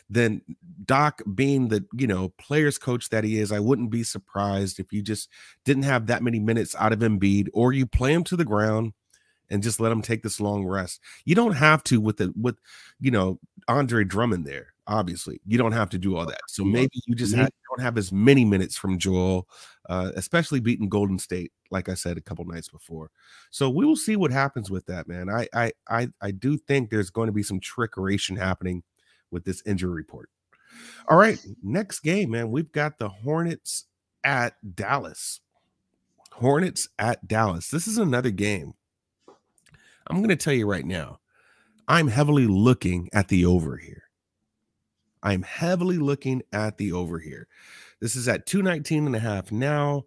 then 0.08 0.42
Doc, 0.84 1.22
being 1.34 1.68
the 1.68 1.84
you 1.96 2.06
know 2.06 2.30
players 2.38 2.78
coach 2.78 3.08
that 3.10 3.24
he 3.24 3.38
is, 3.38 3.52
I 3.52 3.60
wouldn't 3.60 3.90
be 3.90 4.02
surprised 4.02 4.80
if 4.80 4.92
you 4.92 5.02
just 5.02 5.28
didn't 5.64 5.84
have 5.84 6.06
that 6.06 6.22
many 6.22 6.38
minutes 6.38 6.74
out 6.78 6.92
of 6.92 7.00
Embiid, 7.00 7.48
or 7.52 7.72
you 7.72 7.86
play 7.86 8.12
him 8.12 8.24
to 8.24 8.36
the 8.36 8.44
ground 8.44 8.92
and 9.50 9.62
just 9.62 9.80
let 9.80 9.92
him 9.92 10.02
take 10.02 10.22
this 10.22 10.40
long 10.40 10.64
rest. 10.64 11.00
You 11.24 11.34
don't 11.34 11.52
have 11.52 11.82
to 11.84 12.00
with 12.00 12.18
the 12.18 12.32
with 12.40 12.56
you 13.00 13.10
know 13.10 13.38
Andre 13.68 14.04
Drummond 14.04 14.46
there. 14.46 14.68
Obviously, 14.86 15.40
you 15.46 15.56
don't 15.56 15.72
have 15.72 15.90
to 15.90 15.98
do 15.98 16.16
all 16.16 16.26
that. 16.26 16.40
So 16.48 16.64
maybe 16.64 16.90
you 17.06 17.14
just 17.14 17.34
have, 17.36 17.50
don't 17.68 17.84
have 17.84 17.96
as 17.96 18.10
many 18.10 18.44
minutes 18.44 18.76
from 18.76 18.98
Joel, 18.98 19.46
uh, 19.88 20.10
especially 20.16 20.58
beating 20.58 20.88
Golden 20.88 21.16
State, 21.16 21.52
like 21.70 21.88
I 21.88 21.94
said 21.94 22.16
a 22.16 22.20
couple 22.20 22.44
nights 22.44 22.68
before. 22.68 23.10
So 23.50 23.70
we 23.70 23.84
will 23.86 23.94
see 23.94 24.16
what 24.16 24.32
happens 24.32 24.68
with 24.68 24.86
that, 24.86 25.06
man. 25.06 25.28
I 25.28 25.46
I 25.54 25.72
I, 25.88 26.08
I 26.20 26.30
do 26.32 26.56
think 26.56 26.90
there's 26.90 27.10
going 27.10 27.26
to 27.26 27.32
be 27.32 27.42
some 27.42 27.60
trickery 27.60 28.18
happening 28.36 28.82
with 29.30 29.44
this 29.44 29.62
injury 29.64 29.92
report. 29.92 30.28
All 31.08 31.16
right, 31.16 31.38
next 31.62 32.00
game, 32.00 32.30
man. 32.30 32.50
We've 32.50 32.72
got 32.72 32.98
the 32.98 33.08
Hornets 33.08 33.86
at 34.24 34.54
Dallas. 34.74 35.40
Hornets 36.32 36.88
at 36.98 37.26
Dallas. 37.28 37.68
This 37.68 37.86
is 37.86 37.98
another 37.98 38.30
game 38.30 38.74
I'm 40.10 40.18
going 40.18 40.28
to 40.30 40.36
tell 40.36 40.52
you 40.52 40.66
right 40.66 40.84
now, 40.84 41.20
I'm 41.88 42.08
heavily 42.08 42.46
looking 42.46 43.08
at 43.12 43.28
the 43.28 43.46
over 43.46 43.76
here. 43.76 44.04
I'm 45.22 45.42
heavily 45.42 45.98
looking 45.98 46.42
at 46.52 46.78
the 46.78 46.92
over 46.92 47.18
here. 47.18 47.46
This 48.00 48.16
is 48.16 48.28
at 48.28 48.46
219 48.46 49.06
and 49.06 49.16
a 49.16 49.18
half 49.18 49.52
now. 49.52 50.04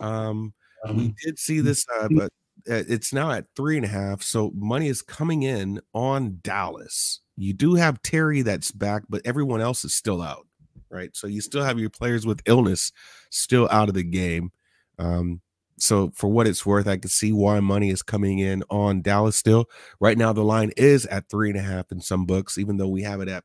Um, 0.00 0.52
we 0.86 0.90
um, 0.90 1.14
did 1.22 1.38
see 1.38 1.60
this, 1.60 1.86
uh, 2.00 2.08
but 2.10 2.32
uh, 2.68 2.82
it's 2.88 3.12
now 3.12 3.30
at 3.30 3.46
three 3.54 3.76
and 3.76 3.84
a 3.84 3.88
half. 3.88 4.22
So 4.22 4.50
money 4.54 4.88
is 4.88 5.02
coming 5.02 5.42
in 5.42 5.80
on 5.94 6.38
Dallas. 6.42 7.20
You 7.36 7.52
do 7.52 7.74
have 7.74 8.02
Terry 8.02 8.42
that's 8.42 8.72
back, 8.72 9.04
but 9.08 9.22
everyone 9.24 9.60
else 9.60 9.84
is 9.84 9.94
still 9.94 10.22
out, 10.22 10.46
right? 10.90 11.14
So 11.14 11.26
you 11.26 11.40
still 11.40 11.62
have 11.62 11.78
your 11.78 11.90
players 11.90 12.26
with 12.26 12.42
illness 12.46 12.92
still 13.30 13.68
out 13.70 13.88
of 13.88 13.94
the 13.94 14.02
game. 14.02 14.52
Um, 14.98 15.40
so 15.78 16.10
for 16.14 16.28
what 16.28 16.46
it's 16.46 16.64
worth, 16.64 16.86
I 16.86 16.96
can 16.96 17.10
see 17.10 17.32
why 17.32 17.60
money 17.60 17.90
is 17.90 18.02
coming 18.02 18.38
in 18.38 18.64
on 18.70 19.02
Dallas 19.02 19.36
still. 19.36 19.66
Right 20.00 20.16
now, 20.18 20.32
the 20.32 20.44
line 20.44 20.72
is 20.76 21.06
at 21.06 21.28
three 21.28 21.50
and 21.50 21.58
a 21.58 21.62
half 21.62 21.92
in 21.92 22.00
some 22.00 22.24
books, 22.26 22.58
even 22.58 22.76
though 22.78 22.88
we 22.88 23.02
have 23.02 23.20
it 23.20 23.28
at 23.28 23.44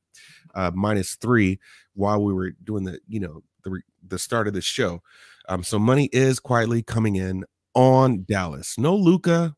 uh, 0.56 0.72
minus 0.74 1.16
three 1.16 1.60
while 1.94 2.24
we 2.24 2.34
were 2.34 2.52
doing 2.64 2.86
the, 2.86 3.00
you 3.08 3.20
know, 3.20 3.44
the 3.64 3.82
the 4.08 4.20
start 4.20 4.48
of 4.48 4.54
the 4.54 4.62
show. 4.62 5.02
Um, 5.50 5.64
so 5.64 5.78
money 5.80 6.10
is 6.14 6.40
quietly 6.40 6.84
coming 6.84 7.16
in 7.16 7.44
on 7.74 8.24
Dallas. 8.28 8.78
No 8.78 8.96
Luka, 8.96 9.56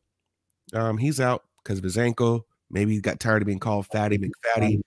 Um, 0.72 0.98
he's 0.98 1.20
out 1.20 1.44
because 1.62 1.78
of 1.78 1.84
his 1.84 1.98
ankle. 1.98 2.46
Maybe 2.70 2.94
he 2.94 3.00
got 3.00 3.20
tired 3.20 3.42
of 3.42 3.46
being 3.46 3.60
called 3.60 3.86
Fatty 3.86 4.18
McFatty. 4.18 4.80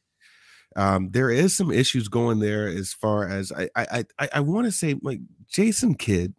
Um, 0.75 1.09
there 1.11 1.29
is 1.31 1.55
some 1.55 1.71
issues 1.71 2.07
going 2.07 2.39
there 2.39 2.67
as 2.67 2.93
far 2.93 3.27
as 3.27 3.51
I 3.51 3.69
I 3.75 4.05
I, 4.19 4.29
I 4.35 4.39
want 4.41 4.65
to 4.67 4.71
say 4.71 4.95
like 5.01 5.19
Jason 5.49 5.95
Kidd 5.95 6.33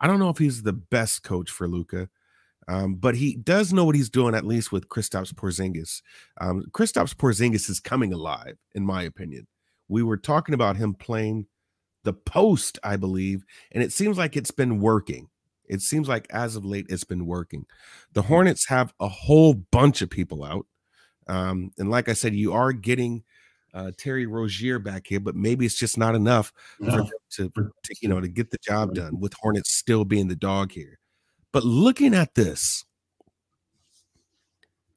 I 0.00 0.06
don't 0.06 0.18
know 0.18 0.30
if 0.30 0.38
he's 0.38 0.62
the 0.62 0.72
best 0.72 1.22
coach 1.22 1.50
for 1.50 1.68
Luka. 1.68 2.08
um, 2.68 2.94
but 2.94 3.16
he 3.16 3.36
does 3.36 3.72
know 3.72 3.84
what 3.84 3.96
he's 3.96 4.10
doing 4.10 4.34
at 4.34 4.46
least 4.46 4.70
with 4.70 4.88
Kristaps 4.88 5.32
Porzingis. 5.32 6.02
Um, 6.40 6.64
Kristaps 6.70 7.14
Porzingis 7.14 7.68
is 7.68 7.80
coming 7.80 8.12
alive, 8.12 8.56
in 8.74 8.84
my 8.86 9.02
opinion. 9.02 9.46
We 9.88 10.02
were 10.02 10.16
talking 10.16 10.54
about 10.54 10.76
him 10.76 10.94
playing 10.94 11.46
the 12.04 12.12
post, 12.12 12.78
I 12.84 12.96
believe, 12.96 13.44
and 13.72 13.82
it 13.82 13.92
seems 13.92 14.16
like 14.16 14.36
it's 14.36 14.52
been 14.52 14.80
working. 14.80 15.28
It 15.68 15.82
seems 15.82 16.08
like 16.08 16.26
as 16.30 16.56
of 16.56 16.64
late, 16.64 16.86
it's 16.88 17.04
been 17.04 17.26
working. 17.26 17.66
The 18.12 18.22
hmm. 18.22 18.28
Hornets 18.28 18.66
have 18.68 18.92
a 19.00 19.08
whole 19.08 19.54
bunch 19.54 20.02
of 20.02 20.10
people 20.10 20.44
out. 20.44 20.66
Um, 21.28 21.70
and 21.78 21.90
like 21.90 22.08
I 22.08 22.14
said, 22.14 22.34
you 22.34 22.52
are 22.52 22.72
getting 22.72 23.22
uh, 23.74 23.90
Terry 23.96 24.26
Rozier 24.26 24.78
back 24.78 25.06
here, 25.06 25.20
but 25.20 25.36
maybe 25.36 25.66
it's 25.66 25.74
just 25.74 25.98
not 25.98 26.14
enough 26.14 26.52
no. 26.78 27.08
to, 27.32 27.50
to, 27.50 27.94
you 28.00 28.08
know, 28.08 28.20
to 28.20 28.28
get 28.28 28.50
the 28.50 28.58
job 28.58 28.94
done 28.94 29.20
with 29.20 29.34
Hornets 29.34 29.72
still 29.72 30.04
being 30.04 30.28
the 30.28 30.36
dog 30.36 30.72
here. 30.72 30.98
But 31.52 31.64
looking 31.64 32.14
at 32.14 32.34
this, 32.34 32.84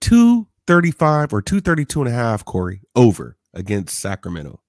235 0.01 1.33
or 1.33 1.41
232 1.41 2.01
and 2.01 2.09
a 2.09 2.13
half, 2.13 2.45
Corey, 2.45 2.81
over 2.95 3.37
against 3.53 3.99
Sacramento. 3.99 4.59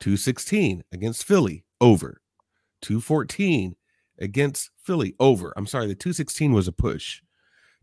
216 0.00 0.84
against 0.92 1.24
Philly, 1.24 1.64
over. 1.80 2.20
214 2.82 3.74
against 4.18 4.70
Philly, 4.82 5.14
over. 5.18 5.52
I'm 5.56 5.66
sorry, 5.66 5.86
the 5.86 5.94
216 5.94 6.52
was 6.52 6.68
a 6.68 6.72
push. 6.72 7.20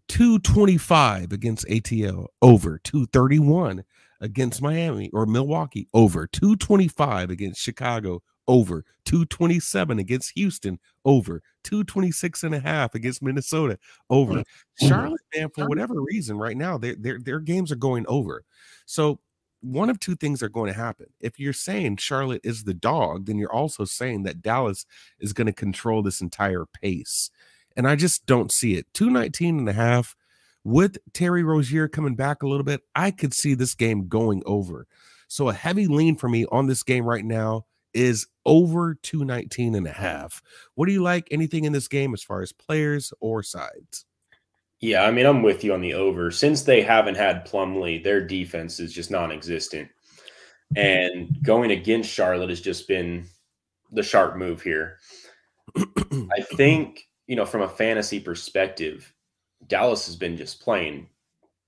225 0.08 1.32
against 1.32 1.68
ATL, 1.68 2.28
over. 2.42 2.80
231 2.80 3.84
against 4.22 4.62
Miami 4.62 5.10
or 5.14 5.26
Milwaukee 5.26 5.88
over 5.94 6.28
225 6.28 7.30
against 7.30 7.62
Chicago 7.62 8.22
over 8.48 8.84
227 9.06 10.00
against 10.00 10.32
Houston 10.36 10.80
over 11.04 11.42
226 11.64 12.44
and 12.44 12.56
a 12.56 12.60
half 12.60 12.96
against 12.96 13.24
Minnesota 13.24 13.78
over 14.10 14.34
mm, 14.34 14.40
mm. 14.40 14.88
Charlotte 14.88 15.22
man 15.36 15.50
for 15.54 15.68
whatever 15.68 15.96
reason 16.02 16.38
right 16.38 16.58
now 16.58 16.78
their 16.78 16.96
their 16.96 17.20
their 17.20 17.40
games 17.40 17.72
are 17.72 17.78
going 17.78 18.06
over. 18.08 18.44
So 18.86 19.20
one 19.62 19.90
of 19.90 20.00
two 20.00 20.16
things 20.16 20.44
are 20.44 20.50
going 20.50 20.72
to 20.72 20.80
happen. 20.80 21.08
If 21.20 21.40
you're 21.40 21.54
saying 21.54 21.98
Charlotte 21.98 22.42
is 22.44 22.64
the 22.64 22.74
dog 22.74 23.26
then 23.26 23.38
you're 23.38 23.54
also 23.54 23.86
saying 23.86 24.24
that 24.24 24.42
Dallas 24.42 24.86
is 25.20 25.34
going 25.34 25.48
to 25.48 25.54
control 25.54 26.04
this 26.04 26.22
entire 26.22 26.66
pace. 26.66 27.32
And 27.76 27.88
I 27.88 27.96
just 27.96 28.26
don't 28.26 28.52
see 28.52 28.76
it. 28.76 28.88
219 28.94 29.60
and 29.60 29.70
a 29.70 29.74
half 29.74 30.16
with 30.66 30.98
Terry 31.14 31.44
Rozier 31.44 31.88
coming 31.88 32.16
back 32.16 32.44
a 32.44 32.48
little 32.48 32.66
bit, 32.66 32.82
I 32.96 33.12
could 33.12 33.34
see 33.34 33.54
this 33.54 33.76
game 33.76 34.10
going 34.10 34.44
over. 34.46 34.88
So 35.30 35.48
a 35.48 35.54
heavy 35.54 35.88
lean 35.88 36.18
for 36.18 36.28
me 36.28 36.46
on 36.52 36.68
this 36.68 36.84
game 36.84 37.06
right 37.06 37.24
now 37.24 37.66
is 37.94 38.28
over 38.46 38.96
219 38.96 39.76
and 39.76 39.88
a 39.88 39.92
half. 39.92 40.42
What 40.74 40.88
do 40.88 40.92
you 40.92 41.02
like? 41.02 41.28
Anything 41.32 41.64
in 41.64 41.72
this 41.72 41.88
game 41.88 42.14
as 42.14 42.24
far 42.24 42.42
as 42.42 42.52
players 42.52 43.14
or 43.22 43.42
sides? 43.44 44.06
Yeah, 44.82 45.04
I 45.04 45.12
mean, 45.12 45.26
I'm 45.26 45.42
with 45.42 45.64
you 45.64 45.74
on 45.74 45.82
the 45.82 45.94
over. 45.94 46.32
Since 46.32 46.64
they 46.64 46.82
haven't 46.82 47.16
had 47.16 47.48
Plumlee, 47.48 48.04
their 48.04 48.26
defense 48.26 48.80
is 48.80 48.92
just 48.92 49.10
non 49.10 49.32
existent. 49.32 49.90
And 50.76 51.38
going 51.44 51.72
against 51.72 52.10
Charlotte 52.10 52.50
has 52.50 52.60
just 52.60 52.88
been 52.88 53.28
the 53.92 54.04
sharp 54.04 54.36
move 54.36 54.62
here. 54.62 54.98
I 55.78 56.42
think, 56.56 57.08
you 57.28 57.36
know, 57.36 57.46
from 57.46 57.62
a 57.62 57.70
fantasy 57.70 58.20
perspective, 58.20 59.14
Dallas 59.68 60.06
has 60.06 60.16
been 60.16 60.38
just 60.38 60.62
playing 60.62 61.08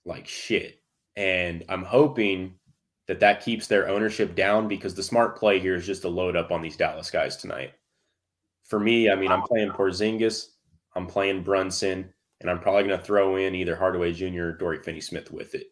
like 0.06 0.28
shit. 0.28 0.82
And 1.16 1.64
I'm 1.70 1.84
hoping 1.84 2.56
that 3.08 3.20
that 3.22 3.44
keeps 3.44 3.68
their 3.68 3.88
ownership 3.88 4.36
down 4.36 4.68
because 4.68 4.94
the 4.94 5.04
smart 5.04 5.38
play 5.38 5.60
here 5.60 5.76
is 5.76 5.86
just 5.86 6.02
to 6.04 6.10
load 6.10 6.36
up 6.36 6.52
on 6.52 6.62
these 6.62 6.78
Dallas 6.78 7.10
guys 7.10 7.38
tonight. 7.38 7.74
For 8.66 8.80
me, 8.80 9.10
I 9.10 9.16
mean, 9.16 9.32
I'm 9.32 9.44
playing 9.44 9.70
Porzingis, 9.70 10.48
I'm 10.96 11.08
playing 11.08 11.44
Brunson, 11.44 12.14
and 12.42 12.52
I'm 12.52 12.60
probably 12.60 12.84
going 12.84 13.00
to 13.00 13.06
throw 13.06 13.38
in 13.38 13.56
either 13.56 13.76
Hardaway 13.76 14.12
Jr. 14.14 14.44
or 14.44 14.52
Dorian 14.52 14.84
Finney 14.84 15.02
Smith 15.02 15.32
with 15.32 15.56
it. 15.56 15.68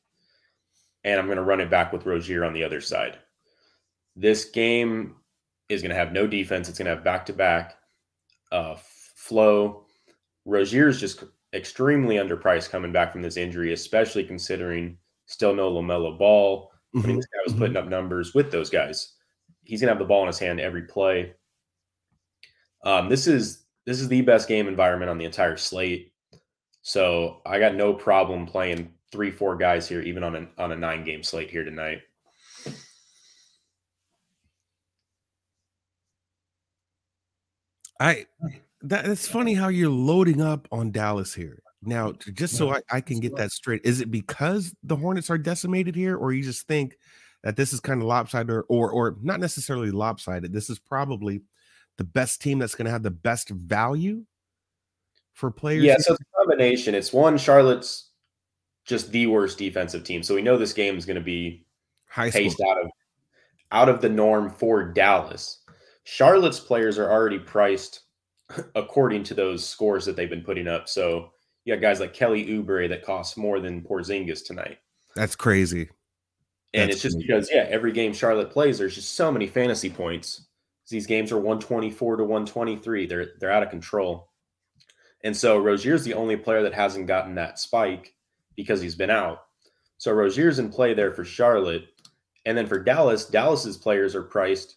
And 1.03 1.19
I'm 1.19 1.25
going 1.27 1.37
to 1.37 1.43
run 1.43 1.61
it 1.61 1.69
back 1.69 1.93
with 1.93 2.05
Rozier 2.05 2.45
on 2.45 2.53
the 2.53 2.63
other 2.63 2.81
side. 2.81 3.19
This 4.15 4.45
game 4.45 5.15
is 5.69 5.81
going 5.81 5.89
to 5.89 5.95
have 5.95 6.13
no 6.13 6.25
defense. 6.25 6.69
It's 6.69 6.79
going 6.79 6.85
to 6.85 6.95
have 6.95 7.03
back 7.03 7.25
to 7.27 7.33
back 7.33 7.75
flow. 9.15 9.85
Rozier 10.45 10.87
is 10.87 10.99
just 10.99 11.23
extremely 11.53 12.15
underpriced 12.15 12.69
coming 12.69 12.91
back 12.91 13.11
from 13.11 13.21
this 13.21 13.37
injury, 13.37 13.73
especially 13.73 14.23
considering 14.23 14.97
still 15.25 15.55
no 15.55 15.71
LaMelo 15.71 16.17
Ball. 16.17 16.71
Mm-hmm. 16.95 17.07
When 17.07 17.15
this 17.17 17.25
guy 17.25 17.39
was 17.43 17.53
mm-hmm. 17.53 17.61
putting 17.61 17.77
up 17.77 17.87
numbers 17.87 18.33
with 18.33 18.51
those 18.51 18.69
guys, 18.69 19.13
he's 19.63 19.81
gonna 19.81 19.91
have 19.91 19.99
the 19.99 20.05
ball 20.05 20.21
in 20.21 20.27
his 20.27 20.39
hand 20.39 20.59
every 20.59 20.83
play. 20.83 21.33
Um, 22.85 23.09
this 23.09 23.27
is 23.27 23.65
this 23.85 23.99
is 23.99 24.07
the 24.07 24.21
best 24.21 24.47
game 24.47 24.67
environment 24.67 25.09
on 25.09 25.17
the 25.17 25.25
entire 25.25 25.57
slate. 25.57 26.13
So 26.81 27.41
I 27.45 27.59
got 27.59 27.75
no 27.75 27.93
problem 27.93 28.45
playing 28.45 28.93
three, 29.11 29.31
four 29.31 29.57
guys 29.57 29.87
here, 29.87 30.01
even 30.01 30.23
on 30.23 30.35
a 30.35 30.47
on 30.57 30.71
a 30.71 30.75
nine 30.75 31.03
game 31.03 31.23
slate 31.23 31.49
here 31.49 31.63
tonight. 31.63 32.01
I 37.99 38.25
that, 38.89 39.05
it's 39.07 39.27
funny 39.27 39.53
how 39.53 39.67
you're 39.67 39.89
loading 39.89 40.41
up 40.41 40.67
on 40.71 40.91
Dallas 40.91 41.33
here. 41.33 41.61
Now, 41.81 42.13
just 42.33 42.55
so 42.55 42.73
I, 42.73 42.81
I 42.91 43.01
can 43.01 43.19
get 43.19 43.35
that 43.35 43.51
straight, 43.51 43.81
is 43.83 44.01
it 44.01 44.09
because 44.09 44.73
the 44.83 44.95
Hornets 44.95 45.29
are 45.29 45.37
decimated 45.37 45.95
here, 45.95 46.17
or 46.17 46.33
you 46.33 46.43
just 46.43 46.67
think 46.67 46.97
that 47.43 47.55
this 47.55 47.73
is 47.73 47.79
kind 47.79 48.01
of 48.01 48.07
lopsided, 48.07 48.49
or, 48.49 48.63
or 48.63 48.89
or 48.89 49.17
not 49.21 49.39
necessarily 49.39 49.91
lopsided? 49.91 50.51
This 50.51 50.69
is 50.69 50.79
probably 50.79 51.41
the 51.97 52.03
best 52.03 52.41
team 52.41 52.57
that's 52.57 52.73
going 52.73 52.85
to 52.85 52.91
have 52.91 53.03
the 53.03 53.11
best 53.11 53.49
value 53.49 54.23
for 55.33 55.51
players? 55.51 55.83
Yeah, 55.83 55.97
so 55.99 56.13
it's 56.13 56.21
a 56.21 56.37
combination. 56.37 56.95
It's 56.95 57.13
one 57.13 57.37
Charlotte's 57.37 58.09
just 58.85 59.11
the 59.11 59.27
worst 59.27 59.57
defensive 59.57 60.03
team, 60.03 60.23
so 60.23 60.33
we 60.33 60.41
know 60.41 60.57
this 60.57 60.73
game 60.73 60.97
is 60.97 61.05
going 61.05 61.15
to 61.15 61.21
be 61.21 61.65
high 62.09 62.31
paced 62.31 62.61
out 62.61 62.81
of 62.81 62.89
out 63.71 63.89
of 63.89 64.01
the 64.01 64.09
norm 64.09 64.49
for 64.49 64.83
Dallas. 64.83 65.59
Charlotte's 66.03 66.59
players 66.59 66.97
are 66.97 67.11
already 67.11 67.39
priced 67.39 68.01
according 68.75 69.23
to 69.23 69.33
those 69.33 69.67
scores 69.67 70.05
that 70.05 70.15
they've 70.15 70.29
been 70.29 70.43
putting 70.43 70.67
up. 70.67 70.87
So 70.87 71.31
you 71.63 71.73
got 71.73 71.81
guys 71.81 71.99
like 71.99 72.13
Kelly 72.13 72.45
Oubre 72.45 72.87
that 72.89 73.03
cost 73.03 73.37
more 73.37 73.59
than 73.59 73.81
Porzingis 73.81 74.45
tonight. 74.45 74.77
That's 75.15 75.35
crazy. 75.35 75.89
And 76.73 76.89
That's 76.89 76.95
it's 76.95 77.01
just 77.01 77.15
crazy. 77.15 77.27
because, 77.27 77.49
yeah, 77.51 77.65
every 77.69 77.91
game 77.91 78.13
Charlotte 78.13 78.51
plays, 78.51 78.77
there's 78.77 78.95
just 78.95 79.13
so 79.13 79.31
many 79.31 79.47
fantasy 79.47 79.89
points. 79.89 80.47
These 80.89 81.07
games 81.07 81.31
are 81.31 81.37
124 81.37 82.17
to 82.17 82.23
123. 82.23 83.07
They're 83.07 83.31
they're 83.39 83.51
out 83.51 83.63
of 83.63 83.69
control. 83.69 84.29
And 85.23 85.35
so 85.35 85.57
Rozier's 85.57 86.03
the 86.03 86.13
only 86.13 86.37
player 86.37 86.61
that 86.61 86.73
hasn't 86.73 87.07
gotten 87.07 87.33
that 87.35 87.57
spike 87.57 88.13
because 88.55 88.81
he's 88.81 88.95
been 88.95 89.09
out. 89.09 89.39
So 89.97 90.11
Rozier's 90.11 90.59
in 90.59 90.69
play 90.69 90.93
there 90.93 91.11
for 91.11 91.25
Charlotte. 91.25 91.85
And 92.45 92.55
then 92.55 92.67
for 92.67 92.77
Dallas, 92.77 93.25
Dallas's 93.25 93.77
players 93.77 94.13
are 94.13 94.21
priced 94.21 94.75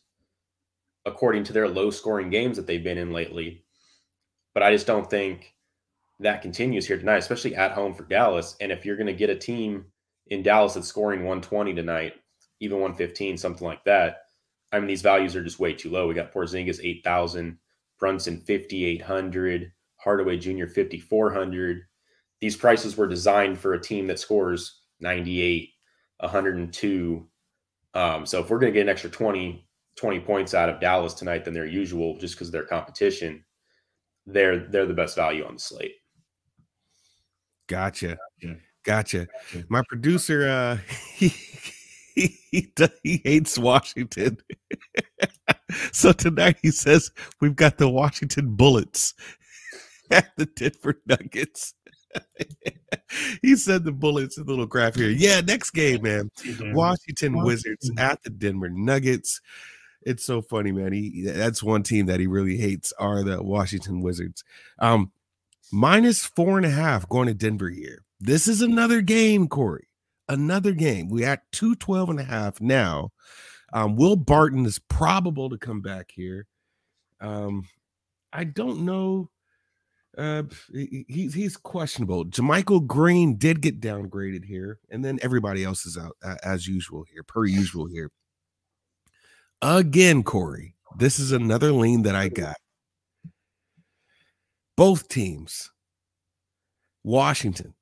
according 1.08 1.44
to 1.44 1.52
their 1.52 1.68
low 1.68 1.90
scoring 1.90 2.30
games 2.30 2.56
that 2.56 2.66
they've 2.66 2.84
been 2.84 2.98
in 2.98 3.12
lately. 3.12 3.64
But 4.54 4.62
I 4.62 4.72
just 4.72 4.86
don't 4.86 5.08
think 5.08 5.54
that 6.20 6.42
continues 6.42 6.86
here 6.86 6.98
tonight, 6.98 7.18
especially 7.18 7.56
at 7.56 7.72
home 7.72 7.94
for 7.94 8.04
Dallas. 8.04 8.56
And 8.60 8.70
if 8.70 8.84
you're 8.84 8.96
going 8.96 9.06
to 9.06 9.12
get 9.12 9.30
a 9.30 9.36
team 9.36 9.86
in 10.28 10.42
Dallas 10.42 10.74
that's 10.74 10.86
scoring 10.86 11.20
120 11.20 11.74
tonight, 11.74 12.14
even 12.60 12.80
115, 12.80 13.38
something 13.38 13.66
like 13.66 13.84
that, 13.84 14.22
I 14.72 14.78
mean, 14.78 14.88
these 14.88 15.02
values 15.02 15.34
are 15.34 15.44
just 15.44 15.60
way 15.60 15.72
too 15.72 15.90
low. 15.90 16.06
We 16.06 16.14
got 16.14 16.32
Porzingis 16.32 16.80
8,000, 16.82 17.58
Brunson 17.98 18.38
5,800, 18.40 19.72
Hardaway 19.96 20.36
Jr. 20.36 20.66
5,400. 20.66 21.82
These 22.40 22.56
prices 22.56 22.96
were 22.96 23.06
designed 23.06 23.58
for 23.58 23.74
a 23.74 23.80
team 23.80 24.06
that 24.08 24.18
scores 24.18 24.80
98, 25.00 25.70
102. 26.18 27.28
Um, 27.94 28.26
so 28.26 28.40
if 28.40 28.50
we're 28.50 28.58
going 28.58 28.72
to 28.72 28.76
get 28.76 28.82
an 28.82 28.88
extra 28.90 29.10
20, 29.10 29.67
20 29.98 30.20
points 30.20 30.54
out 30.54 30.68
of 30.68 30.80
Dallas 30.80 31.12
tonight 31.12 31.44
than 31.44 31.54
their 31.54 31.66
usual, 31.66 32.16
just 32.18 32.34
because 32.34 32.48
of 32.48 32.52
their 32.52 32.64
competition, 32.64 33.44
they're 34.26 34.68
they're 34.68 34.86
the 34.86 34.94
best 34.94 35.16
value 35.16 35.44
on 35.44 35.54
the 35.54 35.60
slate. 35.60 35.94
Gotcha. 37.66 38.16
Gotcha. 38.84 39.26
My 39.68 39.82
producer, 39.88 40.48
uh, 40.48 40.78
he, 41.14 41.28
he, 42.14 42.38
he, 42.50 42.72
he 43.02 43.20
hates 43.24 43.58
Washington. 43.58 44.38
so 45.92 46.12
tonight 46.12 46.56
he 46.62 46.70
says 46.70 47.10
we've 47.40 47.56
got 47.56 47.76
the 47.76 47.88
Washington 47.88 48.54
Bullets 48.54 49.14
at 50.10 50.30
the 50.36 50.46
Denver 50.46 51.00
Nuggets. 51.06 51.74
he 53.42 53.56
said 53.56 53.84
the 53.84 53.92
Bullets, 53.92 54.38
a 54.38 54.42
little 54.42 54.64
graph 54.64 54.94
here. 54.94 55.10
Yeah, 55.10 55.42
next 55.42 55.72
game, 55.72 56.02
man. 56.02 56.30
Washington 56.72 57.44
Wizards 57.44 57.90
at 57.98 58.22
the 58.22 58.30
Denver 58.30 58.70
Nuggets. 58.70 59.40
It's 60.02 60.24
so 60.24 60.40
funny, 60.42 60.72
man. 60.72 60.92
He 60.92 61.24
that's 61.26 61.62
one 61.62 61.82
team 61.82 62.06
that 62.06 62.20
he 62.20 62.26
really 62.26 62.56
hates 62.56 62.92
are 62.98 63.22
the 63.22 63.42
Washington 63.42 64.00
Wizards. 64.00 64.44
Um, 64.78 65.12
minus 65.72 66.24
four 66.24 66.56
and 66.56 66.66
a 66.66 66.70
half 66.70 67.08
going 67.08 67.28
to 67.28 67.34
Denver 67.34 67.68
here. 67.68 68.04
This 68.20 68.48
is 68.48 68.62
another 68.62 69.00
game, 69.00 69.48
Corey. 69.48 69.88
Another 70.28 70.72
game. 70.72 71.08
We 71.08 71.24
at 71.24 71.50
212 71.52 72.10
and 72.10 72.20
a 72.20 72.24
half 72.24 72.60
now. 72.60 73.10
Um, 73.72 73.96
Will 73.96 74.16
Barton 74.16 74.66
is 74.66 74.78
probable 74.78 75.50
to 75.50 75.58
come 75.58 75.80
back 75.80 76.10
here. 76.14 76.46
Um, 77.20 77.64
I 78.32 78.44
don't 78.44 78.80
know. 78.80 79.30
Uh, 80.16 80.42
he's 80.72 81.34
he's 81.34 81.56
questionable. 81.56 82.24
JaMychal 82.24 82.86
Green 82.86 83.36
did 83.36 83.60
get 83.60 83.80
downgraded 83.80 84.44
here, 84.44 84.80
and 84.90 85.04
then 85.04 85.18
everybody 85.22 85.64
else 85.64 85.86
is 85.86 85.96
out 85.96 86.16
uh, 86.24 86.34
as 86.42 86.66
usual 86.66 87.04
here, 87.12 87.22
per 87.22 87.44
usual 87.44 87.86
here. 87.86 88.10
Again, 89.60 90.22
Corey, 90.22 90.76
this 90.98 91.18
is 91.18 91.32
another 91.32 91.72
lean 91.72 92.02
that 92.02 92.14
I 92.14 92.28
got. 92.28 92.54
Both 94.76 95.08
teams, 95.08 95.72
Washington, 97.02 97.74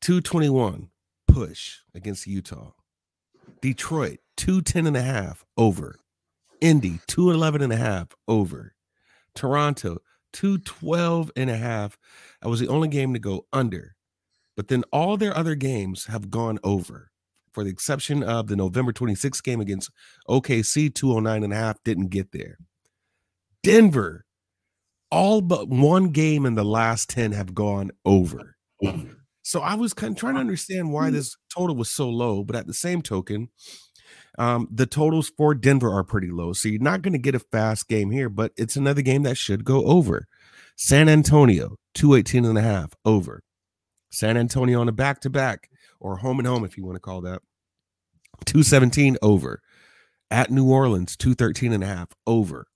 221 0.00 0.88
push 1.28 1.76
against 1.94 2.26
Utah. 2.26 2.72
Detroit, 3.62 4.18
210 4.36 4.88
and 4.88 4.96
a 4.96 5.02
half 5.02 5.44
over. 5.56 6.00
Indy, 6.60 6.98
211 7.06 7.62
and 7.62 7.72
a 7.72 7.76
half 7.76 8.08
over. 8.26 8.74
Toronto, 9.36 9.98
212 10.32 11.30
and 11.36 11.48
a 11.48 11.56
half. 11.56 11.96
That 12.42 12.48
was 12.48 12.58
the 12.58 12.66
only 12.66 12.88
game 12.88 13.12
to 13.12 13.20
go 13.20 13.46
under. 13.52 13.94
But 14.56 14.66
then 14.66 14.82
all 14.92 15.16
their 15.16 15.36
other 15.36 15.54
games 15.54 16.06
have 16.06 16.32
gone 16.32 16.58
over 16.64 17.12
for 17.54 17.64
the 17.64 17.70
exception 17.70 18.22
of 18.22 18.48
the 18.48 18.56
November 18.56 18.92
26th 18.92 19.42
game 19.42 19.60
against 19.60 19.90
OKC, 20.28 20.94
209 20.94 21.44
and 21.44 21.52
a 21.52 21.56
half, 21.56 21.82
didn't 21.84 22.08
get 22.08 22.32
there. 22.32 22.58
Denver, 23.62 24.26
all 25.10 25.40
but 25.40 25.68
one 25.68 26.08
game 26.08 26.44
in 26.44 26.54
the 26.54 26.64
last 26.64 27.08
10 27.10 27.32
have 27.32 27.54
gone 27.54 27.90
over. 28.04 28.56
So 29.42 29.60
I 29.60 29.74
was 29.74 29.94
kind 29.94 30.12
of 30.12 30.18
trying 30.18 30.34
to 30.34 30.40
understand 30.40 30.92
why 30.92 31.10
this 31.10 31.36
total 31.54 31.76
was 31.76 31.90
so 31.90 32.08
low, 32.08 32.44
but 32.44 32.56
at 32.56 32.66
the 32.66 32.74
same 32.74 33.02
token, 33.02 33.48
um, 34.38 34.68
the 34.70 34.86
totals 34.86 35.30
for 35.36 35.54
Denver 35.54 35.92
are 35.92 36.02
pretty 36.02 36.30
low. 36.30 36.52
So 36.52 36.68
you're 36.68 36.80
not 36.80 37.02
going 37.02 37.12
to 37.12 37.18
get 37.18 37.34
a 37.34 37.38
fast 37.38 37.88
game 37.88 38.10
here, 38.10 38.28
but 38.28 38.52
it's 38.56 38.76
another 38.76 39.02
game 39.02 39.22
that 39.22 39.36
should 39.36 39.64
go 39.64 39.84
over. 39.84 40.26
San 40.76 41.08
Antonio, 41.08 41.76
218 41.94 42.44
and 42.44 42.58
a 42.58 42.62
half 42.62 42.94
over. 43.04 43.42
San 44.10 44.36
Antonio 44.36 44.80
on 44.80 44.88
a 44.88 44.92
back 44.92 45.20
to 45.20 45.30
back 45.30 45.68
or 46.04 46.18
home 46.18 46.38
and 46.38 46.46
home, 46.46 46.64
if 46.64 46.76
you 46.76 46.84
want 46.84 46.96
to 46.96 47.00
call 47.00 47.22
that. 47.22 47.40
217 48.44 49.16
over. 49.22 49.62
At 50.30 50.50
New 50.50 50.70
Orleans, 50.70 51.16
213 51.16 51.72
and 51.72 51.82
a 51.82 51.86
half 51.86 52.08
over. 52.26 52.66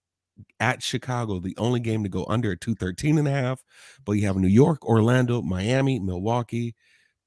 At 0.61 0.83
Chicago, 0.83 1.39
the 1.39 1.57
only 1.59 1.81
game 1.81 2.03
to 2.05 2.09
go 2.09 2.24
under 2.29 2.53
at 2.53 2.61
213 2.61 3.18
and 3.18 3.29
a 3.29 3.31
half. 3.31 3.62
But 4.05 4.12
you 4.12 4.26
have 4.26 4.37
New 4.37 4.49
York, 4.49 4.85
Orlando, 4.87 5.43
Miami, 5.43 5.99
Milwaukee, 5.99 6.74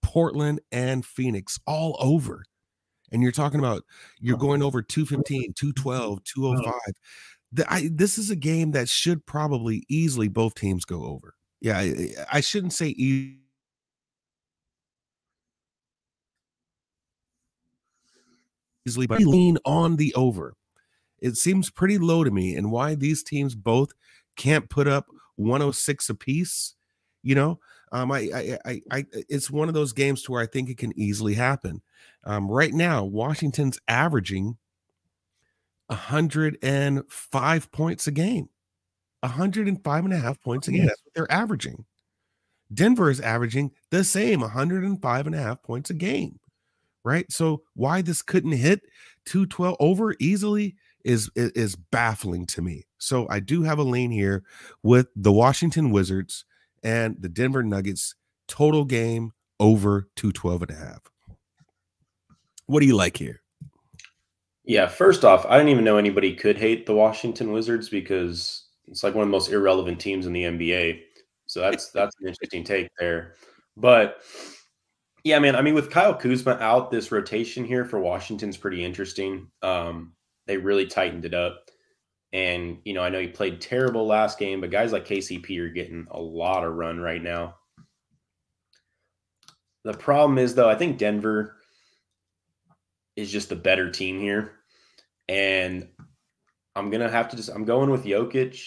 Portland, 0.02 0.60
and 0.72 1.06
Phoenix 1.06 1.60
all 1.68 1.98
over. 2.00 2.44
And 3.12 3.22
you're 3.22 3.32
talking 3.32 3.60
about 3.60 3.84
you're 4.20 4.38
going 4.38 4.64
over 4.64 4.82
215, 4.82 5.54
212, 5.54 6.24
205. 6.24 6.74
The, 7.52 7.72
I, 7.72 7.90
this 7.92 8.18
is 8.18 8.32
a 8.32 8.36
game 8.36 8.72
that 8.72 8.90
should 8.90 9.26
probably 9.26 9.84
easily 9.90 10.30
both 10.30 10.56
teams 10.56 10.86
go 10.86 11.04
over. 11.04 11.36
Yeah, 11.60 11.78
I, 11.78 12.08
I 12.32 12.40
shouldn't 12.40 12.74
say 12.74 12.88
easily 12.88 13.41
easily, 18.88 19.08
but 19.08 19.22
lean 19.22 19.58
on 19.66 19.96
the 19.96 20.14
over. 20.16 20.54
It 21.20 21.38
seems 21.38 21.70
pretty 21.70 21.98
low 21.98 22.24
to 22.24 22.32
me, 22.32 22.56
and 22.56 22.72
why 22.72 22.96
these 22.96 23.24
teams 23.24 23.56
both 23.56 23.92
can't 24.36 24.70
put 24.70 24.88
up 24.88 25.08
106 25.36 26.10
apiece. 26.10 26.76
You 27.24 27.36
know, 27.36 27.60
um, 27.92 28.12
I, 28.12 28.30
I, 28.34 28.60
I, 28.66 28.82
I, 28.92 29.06
it's 29.30 29.52
one 29.52 29.68
of 29.68 29.76
those 29.76 29.94
games 29.94 30.24
to 30.24 30.32
where 30.32 30.42
I 30.42 30.48
think 30.48 30.70
it 30.70 30.78
can 30.78 30.98
easily 30.98 31.36
happen. 31.36 31.82
Um, 32.24 32.50
right 32.50 32.74
now, 32.74 33.04
Washington's 33.04 33.80
averaging 33.88 34.58
105 35.88 37.72
points 37.72 38.08
a 38.08 38.12
game, 38.12 38.50
105 39.20 40.06
and 40.06 40.14
a 40.14 40.18
half 40.18 40.42
points 40.42 40.68
a 40.68 40.72
game. 40.72 40.86
That's 40.88 41.02
what 41.04 41.14
they're 41.14 41.32
averaging. 41.32 41.86
Denver 42.74 43.10
is 43.10 43.20
averaging 43.20 43.72
the 43.90 44.04
same 44.04 44.40
105 44.40 45.28
and 45.28 45.36
a 45.36 45.40
half 45.40 45.62
points 45.62 45.90
a 45.90 45.94
game 45.94 46.40
right? 47.04 47.32
So 47.32 47.64
why 47.74 48.02
this 48.02 48.22
couldn't 48.22 48.54
hit 48.54 48.82
212 49.26 49.76
over 49.80 50.16
easily 50.20 50.76
is, 51.04 51.30
is, 51.36 51.76
baffling 51.76 52.46
to 52.48 52.62
me. 52.62 52.86
So 52.98 53.28
I 53.30 53.40
do 53.40 53.64
have 53.64 53.80
a 53.80 53.84
lean 53.84 54.12
here 54.12 54.44
with 54.84 55.08
the 55.16 55.32
Washington 55.32 55.92
Wizards 55.92 56.46
and 56.84 57.16
the 57.20 57.30
Denver 57.30 57.64
Nuggets 57.64 58.16
total 58.48 58.86
game 58.86 59.32
over 59.60 60.10
212 60.16 60.62
and 60.64 60.72
a 60.72 60.76
half. 60.76 61.02
What 62.66 62.80
do 62.82 62.86
you 62.86 62.96
like 62.96 63.18
here? 63.18 63.42
Yeah, 64.64 64.88
first 64.88 65.26
off, 65.26 65.46
I 65.48 65.58
didn't 65.58 65.70
even 65.70 65.84
know 65.84 65.98
anybody 65.98 66.36
could 66.36 66.58
hate 66.58 66.86
the 66.86 66.94
Washington 66.94 67.52
Wizards 67.52 67.90
because 67.90 68.66
it's 68.88 69.04
like 69.04 69.16
one 69.16 69.24
of 69.24 69.28
the 69.28 69.32
most 69.32 69.52
irrelevant 69.52 70.00
teams 70.00 70.28
in 70.28 70.34
the 70.34 70.44
NBA. 70.44 71.02
So 71.48 71.60
that's 71.60 71.90
that's 71.90 72.16
an 72.22 72.28
interesting 72.28 72.64
take 72.64 72.90
there. 73.00 73.36
But 73.76 74.22
yeah, 75.24 75.40
man. 75.40 75.56
I 75.56 75.62
mean, 75.62 75.74
with 75.76 75.90
Kyle 75.90 76.16
Kuzma 76.16 76.58
out, 76.60 76.92
this 76.92 77.12
rotation 77.12 77.66
here 77.66 77.86
for 77.86 78.00
Washington's 78.00 78.58
pretty 78.58 78.84
interesting. 78.84 79.48
Um, 79.62 80.14
they 80.48 80.58
really 80.58 80.86
tightened 80.86 81.26
it 81.26 81.34
up. 81.34 81.70
And, 82.34 82.80
you 82.86 82.94
know, 82.94 83.04
I 83.04 83.10
know 83.10 83.20
he 83.20 83.28
played 83.28 83.60
terrible 83.60 84.08
last 84.08 84.40
game, 84.40 84.62
but 84.62 84.72
guys 84.72 84.92
like 84.92 85.06
KCP 85.06 85.60
are 85.60 85.70
getting 85.70 86.08
a 86.12 86.20
lot 86.20 86.64
of 86.64 86.74
run 86.76 87.00
right 87.00 87.22
now. 87.22 87.56
The 89.84 89.94
problem 89.94 90.38
is, 90.38 90.56
though, 90.56 90.70
I 90.70 90.76
think 90.76 90.98
Denver 90.98 91.58
is 93.16 93.32
just 93.32 93.50
the 93.50 93.56
better 93.56 93.90
team 93.92 94.20
here. 94.20 94.54
And 95.28 95.88
I'm 96.76 96.90
gonna 96.90 97.10
have 97.10 97.30
to 97.30 97.36
just 97.36 97.50
I'm 97.50 97.66
going 97.66 97.90
with 97.90 98.06
Jokic. 98.06 98.62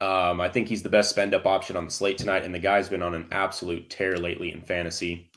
Um, 0.00 0.40
I 0.40 0.48
think 0.48 0.68
he's 0.68 0.82
the 0.82 0.88
best 0.88 1.10
spend 1.10 1.34
up 1.34 1.46
option 1.46 1.76
on 1.76 1.84
the 1.84 1.90
slate 1.90 2.18
tonight, 2.18 2.44
and 2.44 2.54
the 2.54 2.58
guy's 2.58 2.88
been 2.88 3.02
on 3.02 3.14
an 3.14 3.26
absolute 3.32 3.90
tear 3.90 4.16
lately 4.16 4.52
in 4.52 4.62
fantasy. 4.62 5.30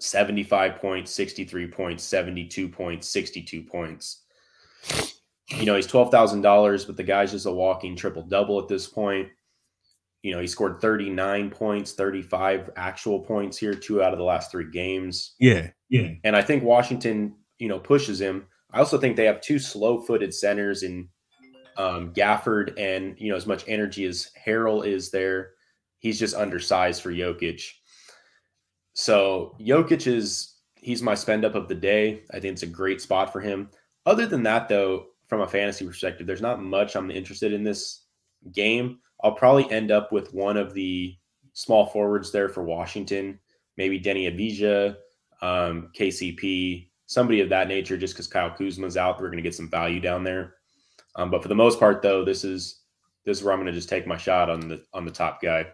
75 0.00 0.76
points, 0.76 1.12
63 1.12 1.68
points, 1.68 2.02
72 2.02 2.68
points, 2.68 3.08
62 3.08 3.62
points. 3.62 4.24
You 5.56 5.64
know, 5.64 5.76
he's 5.76 5.86
$12,000, 5.86 6.86
but 6.86 6.96
the 6.96 7.02
guy's 7.02 7.30
just 7.30 7.46
a 7.46 7.52
walking 7.52 7.96
triple 7.96 8.22
double 8.22 8.58
at 8.60 8.68
this 8.68 8.88
point. 8.88 9.28
You 10.22 10.32
know, 10.32 10.40
he 10.40 10.46
scored 10.46 10.80
39 10.80 11.50
points, 11.50 11.92
35 11.92 12.70
actual 12.76 13.20
points 13.20 13.56
here, 13.56 13.74
two 13.74 14.02
out 14.02 14.12
of 14.12 14.18
the 14.18 14.24
last 14.24 14.50
three 14.50 14.70
games. 14.70 15.34
Yeah. 15.38 15.68
Yeah. 15.88 16.10
And 16.24 16.36
I 16.36 16.42
think 16.42 16.62
Washington, 16.62 17.36
you 17.58 17.68
know, 17.68 17.78
pushes 17.78 18.20
him. 18.20 18.46
I 18.72 18.78
also 18.78 18.98
think 18.98 19.16
they 19.16 19.26
have 19.26 19.40
two 19.40 19.58
slow 19.58 20.00
footed 20.00 20.32
centers 20.32 20.82
in 20.82 21.08
um, 21.76 22.12
Gafford 22.12 22.78
and, 22.78 23.18
you 23.18 23.30
know, 23.30 23.36
as 23.36 23.46
much 23.46 23.64
energy 23.66 24.04
as 24.04 24.30
Harrell 24.46 24.86
is 24.86 25.10
there, 25.10 25.52
he's 25.98 26.18
just 26.18 26.36
undersized 26.36 27.02
for 27.02 27.12
Jokic. 27.12 27.62
So 28.94 29.56
Jokic 29.60 30.06
is 30.06 30.56
he's 30.74 31.02
my 31.02 31.14
spend 31.14 31.44
up 31.44 31.54
of 31.54 31.68
the 31.68 31.74
day. 31.74 32.24
I 32.30 32.40
think 32.40 32.52
it's 32.52 32.62
a 32.62 32.66
great 32.66 33.00
spot 33.00 33.32
for 33.32 33.40
him. 33.40 33.70
Other 34.04 34.26
than 34.26 34.42
that, 34.42 34.68
though, 34.68 35.06
from 35.28 35.40
a 35.40 35.48
fantasy 35.48 35.86
perspective, 35.86 36.26
there's 36.26 36.42
not 36.42 36.62
much 36.62 36.96
I'm 36.96 37.10
interested 37.10 37.52
in 37.52 37.62
this 37.62 38.06
game. 38.52 38.98
I'll 39.22 39.32
probably 39.32 39.70
end 39.70 39.90
up 39.90 40.12
with 40.12 40.34
one 40.34 40.56
of 40.56 40.74
the 40.74 41.16
small 41.52 41.86
forwards 41.86 42.32
there 42.32 42.48
for 42.48 42.64
Washington, 42.64 43.38
maybe 43.76 44.00
Deni 44.00 44.28
Avdija, 44.28 44.96
um, 45.40 45.90
KCP, 45.96 46.88
somebody 47.06 47.40
of 47.40 47.48
that 47.50 47.68
nature, 47.68 47.96
just 47.96 48.14
because 48.14 48.26
Kyle 48.26 48.50
Kuzma's 48.50 48.96
out. 48.96 49.20
We're 49.20 49.28
going 49.28 49.36
to 49.36 49.42
get 49.42 49.54
some 49.54 49.70
value 49.70 50.00
down 50.00 50.24
there. 50.24 50.56
Um, 51.16 51.30
but 51.30 51.42
for 51.42 51.48
the 51.48 51.54
most 51.54 51.78
part, 51.78 52.02
though, 52.02 52.24
this 52.24 52.44
is 52.44 52.80
this 53.24 53.38
is 53.38 53.44
where 53.44 53.52
I'm 53.52 53.60
going 53.60 53.66
to 53.66 53.72
just 53.72 53.88
take 53.88 54.06
my 54.06 54.16
shot 54.16 54.50
on 54.50 54.68
the 54.68 54.82
on 54.92 55.04
the 55.04 55.10
top 55.10 55.42
guy. 55.42 55.66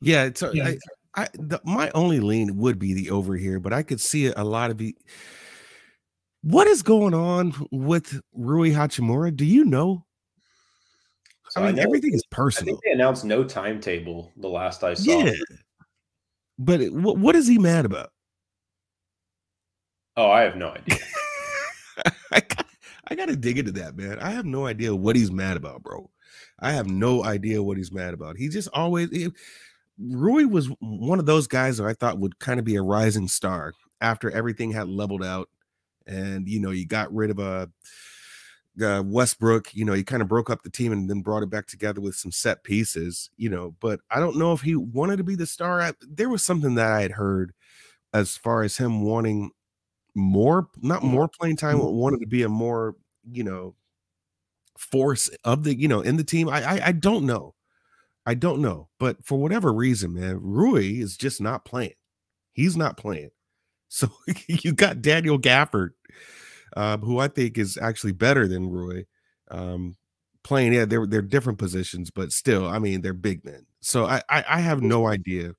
Yeah, 0.00 0.30
so 0.34 0.52
yeah. 0.52 0.72
I, 1.14 1.22
I 1.22 1.28
the, 1.34 1.60
my 1.64 1.90
only 1.94 2.20
lean 2.20 2.56
would 2.56 2.78
be 2.78 2.94
the 2.94 3.10
over 3.10 3.36
here, 3.36 3.60
but 3.60 3.72
I 3.72 3.82
could 3.82 4.00
see 4.00 4.26
a 4.26 4.44
lot 4.44 4.70
of 4.70 4.78
the. 4.78 4.96
What 6.42 6.66
is 6.66 6.82
going 6.82 7.12
on 7.12 7.54
with 7.70 8.18
Rui 8.32 8.70
Hachimura? 8.70 9.36
Do 9.36 9.44
you 9.44 9.64
know? 9.64 10.06
So 11.50 11.60
I 11.60 11.66
mean, 11.66 11.74
I 11.74 11.76
know, 11.76 11.82
everything 11.82 12.14
is 12.14 12.24
personal. 12.30 12.74
I 12.74 12.76
think 12.76 12.84
they 12.84 12.92
announced 12.92 13.24
no 13.24 13.44
timetable 13.44 14.32
the 14.36 14.48
last 14.48 14.82
I 14.82 14.94
saw. 14.94 15.24
Yeah, 15.24 15.32
but 16.58 16.80
it, 16.80 16.94
what, 16.94 17.18
what 17.18 17.36
is 17.36 17.46
he 17.46 17.58
mad 17.58 17.84
about? 17.84 18.10
Oh, 20.16 20.30
I 20.30 20.42
have 20.42 20.56
no 20.56 20.70
idea. 20.70 20.98
I, 22.32 22.40
got, 22.40 22.66
I 23.08 23.14
got 23.14 23.26
to 23.26 23.36
dig 23.36 23.58
into 23.58 23.72
that, 23.72 23.96
man. 23.96 24.18
I 24.18 24.30
have 24.30 24.46
no 24.46 24.66
idea 24.66 24.94
what 24.94 25.16
he's 25.16 25.32
mad 25.32 25.56
about, 25.56 25.82
bro. 25.82 26.10
I 26.58 26.72
have 26.72 26.88
no 26.88 27.24
idea 27.24 27.62
what 27.62 27.76
he's 27.76 27.92
mad 27.92 28.14
about. 28.14 28.36
He 28.36 28.48
just 28.48 28.68
always. 28.72 29.10
He, 29.10 29.30
Rui 29.98 30.44
was 30.44 30.70
one 30.80 31.18
of 31.18 31.26
those 31.26 31.46
guys 31.46 31.76
that 31.76 31.86
I 31.86 31.92
thought 31.92 32.18
would 32.18 32.38
kind 32.38 32.58
of 32.58 32.64
be 32.64 32.76
a 32.76 32.82
rising 32.82 33.28
star 33.28 33.74
after 34.00 34.30
everything 34.30 34.72
had 34.72 34.88
leveled 34.88 35.24
out, 35.24 35.48
and 36.06 36.48
you 36.48 36.60
know 36.60 36.70
you 36.70 36.86
got 36.86 37.12
rid 37.14 37.30
of 37.30 37.38
a. 37.38 37.70
Uh, 38.80 39.02
Westbrook, 39.04 39.74
you 39.74 39.84
know, 39.84 39.92
he 39.92 40.02
kind 40.02 40.22
of 40.22 40.28
broke 40.28 40.48
up 40.48 40.62
the 40.62 40.70
team 40.70 40.90
and 40.92 41.10
then 41.10 41.20
brought 41.20 41.42
it 41.42 41.50
back 41.50 41.66
together 41.66 42.00
with 42.00 42.14
some 42.14 42.32
set 42.32 42.62
pieces, 42.62 43.28
you 43.36 43.50
know. 43.50 43.74
But 43.78 44.00
I 44.10 44.20
don't 44.20 44.38
know 44.38 44.52
if 44.54 44.62
he 44.62 44.74
wanted 44.74 45.16
to 45.18 45.24
be 45.24 45.34
the 45.34 45.44
star. 45.44 45.82
I, 45.82 45.92
there 46.00 46.30
was 46.30 46.42
something 46.42 46.76
that 46.76 46.90
I 46.90 47.02
had 47.02 47.10
heard 47.10 47.52
as 48.14 48.36
far 48.36 48.62
as 48.62 48.78
him 48.78 49.02
wanting 49.02 49.50
more, 50.14 50.68
not 50.82 51.02
more 51.02 51.28
playing 51.28 51.56
time, 51.56 51.78
mm-hmm. 51.78 51.94
wanted 51.96 52.20
to 52.20 52.26
be 52.26 52.42
a 52.42 52.48
more, 52.48 52.96
you 53.30 53.44
know, 53.44 53.74
force 54.78 55.28
of 55.44 55.64
the, 55.64 55.78
you 55.78 55.88
know, 55.88 56.00
in 56.00 56.16
the 56.16 56.24
team. 56.24 56.48
I, 56.48 56.62
I, 56.62 56.86
I 56.86 56.92
don't 56.92 57.26
know. 57.26 57.54
I 58.26 58.34
don't 58.34 58.60
know, 58.60 58.88
but 58.98 59.24
for 59.24 59.38
whatever 59.38 59.72
reason, 59.72 60.14
man, 60.14 60.38
Rui 60.42 61.00
is 61.00 61.16
just 61.16 61.40
not 61.40 61.64
playing. 61.64 61.94
He's 62.52 62.76
not 62.76 62.96
playing. 62.96 63.30
So 63.92 64.08
you 64.46 64.72
got 64.72 65.02
Daniel 65.02 65.36
Gafford, 65.36 65.90
um, 66.76 67.00
who 67.00 67.18
I 67.18 67.26
think 67.26 67.58
is 67.58 67.76
actually 67.76 68.12
better 68.12 68.46
than 68.46 68.70
Rui, 68.70 69.02
um, 69.50 69.96
playing. 70.44 70.72
Yeah, 70.74 70.84
they're 70.84 71.08
they're 71.08 71.22
different 71.22 71.58
positions, 71.58 72.08
but 72.12 72.30
still, 72.30 72.68
I 72.68 72.78
mean, 72.78 73.00
they're 73.00 73.12
big 73.14 73.44
men. 73.44 73.66
So 73.80 74.06
I 74.06 74.22
I, 74.28 74.44
I 74.48 74.60
have 74.60 74.80
no 74.80 75.08
idea. 75.08 75.54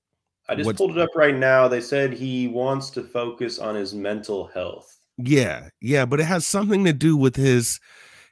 I 0.52 0.56
just 0.56 0.76
pulled 0.76 0.91
it 0.91 0.97
up 0.97 1.16
right 1.16 1.36
now. 1.36 1.70
They 1.70 1.80
said 1.80 2.12
he 2.12 2.49
wants 2.49 2.89
to 2.91 3.04
focus 3.04 3.58
on 3.58 3.74
his 3.74 3.93
mental 3.93 4.47
health. 4.47 4.97
Yeah, 5.18 5.70
yeah, 5.80 6.06
but 6.06 6.20
it 6.20 6.26
has 6.26 6.45
something 6.45 6.84
to 6.84 6.91
do 6.91 7.16
with 7.16 7.38
his 7.38 7.80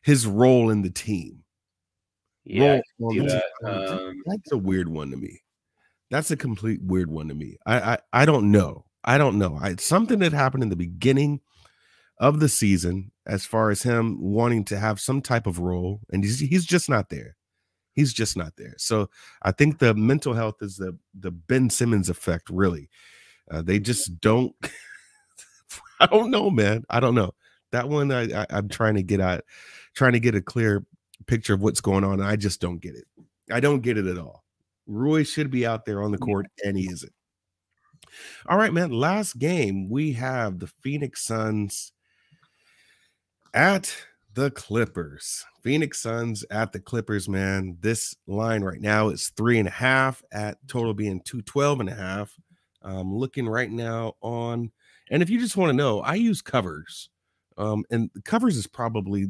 his 0.04 0.28
role 0.28 0.70
in 0.70 0.82
the 0.82 0.90
team. 0.90 1.44
Yeah, 2.44 2.82
that. 3.00 3.44
Um, 3.64 4.22
that's 4.26 4.52
a 4.52 4.58
weird 4.58 4.90
one 4.90 5.12
to 5.12 5.18
me. 5.18 5.42
That's 6.12 6.30
a 6.30 6.36
complete 6.36 6.82
weird 6.84 7.10
one 7.10 7.30
to 7.30 7.36
me. 7.36 7.58
I 7.66 7.80
I, 7.80 7.98
I 8.12 8.26
don't 8.26 8.52
know. 8.52 8.86
I 9.06 9.18
don't 9.18 9.38
know. 9.38 9.58
I, 9.62 9.76
something 9.76 10.20
that 10.20 10.34
happened 10.34 10.64
in 10.64 10.70
the 10.70 10.76
beginning 10.76 11.40
of 12.20 12.42
the 12.42 12.50
season, 12.50 13.12
as 13.26 13.46
far 13.46 13.70
as 13.70 13.84
him 13.84 14.18
wanting 14.20 14.66
to 14.66 14.78
have 14.78 15.00
some 15.00 15.22
type 15.22 15.48
of 15.48 15.60
role, 15.60 16.02
and 16.12 16.26
he's 16.26 16.40
he's 16.40 16.66
just 16.66 16.90
not 16.90 17.10
there. 17.10 17.38
He's 18.00 18.14
just 18.14 18.38
not 18.38 18.56
there. 18.56 18.76
So 18.78 19.10
I 19.42 19.52
think 19.52 19.80
the 19.80 19.94
mental 19.94 20.34
health 20.34 20.62
is 20.62 20.78
the 20.78 20.98
the 21.20 21.32
Ben 21.32 21.70
Simmons 21.70 22.08
effect. 22.08 22.50
Really, 22.50 22.90
uh, 23.52 23.62
they 23.62 23.78
just 23.78 24.22
don't. 24.22 24.56
I 26.00 26.06
don't 26.06 26.32
know, 26.32 26.50
man. 26.50 26.86
I 26.90 27.02
don't 27.02 27.14
know 27.16 27.34
that 27.72 27.90
one. 27.90 28.10
I, 28.14 28.42
I 28.42 28.46
I'm 28.52 28.70
trying 28.70 28.96
to 28.96 29.04
get 29.04 29.20
at, 29.20 29.44
trying 29.96 30.14
to 30.14 30.20
get 30.22 30.34
a 30.34 30.42
clear 30.42 30.86
picture 31.28 31.54
of 31.54 31.62
what's 31.62 31.82
going 31.82 32.06
on. 32.06 32.22
I 32.22 32.38
just 32.38 32.62
don't 32.62 32.80
get 32.80 32.96
it. 32.96 33.04
I 33.52 33.60
don't 33.60 33.82
get 33.82 33.98
it 33.98 34.06
at 34.06 34.18
all. 34.18 34.46
Rui 34.88 35.26
should 35.26 35.52
be 35.52 35.66
out 35.66 35.84
there 35.84 36.02
on 36.02 36.12
the 36.12 36.18
court, 36.18 36.46
and 36.64 36.78
he 36.78 36.86
isn't. 36.90 37.12
All 38.48 38.58
right, 38.58 38.72
man. 38.72 38.92
Last 38.92 39.38
game, 39.38 39.90
we 39.90 40.14
have 40.14 40.60
the 40.60 40.68
Phoenix 40.68 41.22
Suns 41.22 41.92
at 43.54 43.94
the 44.40 44.50
Clippers. 44.52 45.46
Phoenix 45.64 46.02
Suns 46.02 46.46
at 46.50 46.72
the 46.72 46.80
Clippers, 46.80 47.28
man. 47.28 47.76
This 47.82 48.16
line 48.26 48.64
right 48.64 48.80
now 48.80 49.10
is 49.10 49.34
three 49.36 49.60
and 49.60 49.68
a 49.68 49.72
half 49.72 50.24
at 50.32 50.58
total 50.70 50.94
being 50.94 51.20
212 51.26 51.82
and 51.82 51.90
a 51.90 51.94
half. 51.94 52.34
I'm 52.82 53.14
looking 53.14 53.50
right 53.50 53.70
now 53.70 54.14
on, 54.22 54.72
and 55.12 55.22
if 55.22 55.30
you 55.30 55.42
just 55.42 55.58
want 55.58 55.72
to 55.72 55.76
know, 55.76 56.00
I 56.00 56.14
use 56.16 56.42
covers. 56.42 57.10
Um, 57.58 57.84
and 57.92 58.10
covers 58.24 58.56
is 58.56 58.66
probably 58.66 59.30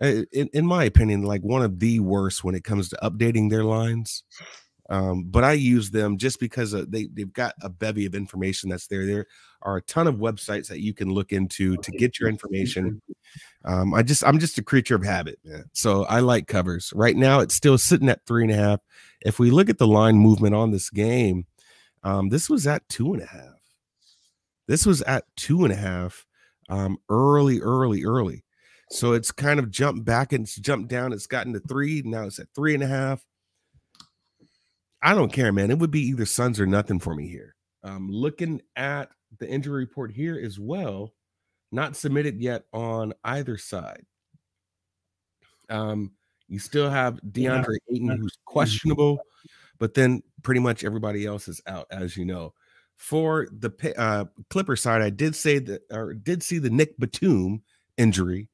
uh, 0.00 0.22
in, 0.32 0.48
in 0.52 0.64
my 0.64 0.84
opinion, 0.84 1.22
like 1.22 1.42
one 1.42 1.62
of 1.62 1.80
the 1.80 1.98
worst 1.98 2.44
when 2.44 2.54
it 2.54 2.62
comes 2.62 2.88
to 2.90 2.98
updating 3.02 3.50
their 3.50 3.64
lines. 3.64 4.22
Um, 4.90 5.24
but 5.24 5.44
I 5.44 5.52
use 5.52 5.90
them 5.90 6.18
just 6.18 6.40
because 6.40 6.74
uh, 6.74 6.84
they 6.88 7.06
they've 7.14 7.32
got 7.32 7.54
a 7.62 7.68
bevy 7.68 8.06
of 8.06 8.14
information 8.16 8.68
that's 8.68 8.88
there. 8.88 9.06
There 9.06 9.26
are 9.62 9.76
a 9.76 9.82
ton 9.82 10.08
of 10.08 10.16
websites 10.16 10.66
that 10.68 10.80
you 10.80 10.92
can 10.92 11.10
look 11.10 11.32
into 11.32 11.76
to 11.76 11.90
get 11.92 12.18
your 12.18 12.28
information. 12.28 13.00
Um, 13.64 13.94
I 13.94 14.02
just 14.02 14.24
I'm 14.24 14.40
just 14.40 14.58
a 14.58 14.64
creature 14.64 14.96
of 14.96 15.04
habit, 15.04 15.38
man. 15.44 15.64
So 15.72 16.04
I 16.06 16.20
like 16.20 16.48
covers. 16.48 16.92
Right 16.94 17.16
now, 17.16 17.38
it's 17.38 17.54
still 17.54 17.78
sitting 17.78 18.08
at 18.08 18.26
three 18.26 18.42
and 18.42 18.52
a 18.52 18.56
half. 18.56 18.80
If 19.20 19.38
we 19.38 19.50
look 19.50 19.70
at 19.70 19.78
the 19.78 19.86
line 19.86 20.16
movement 20.16 20.56
on 20.56 20.72
this 20.72 20.90
game, 20.90 21.46
um, 22.02 22.30
this 22.30 22.50
was 22.50 22.66
at 22.66 22.88
two 22.88 23.14
and 23.14 23.22
a 23.22 23.26
half. 23.26 23.60
This 24.66 24.86
was 24.86 25.02
at 25.02 25.24
two 25.36 25.64
and 25.64 25.72
a 25.72 25.76
half 25.76 26.26
um, 26.68 26.98
early, 27.08 27.60
early, 27.60 28.04
early. 28.04 28.44
So 28.90 29.12
it's 29.12 29.30
kind 29.30 29.60
of 29.60 29.70
jumped 29.70 30.04
back 30.04 30.32
and 30.32 30.44
it's 30.44 30.56
jumped 30.56 30.88
down. 30.88 31.12
It's 31.12 31.28
gotten 31.28 31.52
to 31.52 31.60
three. 31.60 32.02
Now 32.04 32.24
it's 32.24 32.40
at 32.40 32.48
three 32.54 32.74
and 32.74 32.82
a 32.82 32.88
half. 32.88 33.24
I 35.02 35.14
don't 35.14 35.32
care, 35.32 35.52
man. 35.52 35.70
It 35.70 35.78
would 35.78 35.90
be 35.90 36.08
either 36.08 36.26
Suns 36.26 36.60
or 36.60 36.66
nothing 36.66 36.98
for 36.98 37.14
me 37.14 37.28
here. 37.28 37.54
Um, 37.82 38.08
looking 38.10 38.60
at 38.76 39.10
the 39.38 39.48
injury 39.48 39.80
report 39.80 40.12
here 40.12 40.38
as 40.42 40.58
well, 40.58 41.14
not 41.72 41.96
submitted 41.96 42.40
yet 42.40 42.64
on 42.72 43.14
either 43.24 43.56
side. 43.56 44.04
Um, 45.70 46.12
you 46.48 46.58
still 46.58 46.90
have 46.90 47.20
DeAndre 47.30 47.76
Ayton, 47.90 48.18
who's 48.18 48.36
questionable, 48.44 49.20
but 49.78 49.94
then 49.94 50.22
pretty 50.42 50.60
much 50.60 50.84
everybody 50.84 51.24
else 51.24 51.48
is 51.48 51.62
out, 51.66 51.86
as 51.90 52.16
you 52.16 52.24
know. 52.24 52.52
For 52.96 53.48
the 53.50 53.94
uh, 53.96 54.26
Clipper 54.50 54.76
side, 54.76 55.00
I 55.00 55.10
did 55.10 55.34
say 55.34 55.58
that, 55.60 55.82
or 55.90 56.12
did 56.12 56.42
see 56.42 56.58
the 56.58 56.68
Nick 56.68 56.98
Batum 56.98 57.62
injury 57.96 58.50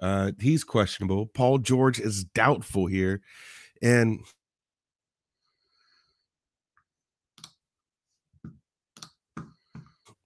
uh, 0.00 0.32
he's 0.38 0.64
questionable. 0.64 1.26
Paul 1.26 1.58
George 1.58 2.00
is 2.00 2.24
doubtful 2.24 2.86
here. 2.86 3.22
And 3.82 4.20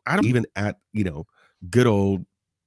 I 0.07 0.16
don't 0.16 0.26
even 0.26 0.46
at, 0.57 0.76
you 0.92 1.05
know, 1.05 1.26
good 1.68 1.86
old 1.86 2.24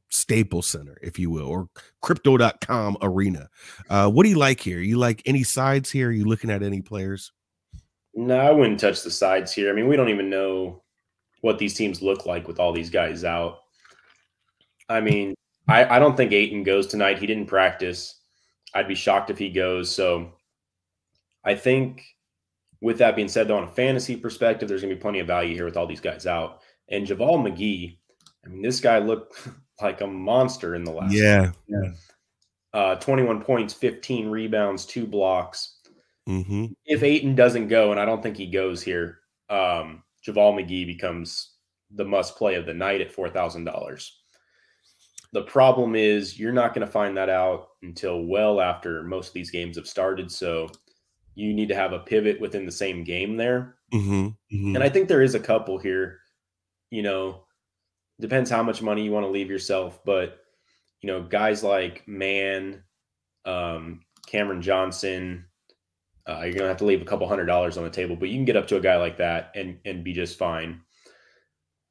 Staples 0.10 0.68
Center, 0.68 0.98
if 1.02 1.18
you 1.18 1.30
will, 1.30 1.48
or 1.48 1.68
crypto.com 2.02 2.98
arena. 3.02 3.50
Uh, 3.90 4.10
what 4.10 4.24
do 4.24 4.30
you 4.30 4.38
like 4.38 4.60
here? 4.60 4.80
You 4.80 4.98
like 4.98 5.22
any 5.26 5.44
sides 5.44 5.90
here? 5.90 6.10
Are 6.10 6.12
you 6.12 6.26
looking 6.26 6.52
at 6.52 6.62
any 6.62 6.82
players? 6.82 7.32
No, 8.14 8.38
I 8.38 8.52
wouldn't 8.52 8.80
touch 8.80 9.02
the 9.02 9.10
sides 9.10 9.52
here. 9.52 9.72
I 9.72 9.74
mean, 9.74 9.88
we 9.88 9.96
don't 9.96 10.10
even 10.10 10.30
know 10.30 10.84
what 11.42 11.58
these 11.58 11.74
teams 11.74 12.02
look 12.02 12.26
like 12.26 12.48
with 12.48 12.60
all 12.60 12.72
these 12.72 12.92
guys 12.92 13.24
out. 13.24 13.60
I 14.88 15.02
mean, 15.02 15.34
I, 15.68 15.96
I 15.96 16.00
don't 16.00 16.16
think 16.16 16.32
Ayton 16.32 16.64
goes 16.64 16.88
tonight. 16.88 17.18
He 17.18 17.26
didn't 17.26 17.48
practice. 17.48 18.20
I'd 18.76 18.88
be 18.88 18.96
shocked 18.96 19.30
if 19.30 19.38
he 19.38 19.50
goes. 19.50 19.94
So 19.94 20.32
I 21.44 21.56
think 21.56 22.06
with 22.82 23.00
that 23.00 23.16
being 23.16 23.28
said, 23.28 23.48
though, 23.48 23.58
on 23.58 23.64
a 23.64 23.72
fantasy 23.72 24.16
perspective, 24.16 24.68
there's 24.68 24.82
going 24.82 24.90
to 24.90 24.96
be 24.96 25.02
plenty 25.02 25.20
of 25.20 25.28
value 25.28 25.56
here 25.56 25.66
with 25.66 25.78
all 25.78 25.88
these 25.88 26.02
guys 26.02 26.28
out. 26.28 26.62
And 26.94 27.08
JaVale 27.08 27.42
McGee, 27.42 27.98
I 28.46 28.50
mean, 28.50 28.62
this 28.62 28.80
guy 28.80 29.00
looked 29.00 29.48
like 29.82 30.02
a 30.02 30.08
monster 30.08 30.76
in 30.76 30.84
the 30.84 30.92
last. 30.92 31.14
Yeah. 31.14 31.52
Yeah. 31.68 31.92
Uh, 32.74 32.96
21 32.96 33.42
points, 33.42 33.74
15 33.74 34.30
rebounds, 34.30 34.86
two 34.86 35.06
blocks. 35.06 35.80
Mm-hmm. 36.28 36.66
If 36.86 37.04
Ayton 37.04 37.36
doesn't 37.36 37.68
go, 37.68 37.92
and 37.92 38.00
I 38.00 38.06
don't 38.06 38.22
think 38.22 38.38
he 38.38 38.48
goes 38.48 38.82
here, 38.82 39.20
um, 39.50 40.04
JaVale 40.26 40.64
McGee 40.64 40.86
becomes 40.86 41.56
the 41.96 42.06
must 42.06 42.36
play 42.36 42.56
of 42.56 42.66
the 42.66 42.74
night 42.74 43.02
at 43.02 43.16
$4,000. 43.16 44.10
The 45.34 45.42
problem 45.44 45.96
is 45.96 46.40
you're 46.40 46.54
not 46.54 46.74
going 46.74 46.86
to 46.86 46.92
find 46.92 47.18
that 47.18 47.30
out 47.30 47.70
until 47.82 48.26
well 48.26 48.62
after 48.62 49.04
most 49.04 49.30
of 49.30 49.34
these 49.34 49.52
games 49.52 49.78
have 49.78 49.88
started. 49.88 50.32
So 50.32 50.70
you 51.36 51.54
need 51.54 51.70
to 51.70 51.76
have 51.76 51.94
a 51.94 52.00
pivot 52.00 52.40
within 52.40 52.66
the 52.66 52.72
same 52.72 53.04
game 53.04 53.36
there. 53.36 53.76
Mm-hmm. 53.94 54.28
Mm-hmm. 54.56 54.76
And 54.76 54.84
I 54.84 54.90
think 54.90 55.08
there 55.08 55.24
is 55.24 55.36
a 55.36 55.40
couple 55.40 55.78
here. 55.80 56.20
You 56.94 57.02
know, 57.02 57.46
depends 58.20 58.50
how 58.50 58.64
much 58.64 58.82
money 58.82 59.04
you 59.04 59.12
want 59.12 59.26
to 59.26 59.32
leave 59.32 59.50
yourself, 59.50 60.00
but 60.06 60.40
you 61.02 61.08
know, 61.08 61.22
guys 61.24 61.64
like 61.64 62.08
Mann, 62.08 62.84
um, 63.46 64.02
Cameron 64.28 64.62
Johnson, 64.62 65.46
uh, 66.28 66.42
you're 66.44 66.54
gonna 66.54 66.68
have 66.68 66.78
to 66.78 66.86
leave 66.86 67.02
a 67.02 67.06
couple 67.06 67.28
hundred 67.28 67.46
dollars 67.46 67.78
on 67.78 67.84
the 67.84 67.90
table, 67.90 68.16
but 68.16 68.30
you 68.30 68.36
can 68.36 68.46
get 68.46 68.56
up 68.56 68.68
to 68.68 68.78
a 68.78 68.82
guy 68.82 68.98
like 68.98 69.18
that 69.18 69.52
and 69.56 69.80
and 69.86 70.04
be 70.04 70.14
just 70.14 70.38
fine. 70.38 70.82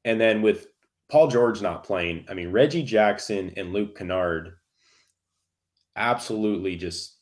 And 0.05 0.19
then 0.19 0.41
with 0.41 0.67
Paul 1.11 1.27
George 1.27 1.61
not 1.61 1.83
playing, 1.83 2.25
I 2.29 2.33
mean 2.33 2.51
Reggie 2.51 2.83
Jackson 2.83 3.53
and 3.57 3.73
Luke 3.73 3.97
Kennard 3.97 4.53
absolutely 5.95 6.75
just 6.75 7.17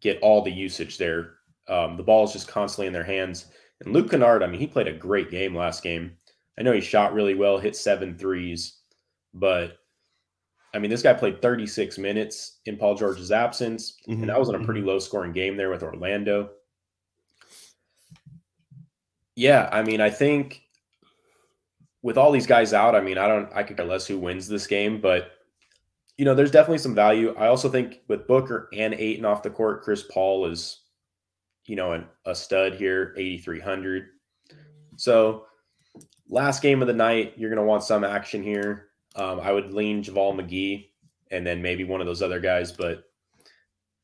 get 0.00 0.18
all 0.22 0.42
the 0.42 0.50
usage 0.50 0.98
there 0.98 1.38
um, 1.68 1.96
the 1.96 2.02
ball 2.02 2.24
is 2.24 2.32
just 2.32 2.48
constantly 2.48 2.86
in 2.86 2.92
their 2.92 3.04
hands. 3.04 3.46
And 3.80 3.92
Luke 3.92 4.10
Kennard, 4.10 4.42
I 4.42 4.46
mean, 4.46 4.60
he 4.60 4.66
played 4.66 4.88
a 4.88 4.92
great 4.92 5.30
game 5.30 5.54
last 5.54 5.82
game. 5.82 6.12
I 6.58 6.62
know 6.62 6.72
he 6.72 6.80
shot 6.80 7.14
really 7.14 7.34
well, 7.34 7.58
hit 7.58 7.76
seven 7.76 8.16
threes, 8.16 8.78
but 9.34 9.78
I 10.74 10.78
mean, 10.78 10.90
this 10.90 11.02
guy 11.02 11.14
played 11.14 11.40
36 11.40 11.98
minutes 11.98 12.58
in 12.66 12.76
Paul 12.76 12.94
George's 12.94 13.32
absence, 13.32 13.96
mm-hmm. 14.08 14.20
and 14.20 14.28
that 14.28 14.38
was 14.38 14.48
in 14.48 14.56
a 14.56 14.64
pretty 14.64 14.80
mm-hmm. 14.80 14.90
low 14.90 14.98
scoring 14.98 15.32
game 15.32 15.56
there 15.56 15.70
with 15.70 15.82
Orlando. 15.82 16.50
Yeah, 19.34 19.68
I 19.72 19.82
mean, 19.82 20.00
I 20.00 20.10
think 20.10 20.62
with 22.02 22.18
all 22.18 22.32
these 22.32 22.46
guys 22.46 22.74
out, 22.74 22.94
I 22.94 23.00
mean, 23.00 23.18
I 23.18 23.28
don't, 23.28 23.50
I 23.54 23.62
could 23.62 23.76
care 23.76 23.86
less 23.86 24.06
who 24.06 24.18
wins 24.18 24.48
this 24.48 24.66
game, 24.66 25.00
but 25.00 25.32
you 26.16 26.24
know, 26.24 26.34
there's 26.34 26.50
definitely 26.50 26.78
some 26.78 26.94
value. 26.94 27.34
I 27.38 27.46
also 27.46 27.68
think 27.68 28.00
with 28.08 28.26
Booker 28.26 28.68
and 28.72 28.92
Ayton 28.94 29.24
off 29.24 29.44
the 29.44 29.50
court, 29.50 29.82
Chris 29.82 30.02
Paul 30.02 30.46
is 30.46 30.80
you 31.68 31.76
know, 31.76 31.92
an, 31.92 32.06
a 32.24 32.34
stud 32.34 32.74
here, 32.74 33.14
8,300. 33.16 34.08
So 34.96 35.44
last 36.28 36.62
game 36.62 36.82
of 36.82 36.88
the 36.88 36.94
night, 36.94 37.34
you're 37.36 37.50
going 37.50 37.62
to 37.62 37.68
want 37.68 37.82
some 37.82 38.04
action 38.04 38.42
here. 38.42 38.88
Um, 39.16 39.40
I 39.40 39.52
would 39.52 39.72
lean 39.72 40.02
JaVale 40.02 40.40
McGee 40.40 40.88
and 41.30 41.46
then 41.46 41.62
maybe 41.62 41.84
one 41.84 42.00
of 42.00 42.06
those 42.06 42.22
other 42.22 42.40
guys. 42.40 42.72
But 42.72 43.04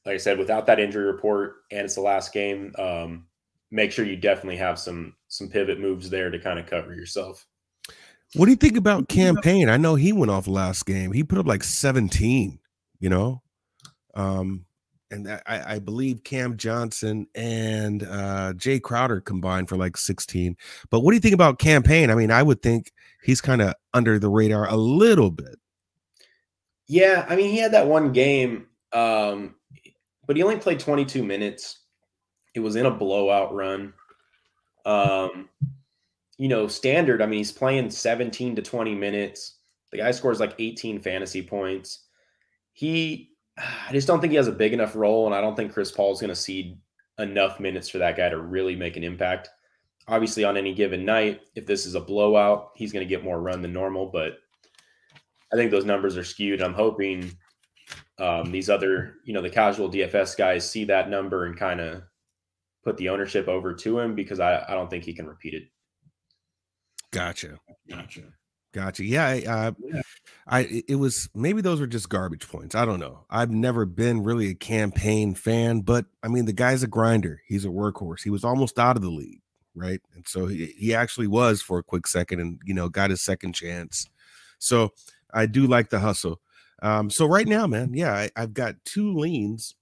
like 0.05 0.15
I 0.15 0.19
said, 0.19 0.39
without 0.39 0.67
that 0.67 0.81
injury 0.81 1.05
report 1.05 1.57
and 1.71 1.85
it's 1.85 1.95
the 1.95 2.01
last 2.01 2.33
game, 2.33 2.73
um, 2.79 3.27
make 3.71 3.93
sure 3.93 4.05
you 4.05 4.17
definitely 4.17 4.57
have 4.57 4.79
some 4.79 5.15
some 5.29 5.49
pivot 5.49 5.81
moves 5.81 6.11
there 6.11 6.31
to 6.31 6.39
kind 6.39 6.59
of 6.59 6.67
cover 6.67 6.95
yourself. 6.95 7.47
What 8.35 8.47
do 8.47 8.51
you 8.51 8.57
think 8.57 8.77
about 8.77 9.09
Cam 9.09 9.37
Payne? 9.37 9.69
I 9.69 9.77
know 9.77 9.95
he 9.95 10.13
went 10.13 10.31
off 10.31 10.49
last 10.49 10.87
game. 10.87 11.13
He 11.13 11.23
put 11.23 11.39
up 11.39 11.47
like 11.47 11.63
17, 11.63 12.59
you 12.99 13.09
know? 13.09 13.43
Um, 14.15 14.65
and 15.15 15.41
I, 15.47 15.75
I, 15.75 15.79
believe 15.79 16.25
Cam 16.25 16.57
Johnson 16.57 17.27
and 17.35 18.03
uh, 18.03 18.53
Jae 18.55 18.83
Crowder 18.83 19.21
combined 19.21 19.69
for 19.69 19.77
like 19.77 19.97
16. 19.97 20.57
But 20.91 21.01
what 21.01 21.13
do 21.13 21.15
you 21.15 21.21
think 21.21 21.35
about 21.35 21.59
Cam 21.59 21.83
Payne? 21.83 22.11
I 22.11 22.15
mean, 22.15 22.31
I 22.31 22.43
would 22.43 22.63
think 22.63 22.93
he's 23.23 23.41
kind 23.41 23.63
of 23.63 23.75
under 23.93 24.19
the 24.19 24.29
radar 24.29 24.69
a 24.69 24.77
little 24.77 25.31
bit. 25.31 25.57
Yeah, 26.87 27.25
I 27.29 27.37
mean, 27.37 27.51
he 27.51 27.59
had 27.59 27.73
that 27.73 27.87
one 27.87 28.13
game, 28.13 28.67
um, 28.93 29.55
but 30.27 30.37
he 30.37 30.43
only 30.43 30.57
played 30.57 30.81
22 30.81 31.23
minutes. 31.23 31.81
It 32.55 32.61
was 32.61 32.77
in 32.77 32.87
a 32.87 32.91
blowout 32.91 33.55
run. 33.55 33.95
Um, 34.85 35.49
you 36.37 36.49
know, 36.49 36.67
standard. 36.67 37.23
I 37.23 37.27
mean, 37.27 37.39
he's 37.39 37.53
playing 37.53 37.91
17 37.91 38.57
to 38.57 38.63
20 38.63 38.95
minutes. 38.95 39.59
The 39.93 39.99
guy 39.99 40.11
scores 40.11 40.41
like 40.41 40.55
18 40.59 41.01
fantasy 41.01 41.43
points. 41.43 42.07
He 42.73 43.34
I 43.59 43.93
just 43.93 44.09
don't 44.09 44.21
think 44.21 44.33
he 44.33 44.37
has 44.37 44.49
a 44.49 44.53
big 44.53 44.73
enough 44.73 44.97
role, 44.97 45.27
and 45.27 45.35
I 45.35 45.41
don't 45.41 45.55
think 45.55 45.73
Chris 45.73 45.93
Paul 45.93 46.13
is 46.13 46.21
going 46.21 46.29
to 46.29 46.35
see 46.35 46.79
enough 47.19 47.61
minutes 47.61 47.89
for 47.89 47.99
that 47.99 48.17
guy 48.17 48.29
to 48.29 48.39
really 48.39 48.75
make 48.75 48.97
an 48.97 49.05
impact. 49.05 49.49
Obviously, 50.09 50.45
on 50.45 50.57
any 50.57 50.75
given 50.75 51.05
night, 51.05 51.43
if 51.55 51.65
this 51.65 51.87
is 51.87 51.95
a 51.95 52.01
blowout, 52.01 52.73
he's 52.75 52.93
going 52.93 53.07
to 53.07 53.09
get 53.09 53.25
more 53.25 53.41
run 53.41 53.63
than 53.63 53.73
normal. 53.73 54.07
But 54.07 54.39
I 55.53 55.57
think 55.57 55.71
those 55.71 55.85
numbers 55.85 56.17
are 56.17 56.25
skewed. 56.25 56.61
I'm 56.61 56.75
hoping 56.75 57.31
um, 58.19 58.51
these 58.51 58.69
other, 58.69 59.17
you 59.25 59.33
know, 59.33 59.43
the 59.43 59.51
casual 59.51 59.91
DFS 59.91 60.37
guys 60.37 60.69
see 60.69 60.85
that 60.85 61.09
number 61.09 61.47
and 61.47 61.57
kind 61.57 61.81
of 61.81 62.03
put 62.83 62.97
the 62.97 63.09
ownership 63.09 63.49
over 63.49 63.73
to 63.73 63.99
him 63.99 64.15
because 64.15 64.41
I, 64.41 64.65
I 64.69 64.73
don't 64.73 64.91
think 64.91 65.05
he 65.05 65.15
can 65.15 65.27
repeat 65.27 65.55
it. 65.55 65.65
Gotcha. 67.13 67.59
Gotcha. 67.89 68.23
Gotcha. 68.75 69.05
Yeah, 69.05 69.25
I, 69.27 69.43
uh, 69.45 69.73
yeah. 69.79 70.03
I 70.49 70.83
it 70.89 70.97
was 70.97 71.31
maybe 71.33 71.61
those 71.61 71.79
were 71.79 71.87
just 71.87 72.09
garbage 72.09 72.49
points. 72.49 72.75
I 72.75 72.85
don't 72.85 72.99
know. 72.99 73.25
I've 73.31 73.53
never 73.53 73.87
been 73.87 74.25
really 74.25 74.51
a 74.51 74.55
Cam 74.55 74.91
Payne 74.91 75.35
fan, 75.35 75.83
but 75.83 76.07
I 76.25 76.29
mean 76.29 76.45
the 76.47 76.53
guy's 76.53 76.83
a 76.83 76.89
grinder. 76.89 77.41
He's 77.47 77.65
a 77.65 77.69
workhorse. 77.69 78.25
He 78.25 78.31
was 78.31 78.43
almost 78.43 78.81
out 78.81 78.97
of 78.97 79.03
the 79.03 79.11
league, 79.11 79.43
right? 79.77 80.01
And 80.17 80.27
so 80.27 80.47
he, 80.47 80.75
he 80.77 80.93
actually 80.93 81.29
was 81.29 81.63
for 81.63 81.79
a 81.79 81.85
quick 81.85 82.09
second 82.09 82.41
and 82.41 82.59
you 82.65 82.75
know 82.75 82.89
got 82.89 83.11
his 83.11 83.23
second 83.23 83.53
chance. 83.53 84.09
So 84.59 84.91
I 85.33 85.47
do 85.47 85.69
like 85.69 85.91
the 85.91 86.01
hustle. 86.01 86.41
Um, 86.83 87.11
so 87.11 87.27
right 87.27 87.47
now, 87.47 87.69
man, 87.69 87.95
yeah, 87.95 88.13
I, 88.13 88.31
I've 88.35 88.55
got 88.55 88.75
two 88.85 89.15
leans 89.15 89.77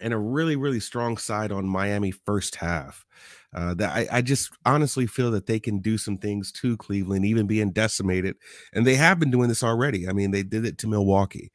and 0.00 0.14
a 0.14 0.18
really, 0.18 0.54
really 0.54 0.80
strong 0.80 1.16
side 1.16 1.50
on 1.50 1.66
Miami 1.68 2.12
first 2.12 2.54
half. 2.54 3.04
Uh, 3.52 3.74
that 3.74 3.90
I, 3.90 4.06
I, 4.18 4.22
just 4.22 4.52
honestly 4.64 5.08
feel 5.08 5.32
that 5.32 5.46
they 5.46 5.58
can 5.58 5.80
do 5.80 5.98
some 5.98 6.16
things 6.16 6.52
to 6.52 6.76
Cleveland, 6.76 7.24
even 7.24 7.48
being 7.48 7.72
decimated. 7.72 8.36
And 8.72 8.86
they 8.86 8.94
have 8.94 9.18
been 9.18 9.32
doing 9.32 9.48
this 9.48 9.64
already. 9.64 10.08
I 10.08 10.12
mean, 10.12 10.30
they 10.30 10.44
did 10.44 10.64
it 10.64 10.78
to 10.78 10.86
Milwaukee. 10.86 11.50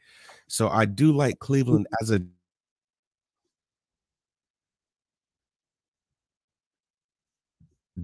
So 0.47 0.67
I 0.67 0.83
do 0.83 1.13
like 1.13 1.39
Cleveland 1.39 1.87
as 2.01 2.11
a 2.11 2.19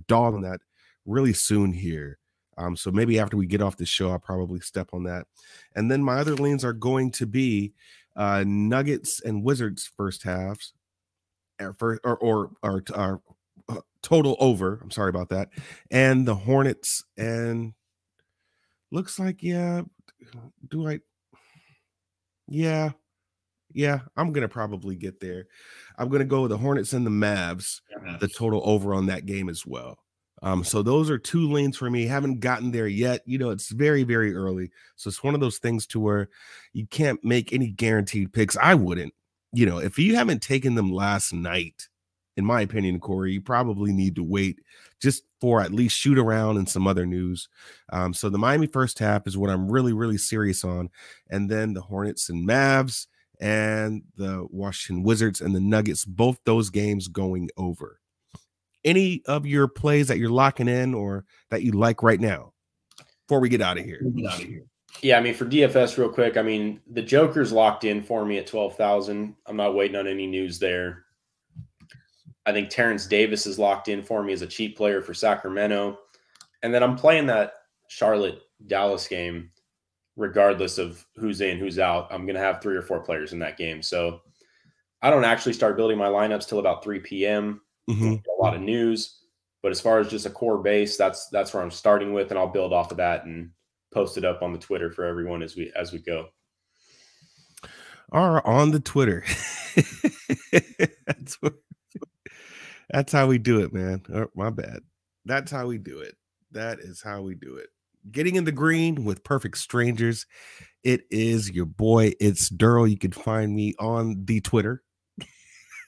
dog 0.07 0.35
on 0.35 0.41
that 0.41 0.61
really 1.05 1.33
soon 1.33 1.73
here. 1.73 2.17
Um, 2.57 2.75
so 2.75 2.91
maybe 2.91 3.19
after 3.19 3.37
we 3.37 3.45
get 3.45 3.61
off 3.61 3.77
the 3.77 3.85
show, 3.85 4.11
I'll 4.11 4.19
probably 4.19 4.59
step 4.59 4.89
on 4.93 5.03
that. 5.03 5.25
And 5.75 5.89
then 5.89 6.03
my 6.03 6.17
other 6.17 6.35
leans 6.35 6.63
are 6.63 6.73
going 6.73 7.11
to 7.11 7.25
be 7.25 7.73
uh, 8.15 8.43
Nuggets 8.45 9.21
and 9.21 9.43
Wizards 9.43 9.89
first 9.97 10.23
halves, 10.23 10.73
or 11.59 11.75
or 11.79 12.17
or, 12.17 12.51
or, 12.61 12.83
or 12.93 13.21
total 14.01 14.35
over. 14.39 14.79
I'm 14.81 14.91
sorry 14.91 15.09
about 15.09 15.29
that, 15.29 15.49
and 15.89 16.27
the 16.27 16.35
Hornets 16.35 17.03
and 17.17 17.73
looks 18.91 19.19
like 19.19 19.43
yeah. 19.43 19.81
Do 20.69 20.87
I? 20.87 20.99
Yeah, 22.47 22.91
yeah. 23.73 23.99
I'm 24.15 24.33
gonna 24.33 24.47
probably 24.47 24.95
get 24.95 25.19
there. 25.19 25.47
I'm 25.97 26.09
gonna 26.09 26.25
go 26.25 26.41
with 26.41 26.51
the 26.51 26.57
Hornets 26.57 26.93
and 26.93 27.05
the 27.05 27.11
Mavs. 27.11 27.81
The 28.19 28.27
total 28.27 28.61
over 28.65 28.93
on 28.93 29.07
that 29.07 29.25
game 29.25 29.49
as 29.49 29.65
well. 29.65 29.99
Um, 30.43 30.63
so 30.63 30.81
those 30.81 31.09
are 31.09 31.19
two 31.19 31.51
lanes 31.51 31.77
for 31.77 31.89
me. 31.89 32.07
Haven't 32.07 32.39
gotten 32.39 32.71
there 32.71 32.87
yet. 32.87 33.21
You 33.25 33.37
know, 33.37 33.51
it's 33.51 33.69
very, 33.69 34.03
very 34.03 34.33
early. 34.33 34.71
So 34.95 35.07
it's 35.07 35.23
one 35.23 35.35
of 35.35 35.39
those 35.39 35.59
things 35.59 35.85
to 35.87 35.99
where 35.99 36.29
you 36.73 36.87
can't 36.87 37.23
make 37.23 37.53
any 37.53 37.69
guaranteed 37.69 38.33
picks. 38.33 38.57
I 38.57 38.73
wouldn't. 38.73 39.13
You 39.53 39.65
know, 39.65 39.77
if 39.77 39.99
you 39.99 40.15
haven't 40.15 40.41
taken 40.41 40.75
them 40.75 40.91
last 40.91 41.33
night, 41.33 41.89
in 42.37 42.45
my 42.45 42.61
opinion, 42.61 42.99
Corey, 42.99 43.33
you 43.33 43.41
probably 43.41 43.91
need 43.91 44.15
to 44.15 44.23
wait 44.23 44.59
just 45.01 45.23
for 45.39 45.61
at 45.61 45.73
least 45.73 45.97
shoot 45.97 46.17
around 46.17 46.57
and 46.57 46.69
some 46.69 46.87
other 46.87 47.05
news. 47.05 47.49
Um, 47.91 48.13
so 48.13 48.29
the 48.29 48.37
Miami 48.37 48.67
first 48.67 48.99
half 48.99 49.27
is 49.27 49.37
what 49.37 49.49
I'm 49.49 49.69
really, 49.71 49.93
really 49.93 50.17
serious 50.17 50.63
on. 50.63 50.89
And 51.29 51.49
then 51.49 51.73
the 51.73 51.81
Hornets 51.81 52.29
and 52.29 52.47
Mavs 52.47 53.07
and 53.39 54.03
the 54.15 54.47
Washington 54.49 55.03
Wizards 55.03 55.41
and 55.41 55.55
the 55.55 55.59
Nuggets, 55.59 56.05
both 56.05 56.39
those 56.45 56.69
games 56.69 57.07
going 57.07 57.49
over 57.57 58.01
any 58.83 59.21
of 59.25 59.45
your 59.45 59.67
plays 59.67 60.07
that 60.07 60.17
you're 60.17 60.29
locking 60.29 60.67
in 60.67 60.93
or 60.93 61.25
that 61.49 61.63
you 61.63 61.71
like 61.71 62.03
right 62.03 62.19
now 62.19 62.53
before 63.27 63.39
we 63.39 63.49
get 63.49 63.61
out 63.61 63.77
of 63.77 63.85
here? 63.85 64.01
Yeah, 65.01 65.17
I 65.17 65.21
mean 65.21 65.33
for 65.33 65.45
DFS, 65.45 65.97
real 65.97 66.09
quick. 66.09 66.37
I 66.37 66.41
mean 66.41 66.81
the 66.89 67.01
Joker's 67.01 67.51
locked 67.51 67.83
in 67.83 68.03
for 68.03 68.25
me 68.25 68.37
at 68.37 68.47
twelve 68.47 68.75
thousand. 68.75 69.35
I'm 69.45 69.55
not 69.55 69.75
waiting 69.75 69.95
on 69.95 70.07
any 70.07 70.27
news 70.27 70.59
there. 70.59 71.05
I 72.45 72.51
think 72.51 72.69
Terence 72.69 73.05
Davis 73.05 73.45
is 73.45 73.59
locked 73.59 73.87
in 73.87 74.03
for 74.03 74.23
me 74.23 74.33
as 74.33 74.41
a 74.41 74.47
cheap 74.47 74.75
player 74.77 75.01
for 75.01 75.13
Sacramento, 75.13 75.99
and 76.63 76.73
then 76.73 76.83
I'm 76.83 76.95
playing 76.95 77.27
that 77.27 77.53
Charlotte 77.87 78.41
Dallas 78.67 79.07
game. 79.07 79.51
regardless 80.15 80.77
of 80.77 81.05
who's 81.15 81.41
in, 81.41 81.57
who's 81.57 81.79
out. 81.79 82.07
I'm 82.11 82.25
going 82.25 82.35
to 82.35 82.41
have 82.41 82.61
three 82.61 82.75
or 82.75 82.81
four 82.81 82.99
players 83.01 83.33
in 83.33 83.39
that 83.39 83.57
game. 83.57 83.81
So 83.81 84.21
I 85.01 85.09
don't 85.09 85.25
actually 85.25 85.53
start 85.53 85.77
building 85.77 85.97
my 85.97 86.07
lineups 86.07 86.47
till 86.47 86.59
about 86.59 86.83
3 86.83 86.99
p.m. 86.99 87.61
Mm-hmm. 87.89 88.13
A 88.13 88.41
lot 88.41 88.53
of 88.53 88.61
news, 88.61 89.21
but 89.63 89.71
as 89.71 89.81
far 89.81 89.99
as 89.99 90.09
just 90.09 90.25
a 90.25 90.29
core 90.29 90.59
base, 90.59 90.97
that's 90.97 91.27
that's 91.29 91.53
where 91.53 91.63
I'm 91.63 91.71
starting 91.71 92.13
with, 92.13 92.29
and 92.29 92.39
I'll 92.39 92.47
build 92.47 92.73
off 92.73 92.91
of 92.91 92.97
that 92.97 93.25
and 93.25 93.51
post 93.93 94.17
it 94.17 94.25
up 94.25 94.41
on 94.41 94.53
the 94.53 94.59
Twitter 94.59 94.91
for 94.91 95.05
everyone 95.05 95.41
as 95.41 95.55
we 95.55 95.71
as 95.75 95.91
we 95.91 95.99
go. 95.99 96.27
Are 98.11 98.45
on 98.45 98.71
the 98.71 98.79
Twitter. 98.79 99.23
that's 101.07 101.41
what, 101.41 101.55
that's 102.91 103.13
how 103.13 103.27
we 103.27 103.37
do 103.37 103.61
it, 103.61 103.73
man. 103.73 104.03
Oh, 104.13 104.27
my 104.35 104.49
bad. 104.49 104.79
That's 105.25 105.51
how 105.51 105.67
we 105.67 105.77
do 105.77 105.99
it. 105.99 106.15
That 106.51 106.79
is 106.79 107.01
how 107.01 107.21
we 107.21 107.35
do 107.35 107.55
it. 107.55 107.69
Getting 108.11 108.35
in 108.35 108.45
the 108.45 108.51
green 108.51 109.05
with 109.05 109.23
perfect 109.23 109.57
strangers. 109.57 110.25
It 110.83 111.01
is 111.11 111.51
your 111.51 111.65
boy. 111.65 112.13
It's 112.19 112.49
Daryl. 112.49 112.89
You 112.89 112.97
can 112.97 113.11
find 113.11 113.55
me 113.55 113.75
on 113.79 114.25
the 114.25 114.41
Twitter. 114.41 114.83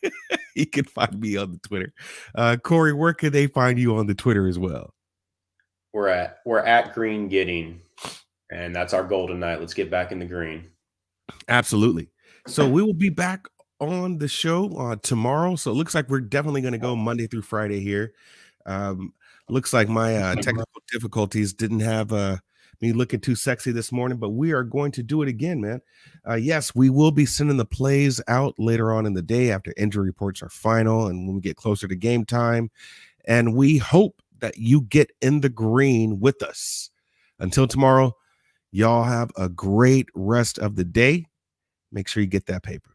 you 0.56 0.66
can 0.68 0.86
find 0.86 1.20
me 1.20 1.36
on 1.38 1.52
the 1.52 1.60
Twitter. 1.68 1.94
Uh, 2.36 2.58
Corey, 2.64 2.94
where 2.94 3.14
can 3.14 3.32
they 3.32 3.48
find 3.48 3.80
you 3.80 3.98
on 3.98 4.08
the 4.08 4.14
Twitter 4.14 4.48
as 4.48 4.60
well? 4.60 4.94
We're 5.92 6.08
at 6.08 6.38
we're 6.46 6.60
at 6.60 6.94
Green 6.94 7.28
Getting, 7.28 7.82
and 8.52 8.76
that's 8.76 8.94
our 8.94 9.04
goal 9.04 9.28
tonight. 9.28 9.60
Let's 9.60 9.74
get 9.74 9.92
back 9.92 10.12
in 10.12 10.20
the 10.20 10.26
green. 10.26 10.70
Absolutely. 11.48 12.10
So 12.48 12.68
we 12.68 12.82
will 12.82 12.94
be 12.94 13.10
back 13.10 13.46
on 13.80 14.18
the 14.18 14.28
show 14.28 14.76
uh, 14.78 14.96
tomorrow. 14.98 15.56
So 15.56 15.72
it 15.72 15.76
looks 15.76 15.96
like 15.96 16.10
we're 16.10 16.22
definitely 16.22 16.62
going 16.62 16.74
to 16.74 16.78
go 16.78 16.96
Monday 16.96 17.28
through 17.28 17.42
Friday 17.42 17.80
here. 17.80 18.14
Um, 18.66 19.14
looks 19.50 19.74
like 19.74 19.90
my 19.90 20.16
uh, 20.16 20.36
technical 20.36 20.82
difficulties 20.92 21.54
didn't 21.54 21.82
have 21.82 22.14
uh, 22.14 22.38
me 22.82 22.94
looking 22.94 23.20
too 23.20 23.36
sexy 23.36 23.72
this 23.72 23.92
morning, 23.92 24.18
but 24.18 24.32
we 24.32 24.52
are 24.52 24.64
going 24.64 24.92
to 24.92 25.04
do 25.04 25.22
it 25.22 25.30
again, 25.30 25.62
man. 25.62 25.82
Uh, 26.28 26.36
yes, 26.36 26.74
we 26.76 26.90
will 26.90 27.12
be 27.12 27.26
sending 27.26 27.58
the 27.58 27.66
plays 27.66 28.22
out 28.28 28.56
later 28.58 28.94
on 28.94 29.06
in 29.06 29.14
the 29.14 29.22
day 29.22 29.52
after 29.52 29.74
injury 29.78 30.08
reports 30.08 30.42
are 30.42 30.50
final 30.50 31.08
and 31.08 31.28
when 31.28 31.36
we 31.36 31.42
get 31.42 31.56
closer 31.56 31.88
to 31.88 31.96
game 31.96 32.26
time. 32.26 32.72
And 33.26 33.56
we 33.56 33.78
hope 33.78 34.22
that 34.40 34.58
you 34.58 34.82
get 34.82 35.12
in 35.22 35.42
the 35.42 35.50
green 35.50 36.20
with 36.20 36.44
us. 36.44 36.90
Until 37.40 37.68
tomorrow, 37.68 38.16
y'all 38.72 39.04
have 39.04 39.32
a 39.38 39.50
great 39.50 40.10
rest 40.14 40.60
of 40.60 40.76
the 40.76 40.84
day. 40.84 41.26
Make 41.92 42.08
sure 42.08 42.22
you 42.22 42.28
get 42.28 42.48
that 42.48 42.64
paper. 42.64 42.93